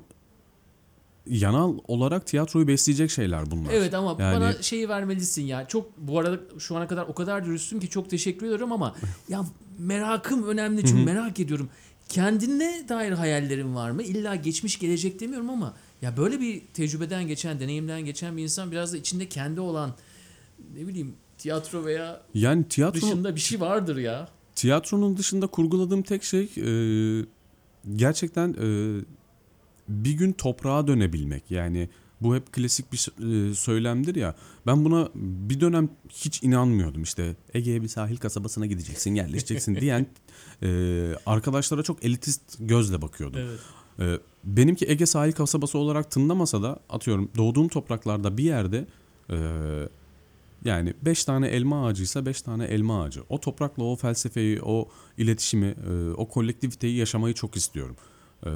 yanal 1.27 1.77
olarak 1.87 2.27
tiyatroyu 2.27 2.67
besleyecek 2.67 3.11
şeyler 3.11 3.51
bunlar. 3.51 3.73
Evet 3.73 3.93
ama 3.93 4.15
Yani- 4.19 4.35
bana 4.35 4.61
şeyi 4.61 4.89
vermelisin 4.89 5.41
ya. 5.43 5.67
Çok 5.67 5.97
bu 5.97 6.19
arada 6.19 6.39
şu 6.59 6.77
ana 6.77 6.87
kadar 6.87 7.03
o 7.07 7.13
kadar 7.13 7.45
dürüstsün 7.45 7.79
ki 7.79 7.89
çok 7.89 8.09
teşekkür 8.09 8.45
ediyorum 8.45 8.71
ama 8.71 8.95
ya 9.29 9.45
merakım 9.77 10.47
önemli 10.47 10.85
çünkü 10.85 11.03
merak 11.03 11.39
ediyorum. 11.39 11.69
Kendine 12.09 12.85
dair 12.89 13.11
hayallerin 13.11 13.75
var 13.75 13.91
mı? 13.91 14.03
İlla 14.03 14.35
geçmiş 14.35 14.79
gelecek 14.79 15.19
demiyorum 15.19 15.49
ama 15.49 15.73
ya 16.01 16.17
böyle 16.17 16.39
bir 16.39 16.61
tecrübeden 16.73 17.27
geçen, 17.27 17.59
deneyimden 17.59 18.05
geçen 18.05 18.37
bir 18.37 18.43
insan 18.43 18.71
biraz 18.71 18.93
da 18.93 18.97
içinde 18.97 19.29
kendi 19.29 19.59
olan 19.59 19.93
ne 20.75 20.87
bileyim 20.87 21.15
tiyatro 21.39 21.85
veya 21.85 22.21
Yani 22.33 22.67
tiyatro 22.67 23.01
dışında 23.01 23.35
bir 23.35 23.39
şey 23.39 23.59
vardır 23.59 23.97
ya. 23.97 24.27
tiyatronun 24.55 25.17
dışında 25.17 25.47
kurguladığım 25.47 26.01
tek 26.01 26.23
şey 26.23 26.43
e, 26.57 27.25
gerçekten 27.95 28.53
e, 28.61 28.99
bir 29.87 30.11
gün 30.13 30.31
toprağa 30.31 30.87
dönebilmek. 30.87 31.51
Yani 31.51 31.89
bu 32.21 32.35
hep 32.35 32.53
klasik 32.53 32.93
bir 32.93 33.07
e, 33.49 33.53
söylemdir 33.53 34.15
ya. 34.15 34.35
Ben 34.67 34.85
buna 34.85 35.09
bir 35.15 35.59
dönem 35.59 35.89
hiç 36.09 36.43
inanmıyordum. 36.43 37.03
İşte 37.03 37.35
Ege'ye 37.53 37.81
bir 37.81 37.87
sahil 37.87 38.17
kasabasına 38.17 38.65
gideceksin, 38.65 39.15
yerleşeceksin 39.15 39.75
diyen 39.81 40.07
e, 40.63 40.67
arkadaşlara 41.25 41.83
çok 41.83 42.05
elitist 42.05 42.41
gözle 42.59 43.01
bakıyordum. 43.01 43.39
Evet. 43.41 43.59
Ee, 43.99 44.19
benimki 44.43 44.89
Ege 44.89 45.05
sahil 45.05 45.31
kasabası 45.31 45.77
olarak 45.77 46.11
tınlamasa 46.11 46.61
da 46.61 46.79
atıyorum 46.89 47.31
doğduğum 47.37 47.67
topraklarda 47.67 48.37
bir 48.37 48.43
yerde 48.43 48.85
e, 49.29 49.35
yani 50.65 50.93
5 51.01 51.25
tane 51.25 51.47
elma 51.47 51.87
ağacıysa 51.87 52.25
5 52.25 52.41
tane 52.41 52.65
elma 52.65 53.03
ağacı. 53.03 53.23
O 53.29 53.39
toprakla 53.39 53.83
o 53.83 53.95
felsefeyi, 53.95 54.61
o 54.63 54.89
iletişimi, 55.17 55.75
e, 55.89 56.11
o 56.11 56.27
kolektiviteyi 56.27 56.97
yaşamayı 56.97 57.33
çok 57.33 57.55
istiyorum. 57.55 57.95
E, 58.45 58.49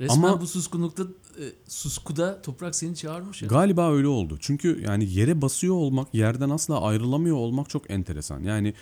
Resmen 0.00 0.28
Ama- 0.28 0.40
bu 0.40 0.46
suskunlukta 0.46 1.02
e, 1.02 1.44
suskuda 1.68 2.42
toprak 2.42 2.74
seni 2.74 2.96
çağırmış 2.96 3.42
ya. 3.42 3.48
Galiba 3.48 3.92
öyle 3.92 4.06
oldu. 4.06 4.38
Çünkü 4.40 4.82
yani 4.86 5.12
yere 5.12 5.42
basıyor 5.42 5.74
olmak, 5.74 6.14
yerden 6.14 6.50
asla 6.50 6.82
ayrılamıyor 6.82 7.36
olmak 7.36 7.70
çok 7.70 7.90
enteresan. 7.90 8.42
Yani 8.42 8.74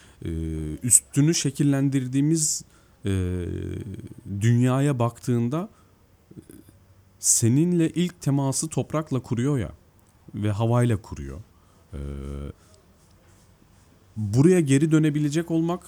üstünü 0.82 1.34
şekillendirdiğimiz 1.34 2.64
dünyaya 4.40 4.98
baktığında 4.98 5.68
seninle 7.18 7.90
ilk 7.90 8.20
teması 8.20 8.68
toprakla 8.68 9.20
kuruyor 9.20 9.58
ya 9.58 9.72
ve 10.34 10.50
havayla 10.50 10.96
kuruyor. 11.02 11.40
E, 11.92 12.00
buraya 14.16 14.60
geri 14.60 14.90
dönebilecek 14.90 15.50
olmak 15.50 15.86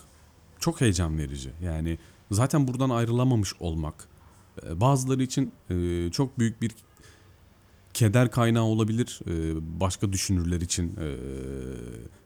çok 0.61 0.81
heyecan 0.81 1.19
verici. 1.19 1.51
Yani 1.63 1.99
zaten 2.31 2.69
buradan 2.69 2.91
ayrılamamış 2.91 3.55
olmak 3.61 4.09
e, 4.67 4.81
bazıları 4.81 5.23
için 5.23 5.53
e, 5.71 6.09
çok 6.11 6.39
büyük 6.39 6.63
bir 6.63 6.71
keder 7.95 8.31
kaynağı 8.31 8.63
olabilir. 8.65 9.21
Ee, 9.27 9.55
başka 9.81 10.13
düşünürler 10.13 10.61
için 10.61 10.87
e, 10.87 11.07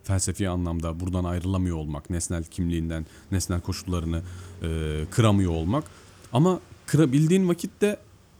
felsefi 0.02 0.48
anlamda 0.48 1.00
buradan 1.00 1.24
ayrılamıyor 1.24 1.76
olmak, 1.76 2.10
nesnel 2.10 2.44
kimliğinden, 2.44 3.06
nesnel 3.32 3.60
koşullarını 3.60 4.22
e, 4.62 5.00
kıramıyor 5.10 5.52
olmak. 5.52 5.84
Ama 6.32 6.60
kırabildiğin 6.86 7.48
vakitte 7.48 7.96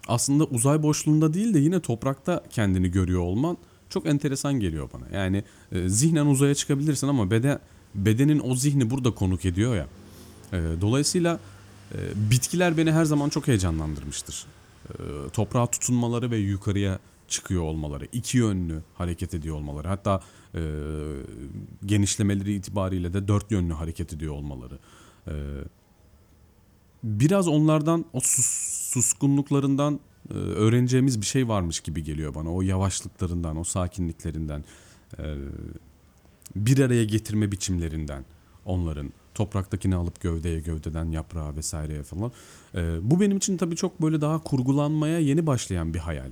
aslında 0.08 0.44
uzay 0.44 0.82
boşluğunda 0.82 1.34
değil 1.34 1.54
de 1.54 1.58
yine 1.58 1.80
toprakta 1.80 2.44
kendini 2.50 2.90
görüyor 2.90 3.20
olman 3.20 3.56
çok 3.90 4.06
enteresan 4.06 4.60
geliyor 4.60 4.88
bana. 4.94 5.16
Yani 5.16 5.44
e, 5.72 5.88
zihnen 5.88 6.26
uzaya 6.26 6.54
çıkabilirsin 6.54 7.08
ama 7.08 7.30
beden 7.30 7.58
bedenin 7.94 8.40
o 8.44 8.54
zihni 8.54 8.90
burada 8.90 9.10
konuk 9.10 9.44
ediyor 9.44 9.76
ya. 9.76 9.86
E, 10.52 10.80
dolayısıyla 10.80 11.40
e, 11.94 11.98
bitkiler 12.30 12.76
beni 12.76 12.92
her 12.92 13.04
zaman 13.04 13.28
çok 13.28 13.48
heyecanlandırmıştır 13.48 14.46
e, 14.90 14.94
toprağa 15.32 15.66
tutunmaları 15.66 16.30
ve 16.30 16.36
yukarıya 16.36 16.98
çıkıyor 17.28 17.62
olmaları, 17.62 18.08
iki 18.12 18.38
yönlü 18.38 18.82
hareket 18.94 19.34
ediyor 19.34 19.56
olmaları, 19.56 19.88
hatta 19.88 20.20
e, 20.54 20.60
genişlemeleri 21.86 22.54
itibariyle 22.54 23.12
de 23.12 23.28
dört 23.28 23.50
yönlü 23.50 23.72
hareket 23.72 24.12
ediyor 24.12 24.34
olmaları. 24.34 24.78
E, 25.28 25.32
biraz 27.04 27.48
onlardan, 27.48 28.04
o 28.12 28.18
sus- 28.20 28.90
suskunluklarından 28.92 30.00
öğreneceğimiz 30.30 31.20
bir 31.20 31.26
şey 31.26 31.48
varmış 31.48 31.80
gibi 31.80 32.04
geliyor 32.04 32.34
bana. 32.34 32.54
O 32.54 32.62
yavaşlıklarından, 32.62 33.56
o 33.56 33.64
sakinliklerinden, 33.64 34.64
e, 35.18 35.24
bir 36.56 36.78
araya 36.78 37.04
getirme 37.04 37.52
biçimlerinden 37.52 38.24
onların 38.64 39.12
topraktakini 39.34 39.94
alıp 39.94 40.20
gövdeye, 40.20 40.60
gövdeden 40.60 41.10
yaprağa 41.10 41.56
vesaireye 41.56 42.02
falan. 42.02 42.32
Ee, 42.74 42.96
bu 43.02 43.20
benim 43.20 43.36
için 43.36 43.56
tabii 43.56 43.76
çok 43.76 44.02
böyle 44.02 44.20
daha 44.20 44.42
kurgulanmaya 44.42 45.18
yeni 45.18 45.46
başlayan 45.46 45.94
bir 45.94 45.98
hayal. 45.98 46.30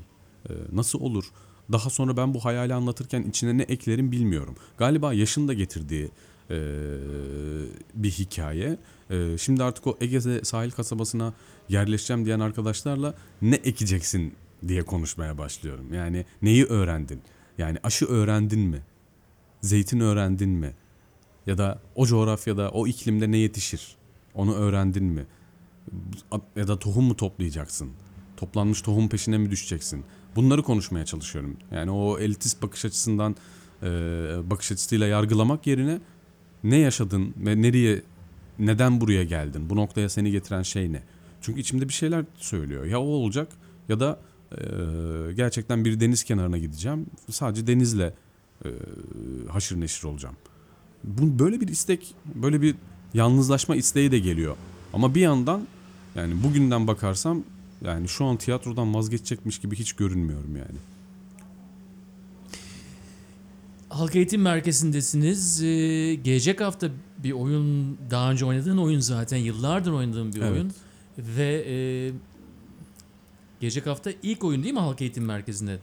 Ee, 0.49 0.53
nasıl 0.72 1.01
olur? 1.01 1.24
Daha 1.72 1.90
sonra 1.90 2.16
ben 2.16 2.34
bu 2.34 2.45
hayali 2.45 2.74
anlatırken 2.74 3.22
içine 3.22 3.59
ne 3.59 3.62
eklerim 3.62 4.12
bilmiyorum. 4.12 4.57
Galiba 4.78 5.12
yaşın 5.12 5.49
da 5.49 5.53
getirdiği 5.53 6.11
bir 7.95 8.11
hikaye. 8.11 8.78
E, 9.12 9.38
şimdi 9.38 9.64
artık 9.64 9.86
o 9.86 9.96
Ege 10.00 10.20
sahil 10.44 10.70
kasabasına 10.70 11.32
yerleşeceğim 11.68 12.24
diyen 12.24 12.40
arkadaşlarla 12.40 13.14
ne 13.42 13.54
ekeceksin 13.54 14.34
diye 14.68 14.82
konuşmaya 14.82 15.38
başlıyorum. 15.38 15.94
Yani 15.94 16.26
neyi 16.42 16.64
öğrendin? 16.64 17.20
Yani 17.58 17.78
aşı 17.82 18.06
öğrendin 18.06 18.60
mi? 18.60 18.82
Zeytin 19.60 20.00
öğrendin 20.00 20.48
mi? 20.48 20.74
Ya 21.46 21.58
da 21.58 21.80
o 21.94 22.06
coğrafyada, 22.06 22.70
o 22.70 22.86
iklimde 22.86 23.30
ne 23.30 23.36
yetişir? 23.36 23.96
Onu 24.34 24.54
öğrendin 24.54 25.04
mi? 25.04 25.26
Ya 26.56 26.68
da 26.68 26.78
tohum 26.78 27.04
mu 27.04 27.16
toplayacaksın? 27.16 27.90
Toplanmış 28.36 28.82
tohum 28.82 29.08
peşine 29.08 29.38
mi 29.38 29.50
düşeceksin? 29.50 30.04
Bunları 30.36 30.62
konuşmaya 30.62 31.04
çalışıyorum. 31.04 31.56
Yani 31.70 31.90
o 31.90 32.18
elitist 32.18 32.62
bakış 32.62 32.84
açısından 32.84 33.36
e, 33.82 33.86
bakış 34.50 34.72
açısıyla 34.72 35.06
yargılamak 35.06 35.66
yerine 35.66 36.00
ne 36.64 36.76
yaşadın 36.76 37.34
ve 37.36 37.62
nereye 37.62 38.02
neden 38.59 39.00
buraya 39.00 39.24
geldin? 39.24 39.70
Bu 39.70 39.76
noktaya 39.76 40.09
seni 40.09 40.30
getiren 40.30 40.62
şey 40.62 40.92
ne? 40.92 41.03
Çünkü 41.40 41.61
içimde 41.61 41.88
bir 41.88 41.92
şeyler 41.92 42.24
söylüyor. 42.36 42.84
Ya 42.84 43.00
o 43.00 43.05
olacak 43.05 43.48
ya 43.88 44.00
da 44.00 44.20
e, 44.53 44.62
gerçekten 45.32 45.84
bir 45.84 46.00
deniz 46.00 46.24
kenarına 46.24 46.59
gideceğim. 46.59 47.07
Sadece 47.30 47.66
denizle 47.66 48.14
e, 48.64 48.68
haşır 49.48 49.80
neşir 49.80 50.05
olacağım. 50.05 50.36
Bu 51.05 51.38
böyle 51.38 51.61
bir 51.61 51.68
istek, 51.68 52.14
böyle 52.34 52.62
bir 52.62 52.74
yalnızlaşma 53.14 53.76
isteği 53.76 54.11
de 54.11 54.18
geliyor. 54.18 54.57
Ama 54.92 55.14
bir 55.14 55.20
yandan 55.20 55.66
yani 56.14 56.42
bugünden 56.42 56.86
bakarsam 56.86 57.42
yani 57.84 58.09
şu 58.09 58.24
an 58.24 58.36
tiyatrodan 58.36 58.94
vazgeçecekmiş 58.94 59.59
gibi 59.59 59.76
hiç 59.76 59.92
görünmüyorum 59.92 60.57
yani. 60.57 60.78
Halk 63.93 64.16
Eğitim 64.16 64.43
Merkezi'ndesiniz. 64.43 65.62
Ee, 65.62 66.14
gelecek 66.14 66.61
hafta 66.61 66.88
bir 67.18 67.32
oyun, 67.32 67.99
daha 68.11 68.30
önce 68.30 68.45
oynadığın 68.45 68.76
oyun 68.78 69.01
zaten 69.01 69.36
yıllardır 69.36 69.93
oynadığın 69.93 70.32
bir 70.32 70.40
Evet. 70.40 70.53
oyun. 70.53 70.72
Ve 71.18 71.64
e, 71.68 71.76
gelecek 73.61 73.86
hafta 73.86 74.11
ilk 74.22 74.45
oyun 74.45 74.62
değil 74.62 74.74
mi 74.74 74.80
Halk 74.80 75.01
Eğitim 75.01 75.24
Merkezi'nde? 75.24 75.78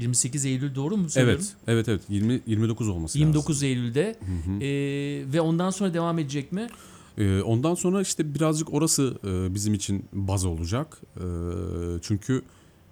28 0.00 0.44
Eylül 0.44 0.74
doğru 0.74 0.96
mu 0.96 1.10
söylüyorum? 1.10 1.44
Evet, 1.68 1.86
evet, 1.86 1.88
evet. 1.88 2.02
20 2.08 2.40
29 2.46 2.88
olması 2.88 3.18
29 3.18 3.62
Eylül'de. 3.62 4.06
lazım. 4.06 4.44
Hı 4.44 4.50
hı. 4.50 4.64
Ee, 4.64 5.32
ve 5.32 5.40
ondan 5.40 5.70
sonra 5.70 5.94
devam 5.94 6.18
edecek 6.18 6.52
mi? 6.52 6.66
Ee, 7.18 7.40
ondan 7.40 7.74
sonra 7.74 8.00
işte 8.02 8.34
birazcık 8.34 8.74
orası 8.74 9.18
e, 9.24 9.54
bizim 9.54 9.74
için 9.74 10.04
baz 10.12 10.44
olacak. 10.44 11.00
E, 11.16 11.22
çünkü 12.02 12.42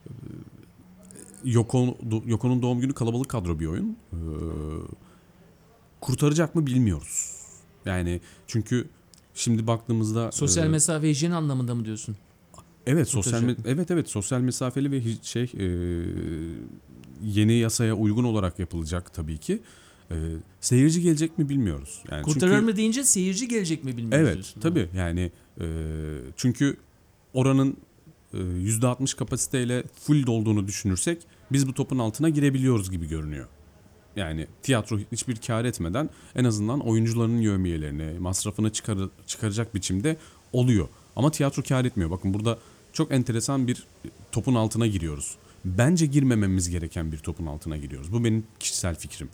e, 0.07 0.11
Yoko, 1.47 1.97
Yoko'nun 2.27 2.63
doğum 2.63 2.81
günü 2.81 2.93
kalabalık 2.93 3.29
kadro 3.29 3.61
bir 3.61 3.67
oyun. 3.67 3.97
E, 4.13 4.19
kurtaracak 6.01 6.55
mı 6.55 6.67
bilmiyoruz. 6.67 7.33
Yani 7.85 8.21
çünkü 8.47 8.89
şimdi 9.35 9.67
baktığımızda 9.67 10.33
Sosyal 10.33 10.67
e, 10.67 10.69
mesafe 10.69 11.09
hijyen 11.11 11.31
anlamında 11.31 11.75
mı 11.75 11.85
diyorsun? 11.85 12.17
Evet 12.87 13.09
sosyal 13.09 13.43
me- 13.43 13.57
evet 13.67 13.91
evet 13.91 14.09
sosyal 14.11 14.41
mesafeli 14.41 14.91
ve 14.91 15.03
şey 15.23 15.43
e, 15.59 15.67
yeni 17.25 17.53
yasaya 17.53 17.95
uygun 17.95 18.25
olarak 18.25 18.59
yapılacak 18.59 19.15
tabii 19.15 19.39
ki. 19.39 19.59
E, 20.11 20.15
seyirci 20.61 21.03
gelecek 21.03 21.39
mi 21.39 21.49
bilmiyoruz. 21.49 22.03
Yani 22.11 22.23
Kurtarır 22.23 22.53
çünkü- 22.53 22.65
mı 22.65 22.77
deyince 22.77 23.05
seyirci 23.05 23.49
gelecek 23.49 23.85
mi 23.85 23.97
bilmiyoruz 23.97 24.19
Evet 24.27 24.35
diyorsun. 24.35 24.61
tabii 24.61 24.89
yani 24.97 25.33
e, 25.61 25.65
çünkü 26.37 26.77
oranın 27.35 27.77
e, 28.35 28.37
%60 28.39 29.17
kapasiteyle 29.17 29.85
full 30.01 30.27
dolduğunu 30.27 30.67
düşünürsek 30.67 31.19
biz 31.53 31.69
bu 31.69 31.75
topun 31.75 31.99
altına 31.99 32.29
girebiliyoruz 32.29 32.91
gibi 32.91 33.09
görünüyor. 33.09 33.47
Yani 34.17 34.47
tiyatro 34.63 34.99
hiçbir 35.13 35.37
kar 35.37 35.65
etmeden 35.65 36.11
en 36.35 36.45
azından 36.45 36.81
oyuncuların 36.81 37.39
yövmiyelerini, 37.39 38.19
masrafını 38.19 38.73
çıkar, 38.73 38.99
çıkaracak 39.27 39.75
biçimde 39.75 40.17
oluyor. 40.53 40.89
Ama 41.17 41.31
tiyatro 41.31 41.63
kar 41.63 41.85
etmiyor. 41.85 42.11
Bakın 42.11 42.35
burada 42.35 42.59
çok 42.93 43.13
enteresan 43.13 43.67
bir 43.67 43.87
topun 44.33 44.55
altına 44.55 44.87
giriyoruz. 44.87 45.37
Bence 45.65 46.07
girmememiz 46.07 46.71
gereken 46.71 47.13
bir 47.13 47.19
topun 47.19 47.47
altına 47.47 47.77
giriyoruz. 47.77 48.13
Bu 48.13 48.25
benim 48.25 48.45
kişisel 48.59 48.95
fikrim. 48.95 49.29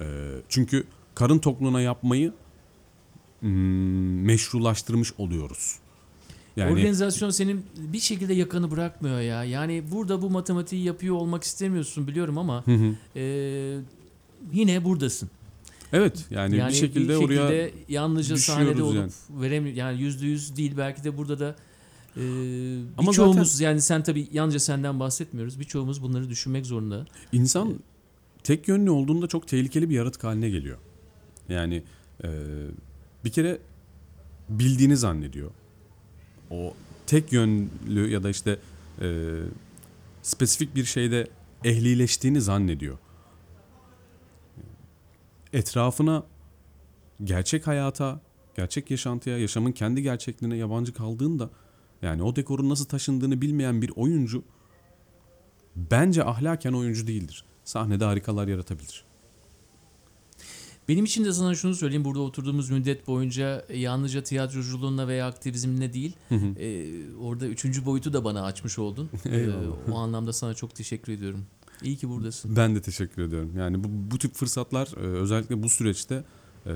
E, 0.00 0.04
çünkü 0.48 0.84
karın 1.14 1.38
tokluğuna 1.38 1.80
yapmayı 1.80 2.32
hmm, 3.40 4.22
meşrulaştırmış 4.24 5.12
oluyoruz. 5.18 5.76
Yani 6.58 6.72
Organizasyon 6.72 7.30
senin 7.30 7.64
bir 7.76 8.00
şekilde 8.00 8.34
yakanı 8.34 8.70
bırakmıyor 8.70 9.20
ya. 9.20 9.44
Yani 9.44 9.82
burada 9.90 10.22
bu 10.22 10.30
matematiği 10.30 10.84
yapıyor 10.84 11.16
olmak 11.16 11.42
istemiyorsun 11.42 12.06
biliyorum 12.06 12.38
ama 12.38 12.66
Hı 12.66 12.74
hı. 12.74 12.94
e, 13.16 13.24
yine 14.52 14.84
buradasın. 14.84 15.30
evet 15.92 16.26
yani, 16.30 16.56
yani 16.56 16.70
bir 16.70 16.76
şekilde, 16.76 17.16
oraya 17.16 17.70
yalnızca 17.88 18.36
sahnede 18.36 18.82
olup 18.82 18.96
yani. 18.96 19.10
veremiyor. 19.30 19.76
Yani 19.76 20.00
yüzde 20.00 20.26
yüz 20.26 20.56
değil 20.56 20.72
belki 20.76 21.04
de 21.04 21.16
burada 21.16 21.38
da 21.38 21.56
e, 22.16 22.22
Ama 22.98 23.10
birçoğumuz 23.10 23.60
yani 23.60 23.80
sen 23.80 24.02
tabii 24.02 24.28
yalnızca 24.32 24.60
senden 24.60 25.00
bahsetmiyoruz. 25.00 25.60
Birçoğumuz 25.60 26.02
bunları 26.02 26.30
düşünmek 26.30 26.66
zorunda. 26.66 27.06
insan 27.32 27.80
tek 28.42 28.68
yönlü 28.68 28.90
olduğunda 28.90 29.26
çok 29.26 29.48
tehlikeli 29.48 29.90
bir 29.90 29.94
yaratık 29.94 30.24
haline 30.24 30.50
geliyor. 30.50 30.78
Yani 31.48 31.82
e, 32.24 32.28
bir 33.24 33.30
kere 33.30 33.58
bildiğini 34.48 34.96
zannediyor. 34.96 35.50
O 36.50 36.74
tek 37.06 37.32
yönlü 37.32 38.10
ya 38.10 38.22
da 38.22 38.30
işte 38.30 38.58
e, 39.00 39.36
spesifik 40.22 40.74
bir 40.74 40.84
şeyde 40.84 41.28
ehlileştiğini 41.64 42.40
zannediyor. 42.40 42.98
Etrafına, 45.52 46.22
gerçek 47.24 47.66
hayata, 47.66 48.20
gerçek 48.56 48.90
yaşantıya, 48.90 49.38
yaşamın 49.38 49.72
kendi 49.72 50.02
gerçekliğine 50.02 50.56
yabancı 50.56 50.94
kaldığında 50.94 51.50
yani 52.02 52.22
o 52.22 52.36
dekorun 52.36 52.68
nasıl 52.68 52.84
taşındığını 52.84 53.40
bilmeyen 53.40 53.82
bir 53.82 53.92
oyuncu 53.96 54.44
bence 55.76 56.24
ahlaken 56.24 56.72
oyuncu 56.72 57.06
değildir. 57.06 57.44
Sahnede 57.64 58.04
harikalar 58.04 58.48
yaratabilir. 58.48 59.07
Benim 60.88 61.04
için 61.04 61.24
de 61.24 61.32
sana 61.32 61.54
şunu 61.54 61.74
söyleyeyim. 61.74 62.04
Burada 62.04 62.20
oturduğumuz 62.20 62.70
müddet 62.70 63.06
boyunca 63.06 63.64
yalnızca 63.74 64.22
tiyatroculuğunla 64.22 65.08
veya 65.08 65.26
aktivizmle 65.26 65.92
değil, 65.92 66.12
e, 66.30 66.86
orada 67.20 67.46
üçüncü 67.46 67.86
boyutu 67.86 68.12
da 68.12 68.24
bana 68.24 68.44
açmış 68.44 68.78
oldun. 68.78 69.10
E, 69.28 69.48
o 69.92 69.98
anlamda 69.98 70.32
sana 70.32 70.54
çok 70.54 70.74
teşekkür 70.74 71.12
ediyorum. 71.12 71.46
İyi 71.82 71.96
ki 71.96 72.08
buradasın. 72.08 72.56
Ben 72.56 72.74
de 72.74 72.82
teşekkür 72.82 73.22
ediyorum. 73.22 73.52
Yani 73.56 73.84
bu, 73.84 73.88
bu 73.90 74.18
tip 74.18 74.34
fırsatlar 74.34 74.88
e, 74.96 75.00
özellikle 75.00 75.62
bu 75.62 75.68
süreçte 75.68 76.24
e, 76.66 76.72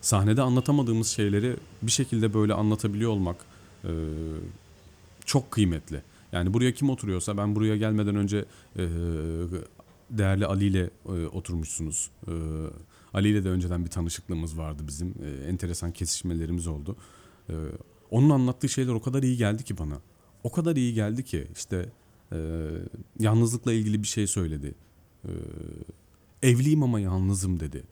sahnede 0.00 0.42
anlatamadığımız 0.42 1.08
şeyleri 1.08 1.56
bir 1.82 1.92
şekilde 1.92 2.34
böyle 2.34 2.54
anlatabiliyor 2.54 3.10
olmak 3.10 3.36
e, 3.84 3.90
çok 5.24 5.50
kıymetli. 5.50 6.02
Yani 6.32 6.54
buraya 6.54 6.74
kim 6.74 6.90
oturuyorsa 6.90 7.36
ben 7.36 7.56
buraya 7.56 7.76
gelmeden 7.76 8.16
önce 8.16 8.44
e, 8.76 8.84
değerli 10.18 10.46
Ali 10.46 10.64
ile 10.64 10.90
e, 11.06 11.26
oturmuşsunuz. 11.26 12.10
E, 12.26 12.32
Ali 13.14 13.28
ile 13.28 13.44
de 13.44 13.48
önceden 13.48 13.84
bir 13.84 13.90
tanışıklığımız 13.90 14.58
vardı 14.58 14.82
bizim. 14.86 15.14
E, 15.24 15.46
enteresan 15.48 15.92
kesişmelerimiz 15.92 16.66
oldu. 16.66 16.96
E, 17.48 17.54
onun 18.10 18.30
anlattığı 18.30 18.68
şeyler 18.68 18.92
o 18.92 19.02
kadar 19.02 19.22
iyi 19.22 19.36
geldi 19.36 19.64
ki 19.64 19.78
bana. 19.78 20.00
O 20.44 20.52
kadar 20.52 20.76
iyi 20.76 20.94
geldi 20.94 21.24
ki 21.24 21.46
işte 21.54 21.88
e, 22.32 22.68
yalnızlıkla 23.18 23.72
ilgili 23.72 24.02
bir 24.02 24.08
şey 24.08 24.26
söyledi. 24.26 24.74
E, 25.24 25.30
evliyim 26.42 26.82
ama 26.82 27.00
yalnızım 27.00 27.60
dedi. 27.60 27.82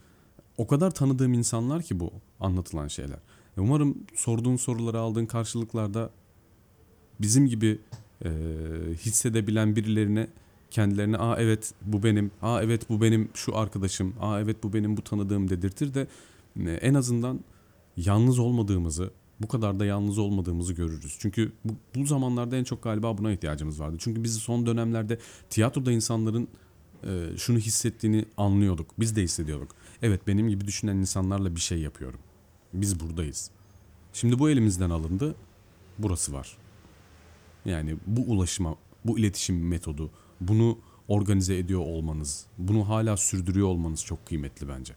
O 0.57 0.67
kadar 0.67 0.91
tanıdığım 0.91 1.33
insanlar 1.33 1.83
ki 1.83 2.01
bu 2.01 2.13
anlatılan 2.41 2.89
şeyler. 2.89 3.19
E, 3.57 3.61
umarım 3.61 3.99
sorduğun 4.15 4.57
soruları 4.57 4.99
aldığın 4.99 5.27
karşılıklarda 5.27 6.11
bizim 7.21 7.47
gibi 7.47 7.79
e, 8.25 8.31
hissedebilen 8.95 9.77
birilerine 9.77 10.29
kendilerine 10.73 11.17
aa 11.17 11.37
evet 11.37 11.75
bu 11.83 12.03
benim, 12.03 12.31
aa 12.43 12.63
evet 12.63 12.89
bu 12.91 13.03
benim 13.03 13.29
şu 13.35 13.57
arkadaşım, 13.57 14.15
aa 14.21 14.41
evet 14.41 14.63
bu 14.63 14.73
benim 14.73 14.97
bu 14.97 15.03
tanıdığım 15.03 15.51
dedirtir 15.51 15.95
de 15.95 16.07
e, 16.57 16.71
en 16.71 16.95
azından 16.95 17.41
yalnız 17.97 18.39
olmadığımızı, 18.39 19.11
bu 19.41 19.49
kadar 19.49 19.81
da 19.81 19.85
yalnız 19.85 20.19
olmadığımızı 20.19 20.73
görürüz. 20.73 21.17
Çünkü 21.19 21.53
bu, 21.65 21.73
bu 21.95 22.07
zamanlarda 22.07 22.57
en 22.57 22.65
çok 22.65 22.83
galiba 22.83 23.19
buna 23.19 23.33
ihtiyacımız 23.33 23.81
vardı. 23.81 23.97
Çünkü 23.99 24.25
biz 24.25 24.37
son 24.37 24.67
dönemlerde 24.67 25.19
tiyatroda 25.51 25.93
insanların 25.93 26.49
e, 27.05 27.37
şunu 27.37 27.59
hissettiğini 27.59 28.25
anlıyorduk. 28.37 28.91
Biz 29.01 29.17
de 29.17 29.23
hissediyorduk. 29.23 29.71
Evet 30.03 30.27
benim 30.27 30.49
gibi 30.49 30.67
düşünen 30.67 30.97
insanlarla 30.97 31.57
bir 31.57 31.61
şey 31.61 31.79
yapıyorum. 31.79 32.21
Biz 32.73 33.01
buradayız. 33.01 33.51
Şimdi 34.13 34.39
bu 34.39 34.51
elimizden 34.51 34.91
alındı. 34.91 35.35
Burası 35.99 36.33
var. 36.33 36.57
Yani 37.65 37.97
bu 38.07 38.21
ulaşıma, 38.21 38.77
bu 39.05 39.19
iletişim 39.19 39.69
metodu, 39.69 40.11
bunu 40.49 40.79
organize 41.09 41.59
ediyor 41.59 41.81
olmanız, 41.81 42.47
bunu 42.59 42.89
hala 42.89 43.17
sürdürüyor 43.17 43.69
olmanız 43.69 44.05
çok 44.05 44.27
kıymetli 44.27 44.69
bence. 44.69 44.95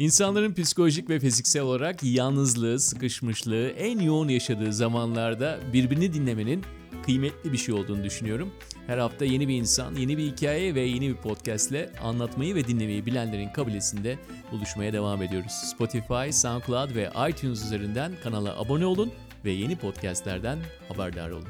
İnsanların 0.00 0.54
psikolojik 0.54 1.10
ve 1.10 1.20
fiziksel 1.20 1.62
olarak 1.62 2.02
yalnızlığı, 2.02 2.80
sıkışmışlığı 2.80 3.68
en 3.68 3.98
yoğun 3.98 4.28
yaşadığı 4.28 4.72
zamanlarda 4.72 5.58
birbirini 5.72 6.14
dinlemenin 6.14 6.64
kıymetli 7.04 7.52
bir 7.52 7.58
şey 7.58 7.74
olduğunu 7.74 8.04
düşünüyorum. 8.04 8.52
Her 8.86 8.98
hafta 8.98 9.24
yeni 9.24 9.48
bir 9.48 9.54
insan, 9.54 9.94
yeni 9.94 10.18
bir 10.18 10.32
hikaye 10.32 10.74
ve 10.74 10.80
yeni 10.80 11.08
bir 11.08 11.16
podcast 11.16 11.70
ile 11.70 11.92
anlatmayı 12.02 12.54
ve 12.54 12.68
dinlemeyi 12.68 13.06
bilenlerin 13.06 13.48
kabilesinde 13.48 14.18
buluşmaya 14.52 14.92
devam 14.92 15.22
ediyoruz. 15.22 15.52
Spotify, 15.52 16.32
SoundCloud 16.32 16.94
ve 16.94 17.10
iTunes 17.30 17.64
üzerinden 17.64 18.12
kanala 18.22 18.60
abone 18.60 18.86
olun 18.86 19.12
ve 19.44 19.50
yeni 19.50 19.78
podcastlerden 19.78 20.58
haberdar 20.88 21.30
olun. 21.30 21.48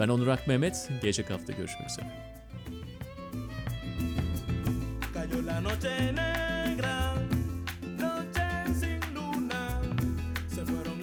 Ben 0.00 0.08
Onur 0.08 0.26
Ak 0.26 0.46
Mehmet, 0.46 0.88
gelecek 1.02 1.30
hafta 1.30 1.52
görüşmek 1.52 1.90
üzere. 1.90 2.06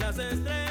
Las 0.10 0.18
estrellas, 0.18 0.69